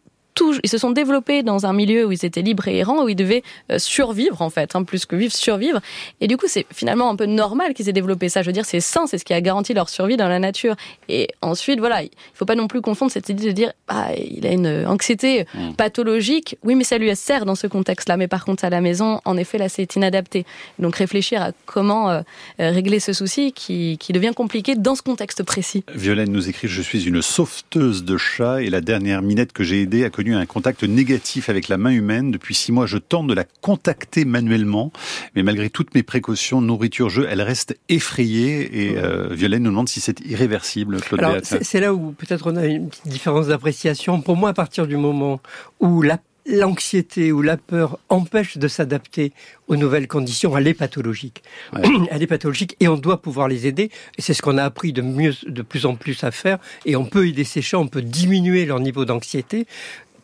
ils 0.62 0.68
se 0.68 0.78
sont 0.78 0.90
développés 0.90 1.42
dans 1.42 1.66
un 1.66 1.72
milieu 1.72 2.06
où 2.06 2.12
ils 2.12 2.24
étaient 2.24 2.42
libres 2.42 2.68
et 2.68 2.78
errants, 2.78 3.04
où 3.04 3.08
ils 3.08 3.16
devaient 3.16 3.42
euh, 3.70 3.78
survivre 3.78 4.42
en 4.42 4.50
fait, 4.50 4.74
hein, 4.74 4.84
plus 4.84 5.06
que 5.06 5.16
vivre, 5.16 5.32
survivre. 5.32 5.80
Et 6.20 6.26
du 6.26 6.36
coup, 6.36 6.46
c'est 6.48 6.66
finalement 6.72 7.10
un 7.10 7.16
peu 7.16 7.26
normal 7.26 7.74
qu'ils 7.74 7.88
aient 7.88 7.92
développé 7.92 8.28
ça. 8.28 8.42
Je 8.42 8.46
veux 8.46 8.52
dire, 8.52 8.64
c'est 8.64 8.80
sain, 8.80 9.06
c'est 9.06 9.18
ce 9.18 9.24
qui 9.24 9.34
a 9.34 9.40
garanti 9.40 9.74
leur 9.74 9.88
survie 9.88 10.16
dans 10.16 10.28
la 10.28 10.38
nature. 10.38 10.76
Et 11.08 11.28
ensuite, 11.42 11.78
voilà, 11.78 12.02
il 12.02 12.10
faut 12.34 12.44
pas 12.44 12.54
non 12.54 12.68
plus 12.68 12.80
confondre 12.80 13.10
cette 13.10 13.28
idée 13.28 13.46
de 13.46 13.52
dire, 13.52 13.72
ah, 13.88 14.10
il 14.14 14.46
a 14.46 14.52
une 14.52 14.86
anxiété 14.86 15.46
mmh. 15.54 15.72
pathologique. 15.74 16.56
Oui, 16.62 16.74
mais 16.74 16.84
ça 16.84 16.98
lui 16.98 17.14
sert 17.16 17.44
dans 17.44 17.54
ce 17.54 17.66
contexte-là. 17.66 18.16
Mais 18.16 18.28
par 18.28 18.44
contre, 18.44 18.64
à 18.64 18.70
la 18.70 18.80
maison, 18.80 19.20
en 19.24 19.36
effet, 19.36 19.58
là, 19.58 19.68
c'est 19.68 19.96
inadapté. 19.96 20.44
Donc, 20.78 20.96
réfléchir 20.96 21.42
à 21.42 21.52
comment 21.66 22.10
euh, 22.10 22.20
euh, 22.60 22.70
régler 22.70 23.00
ce 23.00 23.12
souci 23.12 23.52
qui, 23.52 23.96
qui 23.98 24.12
devient 24.12 24.32
compliqué 24.34 24.74
dans 24.74 24.94
ce 24.94 25.02
contexte 25.02 25.42
précis. 25.42 25.84
Violaine 25.94 26.30
nous 26.30 26.48
écrit, 26.48 26.68
je 26.68 26.82
suis 26.82 27.04
une 27.04 27.22
sauveteuse 27.22 28.04
de 28.04 28.16
chats 28.16 28.62
et 28.62 28.70
la 28.70 28.80
dernière 28.80 29.22
minette 29.22 29.52
que 29.52 29.64
j'ai 29.64 29.82
aidée 29.82 30.04
a 30.04 30.10
connu 30.10 30.27
un 30.34 30.46
contact 30.46 30.82
négatif 30.84 31.48
avec 31.48 31.68
la 31.68 31.78
main 31.78 31.90
humaine. 31.90 32.30
Depuis 32.30 32.54
six 32.54 32.72
mois, 32.72 32.86
je 32.86 32.98
tente 32.98 33.26
de 33.26 33.34
la 33.34 33.44
contacter 33.44 34.24
manuellement, 34.24 34.92
mais 35.34 35.42
malgré 35.42 35.70
toutes 35.70 35.94
mes 35.94 36.02
précautions, 36.02 36.60
nourriture, 36.60 37.10
jeu, 37.10 37.26
elle 37.28 37.42
reste 37.42 37.78
effrayée. 37.88 38.88
Et 38.88 38.98
euh, 38.98 39.28
Violaine 39.30 39.62
nous 39.62 39.70
demande 39.70 39.88
si 39.88 40.00
c'est 40.00 40.20
irréversible, 40.20 41.00
Claude 41.00 41.42
C'est 41.42 41.80
là 41.80 41.94
où 41.94 42.12
peut-être 42.12 42.50
on 42.50 42.56
a 42.56 42.66
une 42.66 42.88
petite 42.88 43.08
différence 43.08 43.48
d'appréciation. 43.48 44.20
Pour 44.20 44.36
moi, 44.36 44.50
à 44.50 44.54
partir 44.54 44.86
du 44.86 44.96
moment 44.96 45.40
où 45.80 46.02
la 46.02 46.18
l'anxiété 46.48 47.30
ou 47.30 47.42
la 47.42 47.56
peur 47.56 47.98
empêche 48.08 48.58
de 48.58 48.68
s'adapter 48.68 49.32
aux 49.68 49.76
nouvelles 49.76 50.08
conditions, 50.08 50.56
elle 50.56 50.66
est 50.66 50.74
pathologique. 50.74 51.42
Elle 52.10 52.22
est 52.22 52.26
pathologique 52.26 52.76
et 52.80 52.88
on 52.88 52.96
doit 52.96 53.20
pouvoir 53.20 53.48
les 53.48 53.66
aider. 53.66 53.90
Et 54.16 54.22
c'est 54.22 54.32
ce 54.32 54.40
qu'on 54.40 54.56
a 54.56 54.64
appris 54.64 54.92
de 54.92 55.02
mieux, 55.02 55.34
de 55.46 55.62
plus 55.62 55.84
en 55.84 55.94
plus 55.94 56.24
à 56.24 56.30
faire. 56.30 56.58
Et 56.86 56.96
on 56.96 57.04
peut 57.04 57.28
aider 57.28 57.44
ces 57.44 57.60
chats, 57.60 57.78
on 57.78 57.86
peut 57.86 58.02
diminuer 58.02 58.64
leur 58.64 58.80
niveau 58.80 59.04
d'anxiété. 59.04 59.66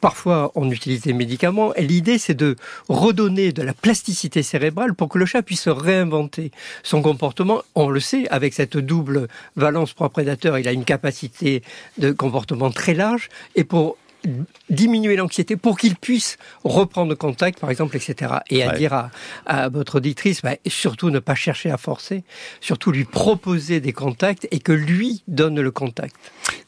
Parfois, 0.05 0.53
on 0.55 0.71
utilise 0.71 1.01
des 1.01 1.15
médicaments. 1.15 1.73
L'idée, 1.79 2.19
c'est 2.19 2.35
de 2.35 2.57
redonner 2.91 3.53
de 3.53 3.63
la 3.63 3.73
plasticité 3.73 4.43
cérébrale 4.43 4.93
pour 4.93 5.09
que 5.09 5.17
le 5.17 5.25
chat 5.25 5.41
puisse 5.41 5.67
réinventer 5.67 6.51
son 6.83 7.01
comportement. 7.01 7.63
On 7.75 7.89
le 7.89 8.01
sait, 8.01 8.29
avec 8.29 8.53
cette 8.53 8.77
double 8.77 9.29
valence 9.57 9.95
proie-prédateur, 9.95 10.59
il 10.59 10.69
a 10.69 10.73
une 10.73 10.85
capacité 10.85 11.63
de 11.97 12.13
comportement 12.13 12.71
très 12.71 12.93
large. 12.93 13.31
Et 13.55 13.65
pour 13.65 13.97
diminuer 14.71 15.17
l'anxiété 15.17 15.57
pour 15.57 15.79
qu'il 15.79 15.97
puisse 15.97 16.37
reprendre 16.65 17.15
contact, 17.15 17.61
par 17.61 17.71
exemple, 17.71 17.97
etc. 17.97 18.35
Et 18.51 18.63
à 18.63 18.73
dire 18.73 18.93
à, 18.93 19.11
à, 19.47 19.69
votre 19.69 19.97
auditrice, 19.97 20.43
bah, 20.43 20.57
surtout 20.67 21.11
ne 21.11 21.19
pas 21.19 21.35
chercher 21.35 21.71
à 21.71 21.77
forcer, 21.77 22.25
surtout 22.61 22.93
lui 22.93 23.05
proposer 23.05 23.81
des 23.81 23.93
contacts 23.93 24.49
et 24.51 24.59
que 24.59 24.73
lui 24.73 25.23
donne 25.29 25.61
le 25.61 25.71
contact. 25.71 26.15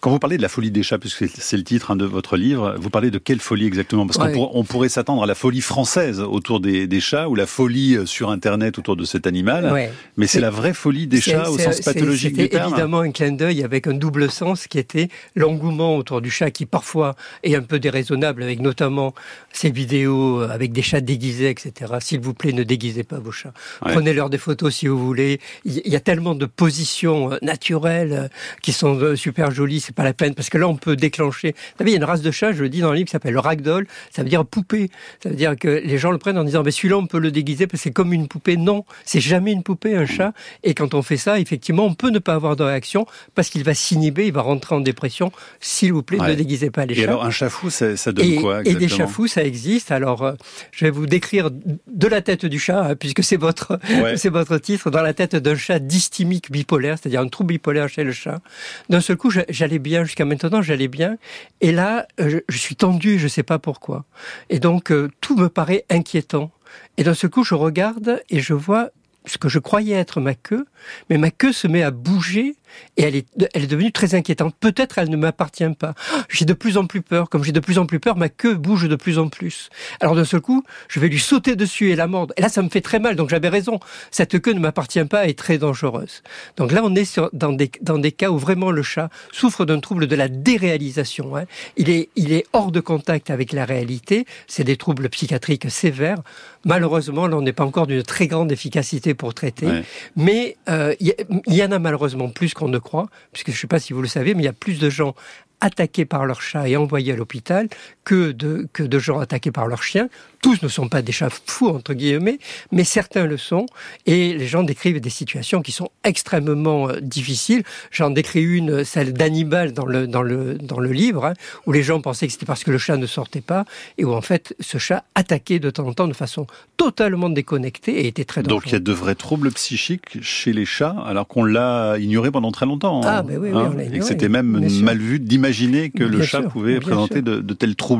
Quand 0.01 0.11
vous 0.11 0.19
parlez 0.19 0.37
de 0.37 0.43
la 0.43 0.49
folie 0.49 0.71
des 0.71 0.83
chats, 0.83 0.99
puisque 0.99 1.27
c'est 1.29 1.57
le 1.57 1.65
titre 1.65 1.91
hein, 1.91 1.97
de 1.97 2.05
votre 2.05 2.37
livre, 2.37 2.77
vous 2.79 2.91
parlez 2.91 3.11
de 3.11 3.19
quelle 3.19 3.41
folie 3.41 3.67
exactement? 3.67 4.07
Parce 4.07 4.19
qu'on 4.19 4.65
pourrait 4.65 4.89
s'attendre 4.89 5.23
à 5.23 5.27
la 5.27 5.35
folie 5.35 5.61
française 5.61 6.21
autour 6.21 6.61
des, 6.61 6.87
des, 6.87 7.01
chats 7.01 7.29
ou 7.29 7.35
la 7.35 7.47
folie 7.47 7.97
euh, 7.97 8.07
sur 8.07 8.31
Internet 8.31 8.79
autour 8.79 8.97
de 8.97 9.05
cet 9.05 9.27
animal, 9.27 9.91
mais 10.17 10.27
c'est 10.27 10.41
la 10.41 10.51
vraie 10.51 10.75
folie 10.75 11.07
des 11.07 11.21
chats 11.21 11.51
au 11.51 11.59
sens 11.59 11.81
pathologique 11.81 12.37
du 12.37 12.49
terme? 12.49 12.73
évidemment 12.73 13.01
un 13.01 13.11
clin 13.11 13.33
d'œil 13.33 13.63
avec 13.63 13.87
un 13.87 13.95
double 13.95 14.31
sens 14.31 14.67
qui 14.67 14.79
était 14.79 15.09
l'engouement 15.35 15.97
autour 15.97 16.21
du 16.21 16.31
chat 16.31 16.51
qui 16.51 16.67
parfois 16.67 17.17
est 17.53 17.57
un 17.57 17.63
peu 17.63 17.79
déraisonnable, 17.79 18.43
avec 18.43 18.61
notamment 18.61 19.15
ces 19.53 19.71
vidéos 19.71 20.41
avec 20.43 20.73
des 20.73 20.83
chats 20.83 21.01
déguisés, 21.01 21.51
etc. 21.51 21.95
S'il 22.01 22.21
vous 22.21 22.35
plaît, 22.35 22.53
ne 22.53 22.63
déguisez 22.63 23.05
pas 23.05 23.19
vos 23.19 23.33
chats. 23.33 23.53
Prenez-leur 23.81 24.31
des 24.31 24.39
photos 24.39 24.75
si 24.75 24.87
vous 24.87 24.99
voulez. 24.99 25.41
Il 25.65 25.81
y 25.87 25.97
a 25.97 26.01
tellement 26.01 26.35
de 26.35 26.47
positions 26.47 27.33
euh, 27.33 27.39
naturelles 27.43 28.13
euh, 28.13 28.29
qui 28.63 28.73
sont 28.73 29.17
super 29.17 29.51
jolies 29.51 29.81
pas 29.93 30.05
la 30.05 30.13
peine 30.13 30.35
parce 30.35 30.51
que 30.51 30.59
là 30.59 30.69
on 30.69 30.77
peut 30.77 30.97
déclencher. 30.97 31.53
Vous 31.53 31.79
savez, 31.79 31.91
il 31.91 31.95
y 31.95 31.97
a 31.97 31.99
une 31.99 32.05
race 32.05 32.23
de 32.23 32.31
chat, 32.31 32.53
je 32.53 32.63
le 32.63 32.69
dis 32.69 32.81
dans 32.81 32.91
le 32.91 32.97
livre, 32.97 33.07
qui 33.07 33.13
s'appelle 33.13 33.33
le 33.33 33.41
ragdoll. 33.41 33.87
Ça 34.11 34.23
veut 34.23 34.29
dire 34.29 34.45
poupée. 34.45 34.91
Ça 35.23 35.29
veut 35.29 35.35
dire 35.35 35.57
que 35.57 35.69
les 35.69 35.99
gens 35.99 36.11
le 36.11 36.19
prennent 36.19 36.39
en 36.39 36.45
disant, 36.45 36.63
mais 36.63 36.71
celui-là 36.71 36.99
on 36.99 37.07
peut 37.07 37.19
le 37.19 37.31
déguiser 37.31 37.67
parce 37.67 37.81
que 37.81 37.85
c'est 37.85 37.93
comme 37.93 38.13
une 38.13 38.29
poupée. 38.29 38.57
Non, 38.57 38.85
c'est 39.05 39.21
jamais 39.21 39.53
une 39.53 39.63
poupée, 39.63 39.97
un 39.97 40.07
chat. 40.07 40.33
Et 40.63 40.75
quand 40.75 40.95
on 40.95 41.03
fait 41.03 41.17
ça, 41.17 41.39
effectivement, 41.39 41.85
on 41.85 41.95
peut 41.95 42.11
ne 42.11 42.19
pas 42.19 42.35
avoir 42.35 42.57
de 42.57 42.63
réaction 42.63 43.07
parce 43.35 43.51
qu'il 43.51 43.65
va 43.65 43.75
s'inhiber, 43.75 44.27
il 44.27 44.33
va 44.33 44.43
rentrer 44.43 44.75
en 44.75 44.81
dépression. 44.81 45.33
S'il 45.61 45.93
vous 45.93 46.03
plaît, 46.03 46.19
ne 46.19 46.35
déguisez 46.35 46.71
pas 46.71 46.87
les 46.87 46.95
chats. 46.95 47.03
Et 47.03 47.05
alors 47.05 47.25
un 47.25 47.31
ça, 47.71 48.13
donne 48.13 48.37
quoi 48.37 48.61
exactement 48.61 48.65
Et 48.65 48.75
des 48.75 48.89
chats 48.89 49.07
fous, 49.07 49.27
ça 49.27 49.45
existe. 49.45 49.91
Alors 49.91 50.23
euh, 50.23 50.33
je 50.73 50.85
vais 50.85 50.91
vous 50.91 51.07
décrire 51.07 51.51
de 51.51 52.07
la 52.07 52.23
tête 52.23 52.47
du 52.47 52.59
chat, 52.59 52.83
hein, 52.83 52.95
puisque 52.97 53.23
c'est 53.23 53.37
votre, 53.37 53.79
c'est 54.17 54.29
votre 54.29 54.59
titre, 54.59 54.91
dans 54.91 55.03
la 55.03 55.15
tête 55.15 55.37
d'un 55.37 55.57
chat 55.57 55.79
dysthymique 55.79 56.51
bipolaire, 56.51 56.99
c'est-à-dire 56.99 57.21
un 57.21 57.29
trouble 57.29 57.49
bipolaire 57.49 57.89
chez 57.89 58.05
le 58.05 58.13
chat. 58.13 58.41
D'un 58.89 59.01
seul 59.01 59.17
coup, 59.17 59.31
j'allais 59.49 59.79
bien 59.79 60.05
jusqu'à 60.05 60.25
maintenant, 60.25 60.63
j'allais 60.63 60.89
bien, 60.89 61.17
et 61.61 61.73
là, 61.73 62.07
euh, 62.21 62.41
je, 62.49 62.59
suis 62.59 62.77
tendu, 62.77 63.19
je 63.19 63.25
ne 63.25 63.29
sais 63.29 63.43
pas 63.43 63.59
pourquoi. 63.59 64.05
Et 64.51 64.59
donc, 64.59 64.91
euh, 64.91 65.11
tout 65.21 65.37
me 65.37 65.49
paraît 65.49 65.85
inquiétant. 65.91 66.51
Et 66.97 67.05
d'un 67.05 67.15
seul 67.15 67.31
coup, 67.31 67.45
je 67.45 67.55
regarde 67.55 68.23
et 68.31 68.41
je 68.41 68.55
vois 68.55 68.91
ce 69.27 69.39
que 69.39 69.49
je 69.49 69.59
croyais 69.59 69.97
être 69.97 70.21
ma 70.21 70.35
queue, 70.35 70.67
mais 71.11 71.19
ma 71.19 71.31
queue 71.31 71.53
se 71.53 71.67
met 71.67 71.83
à 71.83 71.91
bouger 71.91 72.55
et 72.97 73.03
elle 73.03 73.17
est, 73.17 73.27
elle 73.55 73.65
est 73.65 73.69
devenue 73.69 73.93
très 73.93 74.15
inquiétante. 74.15 74.55
Peut-être 74.59 74.99
elle 74.99 75.11
ne 75.11 75.17
m'appartient 75.17 75.69
pas. 75.79 75.95
J'ai 76.29 76.45
de 76.45 76.53
plus 76.53 76.77
en 76.77 76.87
plus 76.87 77.03
peur. 77.03 77.29
Comme 77.29 77.45
j'ai 77.45 77.53
de 77.53 77.61
plus 77.61 77.79
en 77.79 77.87
plus 77.87 78.01
peur, 78.01 78.17
ma 78.17 78.29
queue 78.29 78.55
bouge 78.55 78.89
de 78.89 78.97
plus 78.97 79.19
en 79.19 79.29
plus. 79.29 79.71
Alors 80.01 80.15
d'un 80.15 80.25
seul 80.25 80.41
coup, 80.41 80.65
je 80.89 81.01
vais 81.01 81.09
lui 81.09 81.19
sauter 81.19 81.57
dessus 81.57 81.91
et 81.91 81.97
la 81.97 82.07
mordre. 82.07 82.35
Et 82.37 82.43
là, 82.43 82.49
ça 82.49 82.63
me 82.63 82.69
fait 82.69 82.81
très 82.81 82.99
mal. 82.99 83.17
Donc 83.17 83.31
j'avais 83.31 83.49
raison. 83.49 83.81
Cette 84.11 84.41
queue 84.41 84.53
ne 84.53 84.61
m'appartient 84.61 85.05
pas 85.05 85.27
et 85.27 85.31
est 85.31 85.39
très 85.39 85.59
dangereuse. 85.59 86.23
Donc 86.57 86.73
là, 86.73 86.81
on 86.85 86.95
est 86.95 87.05
sur, 87.05 87.31
dans, 87.33 87.53
des, 87.53 87.71
dans 87.83 87.99
des 87.99 88.13
cas 88.13 88.31
où 88.31 88.39
vraiment 88.39 88.71
le 88.71 88.83
chat 88.83 89.11
souffre 89.33 89.65
d'un 89.65 89.81
trouble 89.81 90.07
de 90.07 90.17
la 90.17 90.29
déréalisation. 90.29 91.37
Hein. 91.37 91.45
Il, 91.77 91.91
est, 91.91 92.09
il 92.17 92.33
est 92.33 92.47
hors 92.53 92.73
de 92.73 92.81
contact 92.81 93.31
avec 93.31 93.53
la 93.53 93.65
réalité. 93.65 94.27
C'est 94.47 94.65
des 94.65 94.77
troubles 94.77 95.09
psychiatriques 95.09 95.71
sévères. 95.71 96.23
Malheureusement, 96.65 97.27
là, 97.27 97.37
on 97.37 97.43
n'est 97.43 97.53
pas 97.53 97.65
encore 97.65 97.87
d'une 97.87 98.03
très 98.03 98.27
grande 98.27 98.51
efficacité 98.51 99.15
pour 99.15 99.35
traiter. 99.35 99.69
Mais 100.17 100.57
euh, 100.69 100.95
il 101.01 101.15
y, 101.47 101.63
en 101.63 101.73
a 101.73 101.79
malheureusement 101.79 102.29
plus 102.29 102.55
qu'on 102.57 102.69
ne 102.69 102.79
croit, 102.79 103.07
puisque 103.33 103.51
je 103.51 103.57
ne 103.57 103.61
sais 103.61 103.67
pas 103.67 103.79
si 103.79 103.93
vous 103.93 104.03
le 104.03 104.09
savez, 104.09 104.35
mais 104.35 104.43
il 104.43 104.47
y 104.47 104.49
a 104.49 104.53
plus 104.53 104.81
de 104.81 104.91
gens 104.91 105.15
attaqués 105.61 106.05
par 106.05 106.27
leur 106.27 106.43
chat 106.43 106.69
et 106.69 106.77
envoyés 106.77 107.13
à 107.13 107.17
l'hôpital 107.17 107.69
que 108.07 108.31
de, 108.31 108.69
que 108.73 108.85
de 108.85 108.99
gens 109.01 109.19
attaqués 109.19 109.51
par 109.51 109.67
leur 109.67 109.83
chien. 109.83 110.09
Tous 110.41 110.63
ne 110.63 110.69
sont 110.69 110.89
pas 110.89 111.03
des 111.03 111.11
chats 111.11 111.29
fous, 111.45 111.69
entre 111.71 111.93
guillemets, 111.93 112.39
mais 112.71 112.85
certains 112.85 113.27
le 113.27 113.37
sont. 113.37 113.67
Et 114.07 114.33
les 114.33 114.47
gens 114.47 114.63
décrivent 114.63 115.01
des 115.01 115.11
situations 115.11 115.61
qui 115.61 115.73
sont 115.73 115.91
extrêmement 116.05 116.89
euh, 116.89 117.01
difficiles. 117.01 117.65
J'en 117.91 118.11
décris 118.11 118.45
une, 118.45 118.85
celle 118.85 119.13
d'Hannibal 119.13 119.73
dans 119.73 119.87
le, 119.87 120.07
dans, 120.07 120.23
le, 120.23 120.55
dans 120.55 120.79
le 120.79 120.93
livre, 120.93 121.25
hein, 121.25 121.33
où 121.67 121.73
les 121.73 121.83
gens 121.83 122.01
pensaient 122.01 122.29
que 122.29 122.33
c'était 122.33 122.47
parce 122.47 122.63
que 122.63 122.71
le 122.71 122.79
chat 122.79 122.97
ne 122.97 123.07
sortait 123.07 123.41
pas, 123.41 123.65
et 123.99 124.05
où 124.05 124.13
en 124.13 124.21
fait 124.21 124.55
ce 124.61 124.79
chat 124.79 125.03
attaquait 125.17 125.59
de 125.59 125.71
temps 125.71 125.89
en 125.89 125.93
temps 125.93 126.07
de 126.07 126.13
façon 126.13 126.47
totalement 126.77 127.29
déconnectée 127.29 128.03
et 128.03 128.07
était 128.07 128.25
très 128.25 128.45
dangereux. 128.45 128.61
Donc 128.61 128.67
il 128.69 128.73
y 128.75 128.77
a 128.77 128.81
de 128.81 128.93
vrais 128.93 129.17
troubles 129.17 129.51
psychiques 129.51 130.23
chez 130.23 130.53
les 130.53 130.65
chats, 130.65 130.95
alors 131.07 131.27
qu'on 131.27 131.43
l'a 131.43 131.99
ignoré 131.99 132.31
pendant 132.31 132.53
très 132.53 132.67
longtemps. 132.67 133.01
Ah, 133.05 133.23
ben 133.23 133.39
oui, 133.39 133.51
oui, 133.53 133.59
hein, 133.59 133.75
Et 133.93 133.99
que 133.99 134.05
c'était 134.05 134.29
même 134.29 134.65
mal 134.83 134.99
vu 134.99 135.19
d'imaginer 135.19 135.91
que 135.91 136.05
le 136.05 136.23
chat 136.23 136.43
pouvait 136.43 136.79
présenter 136.79 137.21
de, 137.21 137.41
de, 137.41 137.55
tels 137.55 137.75
troubles. 137.75 137.96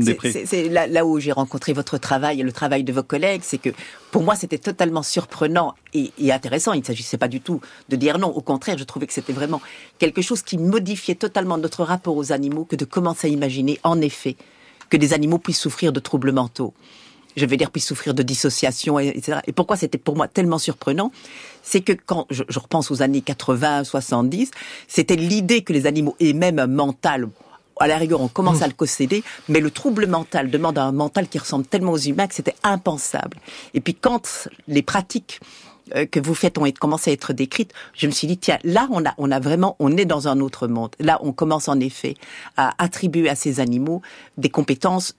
Després. 0.00 0.44
C'est 0.46 0.68
là, 0.68 0.86
là 0.86 1.04
où 1.04 1.18
j'ai 1.18 1.32
rencontré 1.32 1.72
votre 1.72 1.98
travail 1.98 2.40
et 2.40 2.42
le 2.42 2.52
travail 2.52 2.84
de 2.84 2.92
vos 2.92 3.02
collègues, 3.02 3.42
c'est 3.44 3.58
que 3.58 3.70
pour 4.10 4.22
moi 4.22 4.36
c'était 4.36 4.58
totalement 4.58 5.02
surprenant 5.02 5.74
et, 5.94 6.12
intéressant. 6.32 6.72
Il 6.72 6.80
ne 6.80 6.84
s'agissait 6.84 7.18
pas 7.18 7.28
du 7.28 7.40
tout 7.40 7.60
de 7.88 7.96
dire 7.96 8.18
non. 8.18 8.28
Au 8.28 8.40
contraire, 8.40 8.78
je 8.78 8.84
trouvais 8.84 9.06
que 9.06 9.12
c'était 9.12 9.32
vraiment 9.32 9.60
quelque 9.98 10.22
chose 10.22 10.42
qui 10.42 10.58
modifiait 10.58 11.14
totalement 11.14 11.58
notre 11.58 11.84
rapport 11.84 12.16
aux 12.16 12.32
animaux 12.32 12.64
que 12.64 12.76
de 12.76 12.84
commencer 12.84 13.28
à 13.28 13.30
imaginer 13.30 13.78
en 13.82 14.00
effet 14.00 14.36
que 14.90 14.96
des 14.96 15.12
animaux 15.12 15.38
puissent 15.38 15.60
souffrir 15.60 15.92
de 15.92 16.00
troubles 16.00 16.32
mentaux 16.32 16.74
je 17.38 17.46
vais 17.46 17.56
dire, 17.56 17.70
puissent 17.70 17.86
souffrir 17.86 18.14
de 18.14 18.22
dissociation, 18.22 18.98
etc. 18.98 19.38
Et 19.46 19.52
pourquoi 19.52 19.76
c'était 19.76 19.98
pour 19.98 20.16
moi 20.16 20.28
tellement 20.28 20.58
surprenant? 20.58 21.12
C'est 21.62 21.80
que 21.80 21.92
quand 21.92 22.26
je, 22.30 22.42
je, 22.48 22.58
repense 22.58 22.90
aux 22.90 23.00
années 23.00 23.20
80, 23.20 23.84
70, 23.84 24.50
c'était 24.88 25.16
l'idée 25.16 25.62
que 25.62 25.72
les 25.72 25.86
animaux 25.86 26.16
aient 26.20 26.32
même 26.32 26.58
un 26.58 26.66
mental 26.66 27.28
à 27.80 27.86
la 27.86 27.96
rigueur, 27.96 28.20
on 28.20 28.28
commence 28.28 28.62
à 28.62 28.66
le 28.66 28.72
concéder, 28.72 29.22
mais 29.48 29.60
le 29.60 29.70
trouble 29.70 30.06
mental 30.06 30.50
demande 30.50 30.78
un 30.78 30.92
mental 30.92 31.28
qui 31.28 31.38
ressemble 31.38 31.66
tellement 31.66 31.92
aux 31.92 31.98
humains 31.98 32.26
que 32.26 32.34
c'était 32.34 32.54
impensable. 32.62 33.38
Et 33.74 33.80
puis 33.80 33.94
quand 33.94 34.48
les 34.66 34.82
pratiques 34.82 35.40
euh, 35.94 36.06
que 36.06 36.20
vous 36.20 36.34
faites 36.34 36.58
ont 36.58 36.70
commencé 36.78 37.10
à 37.10 37.12
être 37.12 37.32
décrites, 37.32 37.72
je 37.94 38.06
me 38.06 38.12
suis 38.12 38.26
dit 38.26 38.38
tiens 38.38 38.58
là 38.64 38.88
on 38.90 39.04
a 39.04 39.14
on 39.18 39.30
a 39.30 39.40
vraiment 39.40 39.76
on 39.78 39.96
est 39.96 40.04
dans 40.04 40.28
un 40.28 40.40
autre 40.40 40.66
monde. 40.68 40.90
Là 40.98 41.18
on 41.22 41.32
commence 41.32 41.68
en 41.68 41.80
effet 41.80 42.14
à 42.56 42.74
attribuer 42.82 43.28
à 43.28 43.34
ces 43.34 43.60
animaux 43.60 44.02
des 44.36 44.50
compétences 44.50 45.14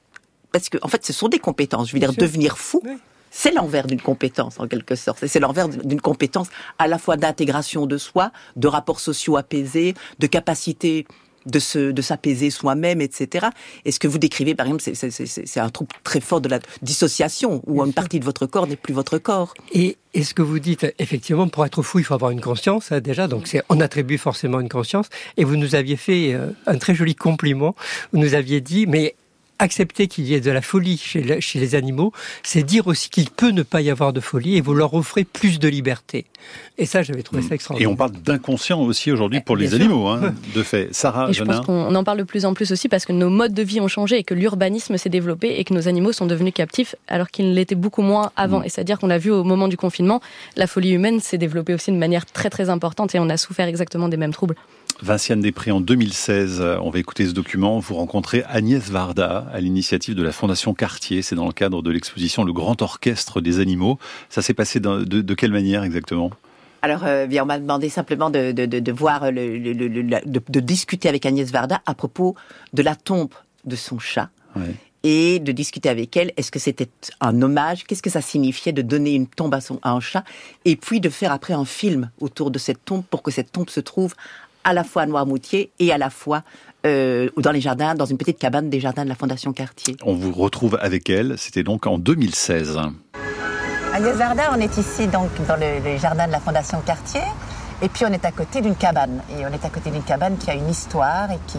parce 0.52 0.69
que 0.69 0.78
en 0.82 0.88
fait 0.88 1.06
ce 1.06 1.13
sont 1.13 1.28
des 1.28 1.39
compétences. 1.39 1.88
Je 1.89 1.93
veux 1.93 2.00
dire 2.00 2.13
devenir 2.13 2.58
fou. 2.58 2.84
C'est 3.32 3.52
l'envers 3.52 3.86
d'une 3.86 4.02
compétence, 4.02 4.60
en 4.60 4.67
quelque 4.67 4.95
sorte. 4.95 5.28
C'est 5.28 5.39
l'envers 5.39 5.69
d'une 5.69 6.02
compétence 6.02 6.48
à 6.80 6.88
la 6.88 6.98
fois 6.98 7.15
d'intégration 7.15 7.86
de 7.86 7.98
soi, 8.00 8.32
de 8.56 8.67
rapports 8.67 9.00
sociaux 9.00 9.38
apaisés, 9.38 9.93
de 10.17 10.26
capacité 10.26 11.06
de 11.45 11.60
se, 11.60 11.91
de 11.91 12.02
s'apaiser 12.02 12.49
soi-même, 12.49 13.02
etc. 13.02 13.47
Et 13.86 13.91
ce 13.91 13.99
que 13.99 14.08
vous 14.08 14.17
décrivez, 14.17 14.56
par 14.56 14.67
exemple, 14.67 14.84
c'est 14.84 15.60
un 15.60 15.69
trouble 15.69 15.91
très 16.04 16.19
fort 16.19 16.41
de 16.41 16.49
la 16.49 16.60
dissociation, 16.82 17.62
où 17.67 17.84
une 17.84 17.93
partie 17.93 18.19
de 18.19 18.25
votre 18.25 18.45
corps 18.45 18.67
n'est 18.67 18.75
plus 18.75 18.93
votre 18.93 19.17
corps. 19.17 19.54
Et, 19.71 19.97
et, 20.13 20.23
ce 20.23 20.34
que 20.34 20.41
vous 20.41 20.60
dites, 20.60 20.86
effectivement, 20.99 21.47
pour 21.47 21.65
être 21.65 21.82
fou, 21.82 21.99
il 21.99 22.06
faut 22.06 22.13
avoir 22.13 22.32
une 22.32 22.41
conscience, 22.41 22.91
hein, 22.91 22.99
déjà. 22.99 23.28
Donc, 23.28 23.49
on 23.69 23.80
attribue 23.80 24.17
forcément 24.17 24.60
une 24.60 24.69
conscience. 24.69 25.08
Et 25.38 25.43
vous 25.43 25.56
nous 25.56 25.75
aviez 25.75 25.97
fait 25.97 26.34
euh, 26.34 26.52
un 26.67 26.78
très 26.78 26.95
joli 26.95 27.15
compliment. 27.15 27.75
Vous 28.12 28.19
nous 28.19 28.34
aviez 28.34 28.62
dit, 28.62 28.88
mais 28.88 29.15
accepter 29.60 30.08
qu'il 30.08 30.26
y 30.26 30.34
ait 30.34 30.39
de 30.39 30.52
la 30.52 30.62
folie 30.62 30.98
chez, 30.98 31.22
les 31.22 31.76
animaux, 31.76 32.12
c'est 32.43 32.63
dire 32.63 32.88
aussi 32.88 33.10
qu'il 33.10 33.30
peut 33.30 33.52
ne 33.52 33.62
pas 33.62 33.82
y 33.82 33.89
avoir 33.89 34.13
de 34.13 34.19
folie 34.19 34.56
et 34.56 34.62
vous 34.62 34.74
leur 34.74 34.93
offrez 34.93 35.26
plus 35.26 35.60
de 35.60 35.67
liberté. 35.67 36.26
Et 36.78 36.86
ça, 36.86 37.04
j'avais 37.04 37.22
trouvé 37.22 37.41
ça 37.41 37.56
extraordinaire. 37.56 37.89
Et 37.89 37.91
on 37.91 37.95
parle 37.95 38.13
d'inconscient 38.13 38.82
aussi 38.82 39.12
aujourd'hui 39.12 39.41
pour 39.41 39.58
les 39.58 39.74
animaux, 39.74 40.08
hein, 40.08 40.34
de 40.56 40.63
fait. 40.63 40.89
Sarah, 40.93 41.30
et 41.30 41.34
je 41.34 41.43
pense 41.43 41.65
qu'on 41.65 41.93
en 41.93 42.04
parle 42.04 42.19
de 42.19 42.24
plus 42.24 42.45
en 42.45 42.54
plus 42.54 42.72
aussi 42.72 42.88
parce 42.88 43.06
que 43.06 43.12
nos 43.13 43.30
modes 43.30 43.54
de 43.54 43.63
vie 43.63 43.82
ont 43.82 43.88
changé 43.88 44.17
et 44.17 44.24
que 44.24 44.34
l'urbanisme 44.34 44.98
s'est 44.98 45.10
développé 45.10 45.60
et 45.60 45.63
que 45.65 45.74
nos 45.74 45.88
animaux 45.88 46.13
sont 46.13 46.26
devenus 46.26 46.54
captifs 46.54 46.95
alors 47.08 47.30
qu'ils 47.30 47.54
l'étaient 47.54 47.76
beaucoup 47.76 48.02
moins 48.02 48.32
avant. 48.36 48.60
Mm. 48.60 48.65
Et 48.65 48.69
c'est-à-dire 48.69 49.00
qu'on 49.00 49.10
a 49.10 49.17
vu 49.17 49.32
au 49.32 49.43
moment 49.43 49.67
du 49.67 49.78
confinement, 49.78 50.22
la 50.56 50.67
folie 50.67 50.91
humaine 50.91 51.19
s'est 51.19 51.38
développée 51.38 51.74
aussi 51.74 51.91
de 51.91 51.98
manière 51.98 52.26
très 52.26 52.50
très 52.50 52.69
importante 52.69 53.13
et 53.13 53.19
on 53.19 53.30
a 53.30 53.38
souffert 53.38 53.67
exactement 53.67 54.08
des 54.08 54.17
mêmes 54.17 54.34
troubles. 54.34 54.56
Vinciane 55.01 55.39
Després, 55.39 55.71
en 55.71 55.79
2016, 55.79 56.59
euh, 56.59 56.77
on 56.81 56.89
va 56.89 56.99
écouter 56.99 57.25
ce 57.25 57.31
document, 57.31 57.79
vous 57.79 57.95
rencontrez 57.95 58.43
Agnès 58.49 58.89
Varda 58.89 59.47
à 59.53 59.62
l'initiative 59.62 60.13
de 60.13 60.23
la 60.23 60.33
Fondation 60.33 60.73
Cartier. 60.73 61.21
C'est 61.21 61.35
dans 61.35 61.47
le 61.47 61.53
cadre 61.53 61.81
de 61.81 61.89
l'exposition 61.89 62.43
Le 62.43 62.51
Grand 62.51 62.81
Orchestre 62.81 63.39
des 63.39 63.59
Animaux. 63.59 63.97
Ça 64.29 64.41
s'est 64.41 64.53
passé 64.53 64.79
de, 64.79 65.33
quelle 65.33 65.51
manière 65.51 65.83
exactement? 65.83 66.31
Alors, 66.81 67.05
euh, 67.05 67.27
on 67.41 67.45
m'a 67.45 67.59
demandé 67.59 67.88
simplement 67.88 68.29
de, 68.29 68.51
de, 68.51 68.91
voir, 68.91 69.31
le, 69.31 69.73
de, 69.73 70.59
discuter 70.59 71.07
avec 71.07 71.25
Agnès 71.25 71.49
Varda 71.49 71.81
à 71.85 71.93
propos 71.93 72.35
de 72.73 72.81
la 72.81 72.95
tombe 72.95 73.33
de 73.65 73.75
son 73.75 73.99
chat. 73.99 74.29
Et 75.03 75.39
de 75.39 75.53
discuter 75.53 75.88
avec 75.88 76.17
elle, 76.17 76.33
est-ce 76.35 76.51
que 76.51 76.59
c'était 76.59 76.89
un 77.21 77.41
hommage? 77.41 77.85
Qu'est-ce 77.85 78.01
que 78.01 78.09
ça 78.09 78.19
signifiait 78.19 78.73
de 78.73 78.81
donner 78.81 79.13
une 79.13 79.27
tombe 79.27 79.53
à, 79.53 79.62
son, 79.62 79.79
à 79.81 79.91
un 79.91 80.01
chat? 80.01 80.25
Et 80.65 80.75
puis 80.75 80.99
de 80.99 81.07
faire 81.07 81.31
après 81.31 81.53
un 81.53 81.63
film 81.63 82.12
autour 82.19 82.51
de 82.51 82.59
cette 82.59 82.83
tombe 82.83 83.05
pour 83.09 83.23
que 83.23 83.31
cette 83.31 83.53
tombe 83.53 83.69
se 83.69 83.79
trouve 83.79 84.13
à 84.69 84.73
la 84.73 84.84
fois 84.84 85.01
à 85.01 85.05
Noirmoutier 85.08 85.71
et 85.79 85.91
à 85.91 85.97
la 85.97 86.12
fois 86.12 86.43
euh, 86.86 87.29
dans 87.38 87.51
les 87.51 87.60
jardins, 87.60 87.95
dans 87.95 88.05
une 88.05 88.17
petite 88.17 88.38
cabane 88.38 88.69
des 88.69 88.79
jardins 88.79 89.03
de 89.03 89.10
la 89.10 89.15
Fondation 89.15 89.51
Cartier. 89.51 89.95
On 90.03 90.13
vous 90.13 90.32
retrouve 90.32 90.77
avec 90.79 91.10
elle, 91.10 91.39
c'était 91.39 91.63
donc 91.63 91.88
en 91.88 91.97
2016. 91.97 92.77
Agnès 93.91 94.15
Varda, 94.15 94.51
on 94.55 94.60
est 94.60 94.77
ici 94.77 95.08
donc 95.08 95.32
dans 95.47 95.55
les 95.55 95.97
jardins 95.97 96.27
de 96.27 96.32
la 96.32 96.39
Fondation 96.39 96.79
Cartier. 96.86 97.23
Et 97.82 97.89
puis 97.89 98.05
on 98.05 98.13
est 98.13 98.23
à 98.23 98.32
côté 98.32 98.62
d'une 98.62 98.75
cabane. 98.75 99.23
Et 99.32 99.43
on 99.43 99.51
est 99.51 99.65
à 99.65 99.69
côté 99.69 99.89
d'une 99.89 100.03
cabane 100.03 100.38
qui 100.38 100.51
a 100.51 100.53
une 100.53 100.69
histoire 100.69 101.32
et 101.32 101.39
qui 101.47 101.58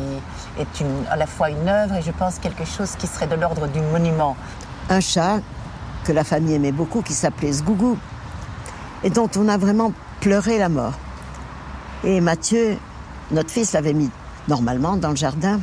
est 0.61 0.81
une, 0.81 1.05
à 1.11 1.17
la 1.17 1.27
fois 1.27 1.51
une 1.51 1.69
œuvre 1.69 1.97
et 1.97 2.03
je 2.03 2.13
pense 2.13 2.39
quelque 2.39 2.65
chose 2.65 2.95
qui 2.97 3.09
serait 3.09 3.27
de 3.27 3.35
l'ordre 3.35 3.67
du 3.67 3.81
monument. 3.81 4.37
Un 4.89 5.01
chat 5.01 5.41
que 6.05 6.13
la 6.13 6.23
famille 6.23 6.55
aimait 6.55 6.71
beaucoup 6.71 7.03
qui 7.03 7.15
s'appelait 7.15 7.53
Sgougou 7.53 7.99
et 9.03 9.11
dont 9.11 9.31
on 9.37 9.49
a 9.49 9.59
vraiment 9.59 9.93
pleuré 10.21 10.59
la 10.59 10.69
mort. 10.69 10.95
Et 12.05 12.21
Mathieu 12.21 12.79
notre 13.31 13.51
fils 13.51 13.73
l'avait 13.73 13.93
mis 13.93 14.11
normalement 14.49 14.97
dans 14.97 15.11
le 15.11 15.17
jardin. 15.17 15.61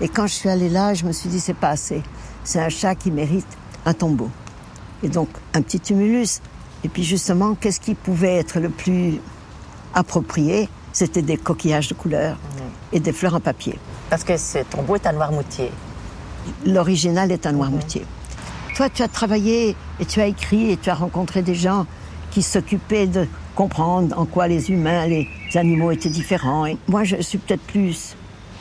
Et 0.00 0.08
quand 0.08 0.26
je 0.26 0.34
suis 0.34 0.48
allée 0.48 0.68
là, 0.68 0.94
je 0.94 1.04
me 1.04 1.12
suis 1.12 1.28
dit, 1.28 1.40
c'est 1.40 1.54
pas 1.54 1.70
assez. 1.70 2.02
C'est 2.44 2.60
un 2.60 2.68
chat 2.68 2.94
qui 2.94 3.10
mérite 3.10 3.46
un 3.84 3.94
tombeau. 3.94 4.30
Et 5.02 5.08
donc, 5.08 5.28
un 5.54 5.62
petit 5.62 5.80
tumulus. 5.80 6.40
Et 6.84 6.88
puis 6.88 7.02
justement, 7.02 7.54
qu'est-ce 7.54 7.80
qui 7.80 7.94
pouvait 7.94 8.36
être 8.36 8.60
le 8.60 8.68
plus 8.68 9.20
approprié? 9.94 10.68
C'était 10.92 11.22
des 11.22 11.36
coquillages 11.36 11.88
de 11.88 11.94
couleur 11.94 12.36
et 12.92 13.00
des 13.00 13.12
fleurs 13.12 13.34
en 13.34 13.40
papier. 13.40 13.78
Parce 14.08 14.24
que 14.24 14.36
ce 14.36 14.58
tombeau 14.58 14.96
est 14.96 15.06
un 15.06 15.12
noirmoutier. 15.12 15.70
L'original 16.64 17.32
est 17.32 17.46
un 17.46 17.52
noirmoutier. 17.52 18.06
Toi, 18.76 18.88
tu 18.88 19.02
as 19.02 19.08
travaillé 19.08 19.74
et 19.98 20.04
tu 20.06 20.20
as 20.20 20.26
écrit 20.26 20.70
et 20.70 20.76
tu 20.76 20.90
as 20.90 20.94
rencontré 20.94 21.42
des 21.42 21.54
gens 21.54 21.86
qui 22.30 22.42
s'occupaient 22.42 23.06
de, 23.06 23.26
comprendre 23.56 24.16
en 24.16 24.26
quoi 24.26 24.46
les 24.46 24.70
humains, 24.70 25.06
les 25.06 25.26
animaux 25.54 25.90
étaient 25.90 26.10
différents. 26.10 26.66
Et 26.66 26.76
moi, 26.86 27.02
je 27.02 27.16
suis 27.22 27.38
peut-être 27.38 27.62
plus 27.62 28.14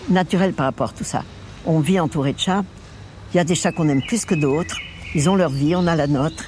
naturel 0.09 0.53
par 0.53 0.65
rapport 0.65 0.89
à 0.89 0.93
tout 0.93 1.03
ça. 1.03 1.23
On 1.65 1.81
vit 1.81 1.99
entouré 1.99 2.33
de 2.33 2.39
chats. 2.39 2.63
Il 3.33 3.37
y 3.37 3.39
a 3.39 3.43
des 3.43 3.55
chats 3.55 3.73
qu'on 3.73 3.89
aime 3.89 4.01
plus 4.01 4.25
que 4.25 4.33
d'autres. 4.33 4.77
Ils 5.13 5.29
ont 5.29 5.35
leur 5.35 5.49
vie, 5.49 5.75
on 5.75 5.85
a 5.85 5.95
la 5.95 6.07
nôtre. 6.07 6.45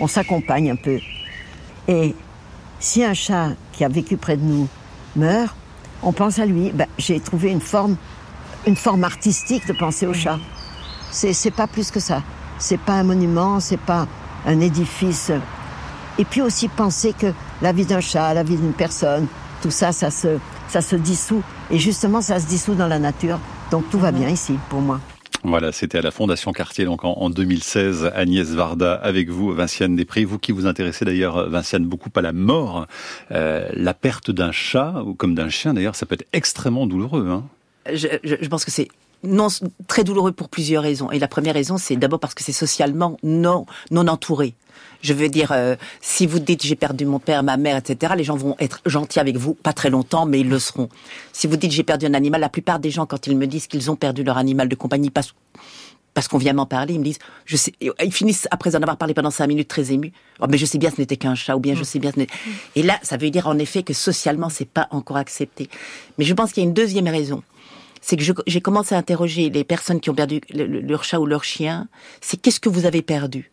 On 0.00 0.08
s'accompagne 0.08 0.70
un 0.70 0.76
peu. 0.76 0.98
Et 1.86 2.14
si 2.80 3.04
un 3.04 3.14
chat 3.14 3.50
qui 3.72 3.84
a 3.84 3.88
vécu 3.88 4.16
près 4.16 4.36
de 4.36 4.42
nous 4.42 4.68
meurt, 5.14 5.54
on 6.02 6.12
pense 6.12 6.38
à 6.38 6.46
lui. 6.46 6.70
Ben, 6.70 6.86
J'ai 6.96 7.20
trouvé 7.20 7.50
une 7.50 7.60
forme, 7.60 7.96
une 8.66 8.76
forme 8.76 9.04
artistique 9.04 9.66
de 9.66 9.74
penser 9.74 10.06
au 10.06 10.14
chat. 10.14 10.38
C'est 11.10 11.54
pas 11.54 11.66
plus 11.66 11.90
que 11.90 12.00
ça. 12.00 12.22
C'est 12.58 12.80
pas 12.80 12.94
un 12.94 13.02
monument, 13.02 13.60
c'est 13.60 13.80
pas 13.80 14.06
un 14.46 14.60
édifice. 14.60 15.30
Et 16.18 16.24
puis 16.24 16.40
aussi 16.40 16.68
penser 16.68 17.12
que 17.12 17.34
la 17.62 17.72
vie 17.72 17.86
d'un 17.86 18.00
chat, 18.00 18.34
la 18.34 18.42
vie 18.42 18.56
d'une 18.56 18.72
personne, 18.72 19.26
tout 19.62 19.70
ça, 19.70 19.92
ça 19.92 20.10
se, 20.10 20.38
ça 20.68 20.82
se 20.82 20.96
dissout. 20.96 21.42
Et 21.70 21.78
justement, 21.78 22.20
ça 22.20 22.40
se 22.40 22.46
dissout 22.46 22.74
dans 22.74 22.88
la 22.88 22.98
nature. 22.98 23.38
Donc 23.70 23.88
tout 23.90 23.98
va 23.98 24.12
bien 24.12 24.28
ici, 24.28 24.54
pour 24.68 24.80
moi. 24.80 25.00
Voilà, 25.44 25.72
c'était 25.72 25.98
à 25.98 26.02
la 26.02 26.12
Fondation 26.12 26.52
Cartier, 26.52 26.84
donc 26.84 27.04
en, 27.04 27.14
en 27.14 27.28
2016, 27.28 28.12
Agnès 28.14 28.48
Varda 28.50 28.94
avec 28.94 29.28
vous, 29.28 29.52
Vinciane 29.52 29.96
Després. 29.96 30.24
Vous 30.24 30.38
qui 30.38 30.52
vous 30.52 30.66
intéressez 30.66 31.04
d'ailleurs, 31.04 31.48
Vinciane, 31.48 31.84
beaucoup 31.84 32.10
à 32.14 32.20
la 32.20 32.32
mort, 32.32 32.86
euh, 33.32 33.68
la 33.72 33.94
perte 33.94 34.30
d'un 34.30 34.52
chat, 34.52 35.02
ou 35.04 35.14
comme 35.14 35.34
d'un 35.34 35.48
chien 35.48 35.74
d'ailleurs, 35.74 35.96
ça 35.96 36.06
peut 36.06 36.14
être 36.14 36.26
extrêmement 36.32 36.86
douloureux. 36.86 37.28
Hein. 37.28 37.44
je, 37.92 38.06
je, 38.22 38.36
je 38.40 38.48
pense 38.48 38.64
que 38.64 38.70
c'est 38.70 38.88
non 39.22 39.48
très 39.86 40.04
douloureux 40.04 40.32
pour 40.32 40.48
plusieurs 40.48 40.82
raisons. 40.82 41.10
Et 41.10 41.18
la 41.18 41.28
première 41.28 41.54
raison, 41.54 41.78
c'est 41.78 41.96
d'abord 41.96 42.20
parce 42.20 42.34
que 42.34 42.42
c'est 42.42 42.52
socialement 42.52 43.16
non 43.22 43.66
non 43.90 44.06
entouré. 44.08 44.54
Je 45.02 45.14
veux 45.14 45.28
dire, 45.28 45.50
euh, 45.52 45.76
si 46.00 46.26
vous 46.26 46.38
dites 46.38 46.62
j'ai 46.62 46.76
perdu 46.76 47.04
mon 47.04 47.18
père, 47.18 47.42
ma 47.42 47.56
mère, 47.56 47.76
etc., 47.76 48.14
les 48.16 48.24
gens 48.24 48.36
vont 48.36 48.54
être 48.60 48.80
gentils 48.86 49.18
avec 49.18 49.36
vous, 49.36 49.54
pas 49.54 49.72
très 49.72 49.90
longtemps, 49.90 50.26
mais 50.26 50.40
ils 50.40 50.48
le 50.48 50.58
seront. 50.58 50.88
Si 51.32 51.46
vous 51.46 51.56
dites 51.56 51.72
j'ai 51.72 51.82
perdu 51.82 52.06
un 52.06 52.14
animal, 52.14 52.40
la 52.40 52.48
plupart 52.48 52.78
des 52.78 52.90
gens, 52.90 53.04
quand 53.04 53.26
ils 53.26 53.36
me 53.36 53.46
disent 53.46 53.66
qu'ils 53.66 53.90
ont 53.90 53.96
perdu 53.96 54.22
leur 54.22 54.38
animal 54.38 54.68
de 54.68 54.74
compagnie, 54.76 55.10
parce, 55.10 55.34
parce 56.14 56.28
qu'on 56.28 56.38
vient 56.38 56.52
m'en 56.52 56.66
parler, 56.66 56.94
ils 56.94 57.00
me 57.00 57.04
disent, 57.04 57.18
je 57.46 57.56
sais, 57.56 57.72
ils 57.80 58.12
finissent 58.12 58.46
après 58.52 58.76
en 58.76 58.82
avoir 58.82 58.96
parlé 58.96 59.12
pendant 59.12 59.32
cinq 59.32 59.48
minutes 59.48 59.68
très 59.68 59.92
émus. 59.92 60.12
Oh, 60.40 60.46
mais 60.48 60.56
je 60.56 60.66
sais 60.66 60.78
bien, 60.78 60.90
ce 60.90 61.00
n'était 61.00 61.16
qu'un 61.16 61.34
chat, 61.34 61.56
ou 61.56 61.60
bien 61.60 61.74
je 61.74 61.82
sais 61.82 61.98
bien, 61.98 62.12
ce 62.12 62.20
n'était... 62.20 62.34
Et 62.76 62.82
là, 62.84 62.98
ça 63.02 63.16
veut 63.16 63.30
dire 63.30 63.48
en 63.48 63.58
effet 63.58 63.82
que 63.82 63.94
socialement, 63.94 64.50
c'est 64.50 64.68
pas 64.68 64.86
encore 64.92 65.16
accepté. 65.16 65.68
Mais 66.16 66.24
je 66.24 66.32
pense 66.32 66.52
qu'il 66.52 66.62
y 66.62 66.66
a 66.66 66.68
une 66.68 66.74
deuxième 66.74 67.08
raison 67.08 67.42
c'est 68.02 68.16
que 68.16 68.24
j'ai 68.46 68.60
commencé 68.60 68.94
à 68.94 68.98
interroger 68.98 69.48
les 69.48 69.64
personnes 69.64 70.00
qui 70.00 70.10
ont 70.10 70.14
perdu 70.14 70.42
le, 70.52 70.66
le, 70.66 70.80
leur 70.80 71.04
chat 71.04 71.18
ou 71.18 71.24
leur 71.24 71.44
chien. 71.44 71.88
C'est 72.20 72.36
qu'est-ce 72.36 72.60
que 72.60 72.68
vous 72.68 72.84
avez 72.84 73.00
perdu? 73.00 73.50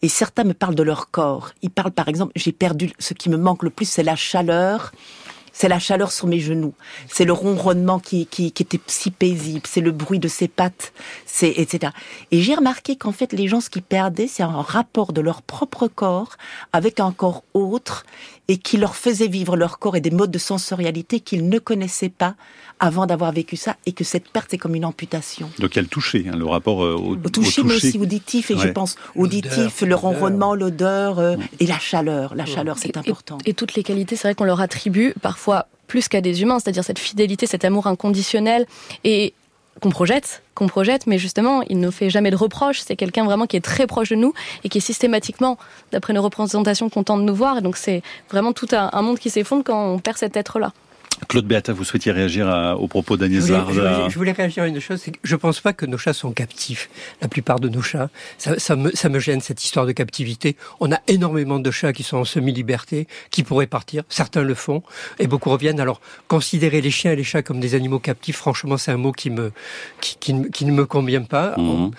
Et 0.00 0.08
certains 0.08 0.44
me 0.44 0.54
parlent 0.54 0.76
de 0.76 0.82
leur 0.84 1.10
corps. 1.10 1.50
Ils 1.60 1.70
parlent 1.70 1.90
par 1.90 2.08
exemple, 2.08 2.32
j'ai 2.36 2.52
perdu, 2.52 2.92
ce 3.00 3.12
qui 3.12 3.28
me 3.28 3.36
manque 3.36 3.64
le 3.64 3.70
plus, 3.70 3.86
c'est 3.86 4.04
la 4.04 4.16
chaleur. 4.16 4.92
C'est 5.52 5.68
la 5.68 5.80
chaleur 5.80 6.12
sur 6.12 6.28
mes 6.28 6.38
genoux. 6.38 6.72
C'est 7.08 7.24
le 7.24 7.32
ronronnement 7.32 7.98
qui, 7.98 8.26
qui, 8.26 8.52
qui 8.52 8.62
était 8.62 8.78
si 8.86 9.10
paisible. 9.10 9.66
C'est 9.66 9.80
le 9.80 9.90
bruit 9.90 10.20
de 10.20 10.28
ses 10.28 10.46
pattes. 10.46 10.92
C'est 11.26 11.48
etc. 11.56 11.92
Et 12.30 12.40
j'ai 12.42 12.54
remarqué 12.54 12.94
qu'en 12.94 13.10
fait, 13.10 13.32
les 13.32 13.48
gens, 13.48 13.60
ce 13.60 13.68
qu'ils 13.68 13.82
perdaient, 13.82 14.28
c'est 14.28 14.44
un 14.44 14.62
rapport 14.62 15.12
de 15.12 15.20
leur 15.20 15.42
propre 15.42 15.88
corps 15.88 16.36
avec 16.72 17.00
un 17.00 17.10
corps 17.10 17.42
autre 17.54 18.06
et 18.48 18.56
qui 18.56 18.78
leur 18.78 18.96
faisait 18.96 19.28
vivre 19.28 19.56
leur 19.56 19.78
corps 19.78 19.96
et 19.96 20.00
des 20.00 20.10
modes 20.10 20.30
de 20.30 20.38
sensorialité 20.38 21.20
qu'ils 21.20 21.48
ne 21.48 21.58
connaissaient 21.58 22.08
pas 22.08 22.34
avant 22.80 23.06
d'avoir 23.06 23.32
vécu 23.32 23.56
ça 23.56 23.76
et 23.86 23.92
que 23.92 24.04
cette 24.04 24.28
perte 24.28 24.54
est 24.54 24.58
comme 24.58 24.74
une 24.74 24.84
amputation. 24.84 25.50
Donc 25.58 25.74
il 25.74 25.76
y 25.76 25.78
a 25.80 25.82
le 25.82 25.88
toucher, 25.88 26.26
hein, 26.28 26.36
le 26.36 26.46
rapport 26.46 26.82
euh, 26.82 26.94
au, 26.94 27.12
au, 27.12 27.16
toucher, 27.16 27.60
au, 27.60 27.64
toucher, 27.64 27.64
mais 27.64 27.74
aussi 27.74 27.98
auditif 27.98 28.50
et 28.50 28.54
ouais. 28.54 28.68
je 28.68 28.68
pense 28.68 28.96
auditif, 29.14 29.82
le 29.82 29.94
ronronnement, 29.94 30.54
l'odeur 30.54 31.18
euh, 31.18 31.36
et 31.60 31.66
la 31.66 31.78
chaleur. 31.78 32.34
La 32.34 32.46
chaleur, 32.46 32.78
c'est 32.78 32.96
important. 32.96 33.38
Et, 33.44 33.50
et, 33.50 33.54
toutes 33.54 33.74
les 33.74 33.82
qualités, 33.82 34.16
c'est 34.16 34.28
vrai 34.28 34.34
qu'on 34.34 34.44
leur 34.44 34.60
attribue 34.60 35.12
parfois 35.20 35.66
plus 35.86 36.08
qu'à 36.08 36.20
des 36.20 36.42
humains, 36.42 36.58
c'est-à-dire 36.60 36.84
cette 36.84 36.98
fidélité, 36.98 37.46
cet 37.46 37.64
amour 37.64 37.86
inconditionnel 37.86 38.66
et 39.04 39.34
qu'on 39.80 39.90
projette, 39.90 40.42
qu'on 40.54 40.66
projette, 40.66 41.06
mais 41.06 41.18
justement, 41.18 41.62
il 41.68 41.78
ne 41.80 41.90
fait 41.90 42.10
jamais 42.10 42.30
de 42.30 42.36
reproches. 42.36 42.80
C'est 42.80 42.96
quelqu'un 42.96 43.24
vraiment 43.24 43.46
qui 43.46 43.56
est 43.56 43.64
très 43.64 43.86
proche 43.86 44.10
de 44.10 44.16
nous 44.16 44.32
et 44.64 44.68
qui 44.68 44.78
est 44.78 44.82
systématiquement, 44.82 45.58
d'après 45.92 46.12
nos 46.12 46.22
représentations, 46.22 46.88
content 46.88 47.16
de 47.16 47.22
nous 47.22 47.34
voir. 47.34 47.58
Et 47.58 47.60
donc, 47.60 47.76
c'est 47.76 48.02
vraiment 48.30 48.52
tout 48.52 48.68
un, 48.72 48.90
un 48.92 49.02
monde 49.02 49.18
qui 49.18 49.30
s'effondre 49.30 49.64
quand 49.64 49.92
on 49.92 49.98
perd 49.98 50.16
cet 50.16 50.36
être-là. 50.36 50.72
Claude 51.28 51.46
Beata, 51.46 51.72
vous 51.72 51.84
souhaitiez 51.84 52.12
réagir 52.12 52.48
à, 52.48 52.76
aux 52.76 52.88
propos 52.88 53.16
d'Agnès 53.16 53.46
je, 53.46 53.52
Varda 53.52 54.04
je, 54.06 54.10
je 54.12 54.18
voulais 54.18 54.32
réagir 54.32 54.62
à 54.62 54.66
une 54.66 54.80
chose, 54.80 55.00
c'est 55.02 55.10
que 55.10 55.18
je 55.22 55.36
pense 55.36 55.60
pas 55.60 55.72
que 55.72 55.86
nos 55.86 55.98
chats 55.98 56.12
sont 56.12 56.32
captifs. 56.32 56.88
La 57.20 57.28
plupart 57.28 57.60
de 57.60 57.68
nos 57.68 57.82
chats, 57.82 58.10
ça, 58.38 58.58
ça, 58.58 58.76
me, 58.76 58.90
ça 58.94 59.08
me 59.08 59.18
gêne 59.18 59.40
cette 59.40 59.64
histoire 59.64 59.86
de 59.86 59.92
captivité. 59.92 60.56
On 60.80 60.92
a 60.92 60.98
énormément 61.06 61.58
de 61.58 61.70
chats 61.70 61.92
qui 61.92 62.02
sont 62.02 62.18
en 62.18 62.24
semi-liberté, 62.24 63.06
qui 63.30 63.42
pourraient 63.42 63.66
partir. 63.66 64.04
Certains 64.08 64.42
le 64.42 64.54
font 64.54 64.82
et 65.18 65.26
beaucoup 65.26 65.50
reviennent. 65.50 65.80
Alors, 65.80 66.00
considérer 66.28 66.80
les 66.80 66.90
chiens 66.90 67.12
et 67.12 67.16
les 67.16 67.24
chats 67.24 67.42
comme 67.42 67.60
des 67.60 67.74
animaux 67.74 67.98
captifs, 67.98 68.36
franchement, 68.36 68.76
c'est 68.76 68.92
un 68.92 68.96
mot 68.96 69.12
qui 69.12 69.30
me, 69.30 69.52
qui, 70.00 70.16
qui, 70.18 70.50
qui, 70.50 70.64
ne 70.64 70.72
me 70.72 70.86
convient 70.86 71.22
pas. 71.22 71.54
Mmh. 71.56 71.60
On, 71.60 71.90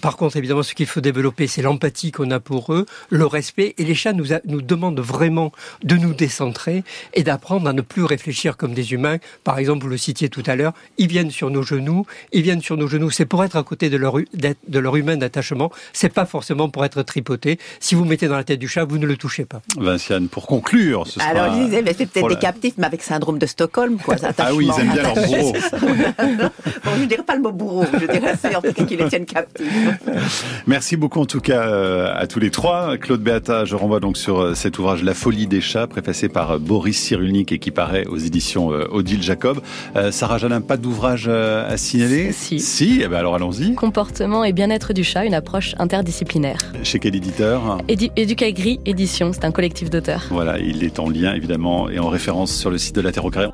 par 0.00 0.16
contre, 0.16 0.36
évidemment, 0.36 0.62
ce 0.62 0.74
qu'il 0.74 0.86
faut 0.86 1.00
développer, 1.00 1.46
c'est 1.46 1.62
l'empathie 1.62 2.12
qu'on 2.12 2.30
a 2.30 2.40
pour 2.40 2.72
eux, 2.72 2.86
le 3.10 3.26
respect. 3.26 3.74
Et 3.78 3.84
les 3.84 3.94
chats 3.94 4.12
nous, 4.12 4.32
a, 4.32 4.40
nous 4.44 4.62
demandent 4.62 5.00
vraiment 5.00 5.52
de 5.82 5.96
nous 5.96 6.14
décentrer 6.14 6.84
et 7.14 7.22
d'apprendre 7.22 7.68
à 7.68 7.72
ne 7.72 7.80
plus 7.80 8.04
réfléchir 8.04 8.56
comme 8.56 8.74
des 8.74 8.92
humains. 8.92 9.18
Par 9.44 9.58
exemple, 9.58 9.82
vous 9.82 9.90
le 9.90 9.96
citiez 9.96 10.28
tout 10.28 10.42
à 10.46 10.56
l'heure, 10.56 10.72
ils 10.98 11.08
viennent 11.08 11.30
sur 11.30 11.50
nos 11.50 11.62
genoux, 11.62 12.06
ils 12.32 12.42
viennent 12.42 12.62
sur 12.62 12.76
nos 12.76 12.88
genoux. 12.88 13.10
C'est 13.10 13.26
pour 13.26 13.44
être 13.44 13.56
à 13.56 13.62
côté 13.62 13.90
de 13.90 13.96
leur, 13.96 14.16
de 14.16 14.78
leur 14.78 14.96
humain 14.96 15.16
d'attachement. 15.16 15.70
C'est 15.92 16.12
pas 16.12 16.26
forcément 16.26 16.68
pour 16.68 16.84
être 16.84 17.02
tripoté. 17.02 17.58
Si 17.80 17.94
vous 17.94 18.04
mettez 18.04 18.28
dans 18.28 18.36
la 18.36 18.44
tête 18.44 18.58
du 18.58 18.68
chat, 18.68 18.84
vous 18.84 18.98
ne 18.98 19.06
le 19.06 19.16
touchez 19.16 19.44
pas. 19.44 19.60
Vinciane, 19.76 20.28
pour 20.28 20.46
conclure, 20.46 21.06
ce 21.06 21.20
sera... 21.20 21.26
Alors, 21.26 21.54
je 21.54 21.64
disais, 21.64 21.82
mais 21.82 21.94
c'est 21.96 22.06
peut-être 22.06 22.28
des 22.28 22.36
captifs, 22.36 22.74
mais 22.78 22.86
avec 22.86 23.02
syndrome 23.02 23.38
de 23.38 23.46
Stockholm, 23.46 23.98
quoi. 23.98 24.16
ah 24.38 24.54
oui, 24.54 24.68
ils 24.68 24.80
aiment 24.80 24.92
bien 24.92 25.02
leur 25.02 25.14
bourreau. 25.14 25.52
bon, 26.84 26.90
je 26.98 27.04
dirais 27.04 27.22
pas 27.22 27.36
le 27.36 27.42
mot 27.42 27.52
bourreau, 27.52 27.84
je 27.92 28.06
dirais 28.06 28.34
c'est 28.40 28.54
en 28.54 28.62
tout 28.62 28.72
cas 28.72 28.84
qu'ils 28.84 28.98
les 28.98 29.08
tiennent 29.08 29.26
captifs. 29.26 29.67
Merci 30.66 30.96
beaucoup 30.96 31.20
en 31.20 31.26
tout 31.26 31.40
cas 31.40 31.68
euh, 31.68 32.12
à 32.14 32.26
tous 32.26 32.40
les 32.40 32.50
trois. 32.50 32.96
Claude 32.98 33.22
Beata, 33.22 33.64
je 33.64 33.74
renvoie 33.74 34.00
donc 34.00 34.16
sur 34.16 34.40
euh, 34.40 34.54
cet 34.54 34.78
ouvrage 34.78 35.02
La 35.02 35.14
folie 35.14 35.46
des 35.46 35.60
chats, 35.60 35.86
préfacé 35.86 36.28
par 36.28 36.52
euh, 36.52 36.58
Boris 36.58 36.98
Cyrulnik 36.98 37.52
et 37.52 37.58
qui 37.58 37.70
paraît 37.70 38.06
aux 38.06 38.16
éditions 38.16 38.68
Odile 38.68 39.22
Jacob. 39.22 39.60
Euh, 39.96 40.10
Sarah 40.10 40.38
Janin, 40.38 40.60
pas 40.60 40.76
d'ouvrage 40.76 41.28
à 41.28 41.76
signaler 41.76 42.32
Si. 42.32 42.60
Si, 42.60 43.00
eh 43.02 43.08
ben 43.08 43.18
alors 43.18 43.34
allons-y. 43.34 43.74
Comportement 43.74 44.44
et 44.44 44.52
bien-être 44.52 44.92
du 44.92 45.04
chat, 45.04 45.24
une 45.24 45.34
approche 45.34 45.74
interdisciplinaire. 45.78 46.58
Chez 46.82 46.98
quel 46.98 47.16
éditeur 47.16 47.78
Édu 47.88 48.08
Éducagri 48.16 48.80
Édition, 48.86 49.32
c'est 49.32 49.44
un 49.44 49.52
collectif 49.52 49.90
d'auteurs. 49.90 50.26
Voilà, 50.30 50.58
il 50.58 50.84
est 50.84 50.98
en 50.98 51.08
lien 51.08 51.34
évidemment 51.34 51.88
et 51.88 51.98
en 51.98 52.08
référence 52.08 52.54
sur 52.54 52.70
le 52.70 52.78
site 52.78 52.96
de 52.96 53.00
La 53.00 53.12
Terre 53.12 53.24
au 53.24 53.30
Carré. 53.30 53.48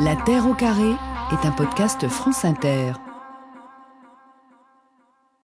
La 0.00 0.16
Terre 0.24 0.46
au 0.46 0.54
Carré 0.54 0.90
est 1.32 1.46
un 1.46 1.52
podcast 1.52 2.06
France 2.08 2.44
Inter. 2.44 2.92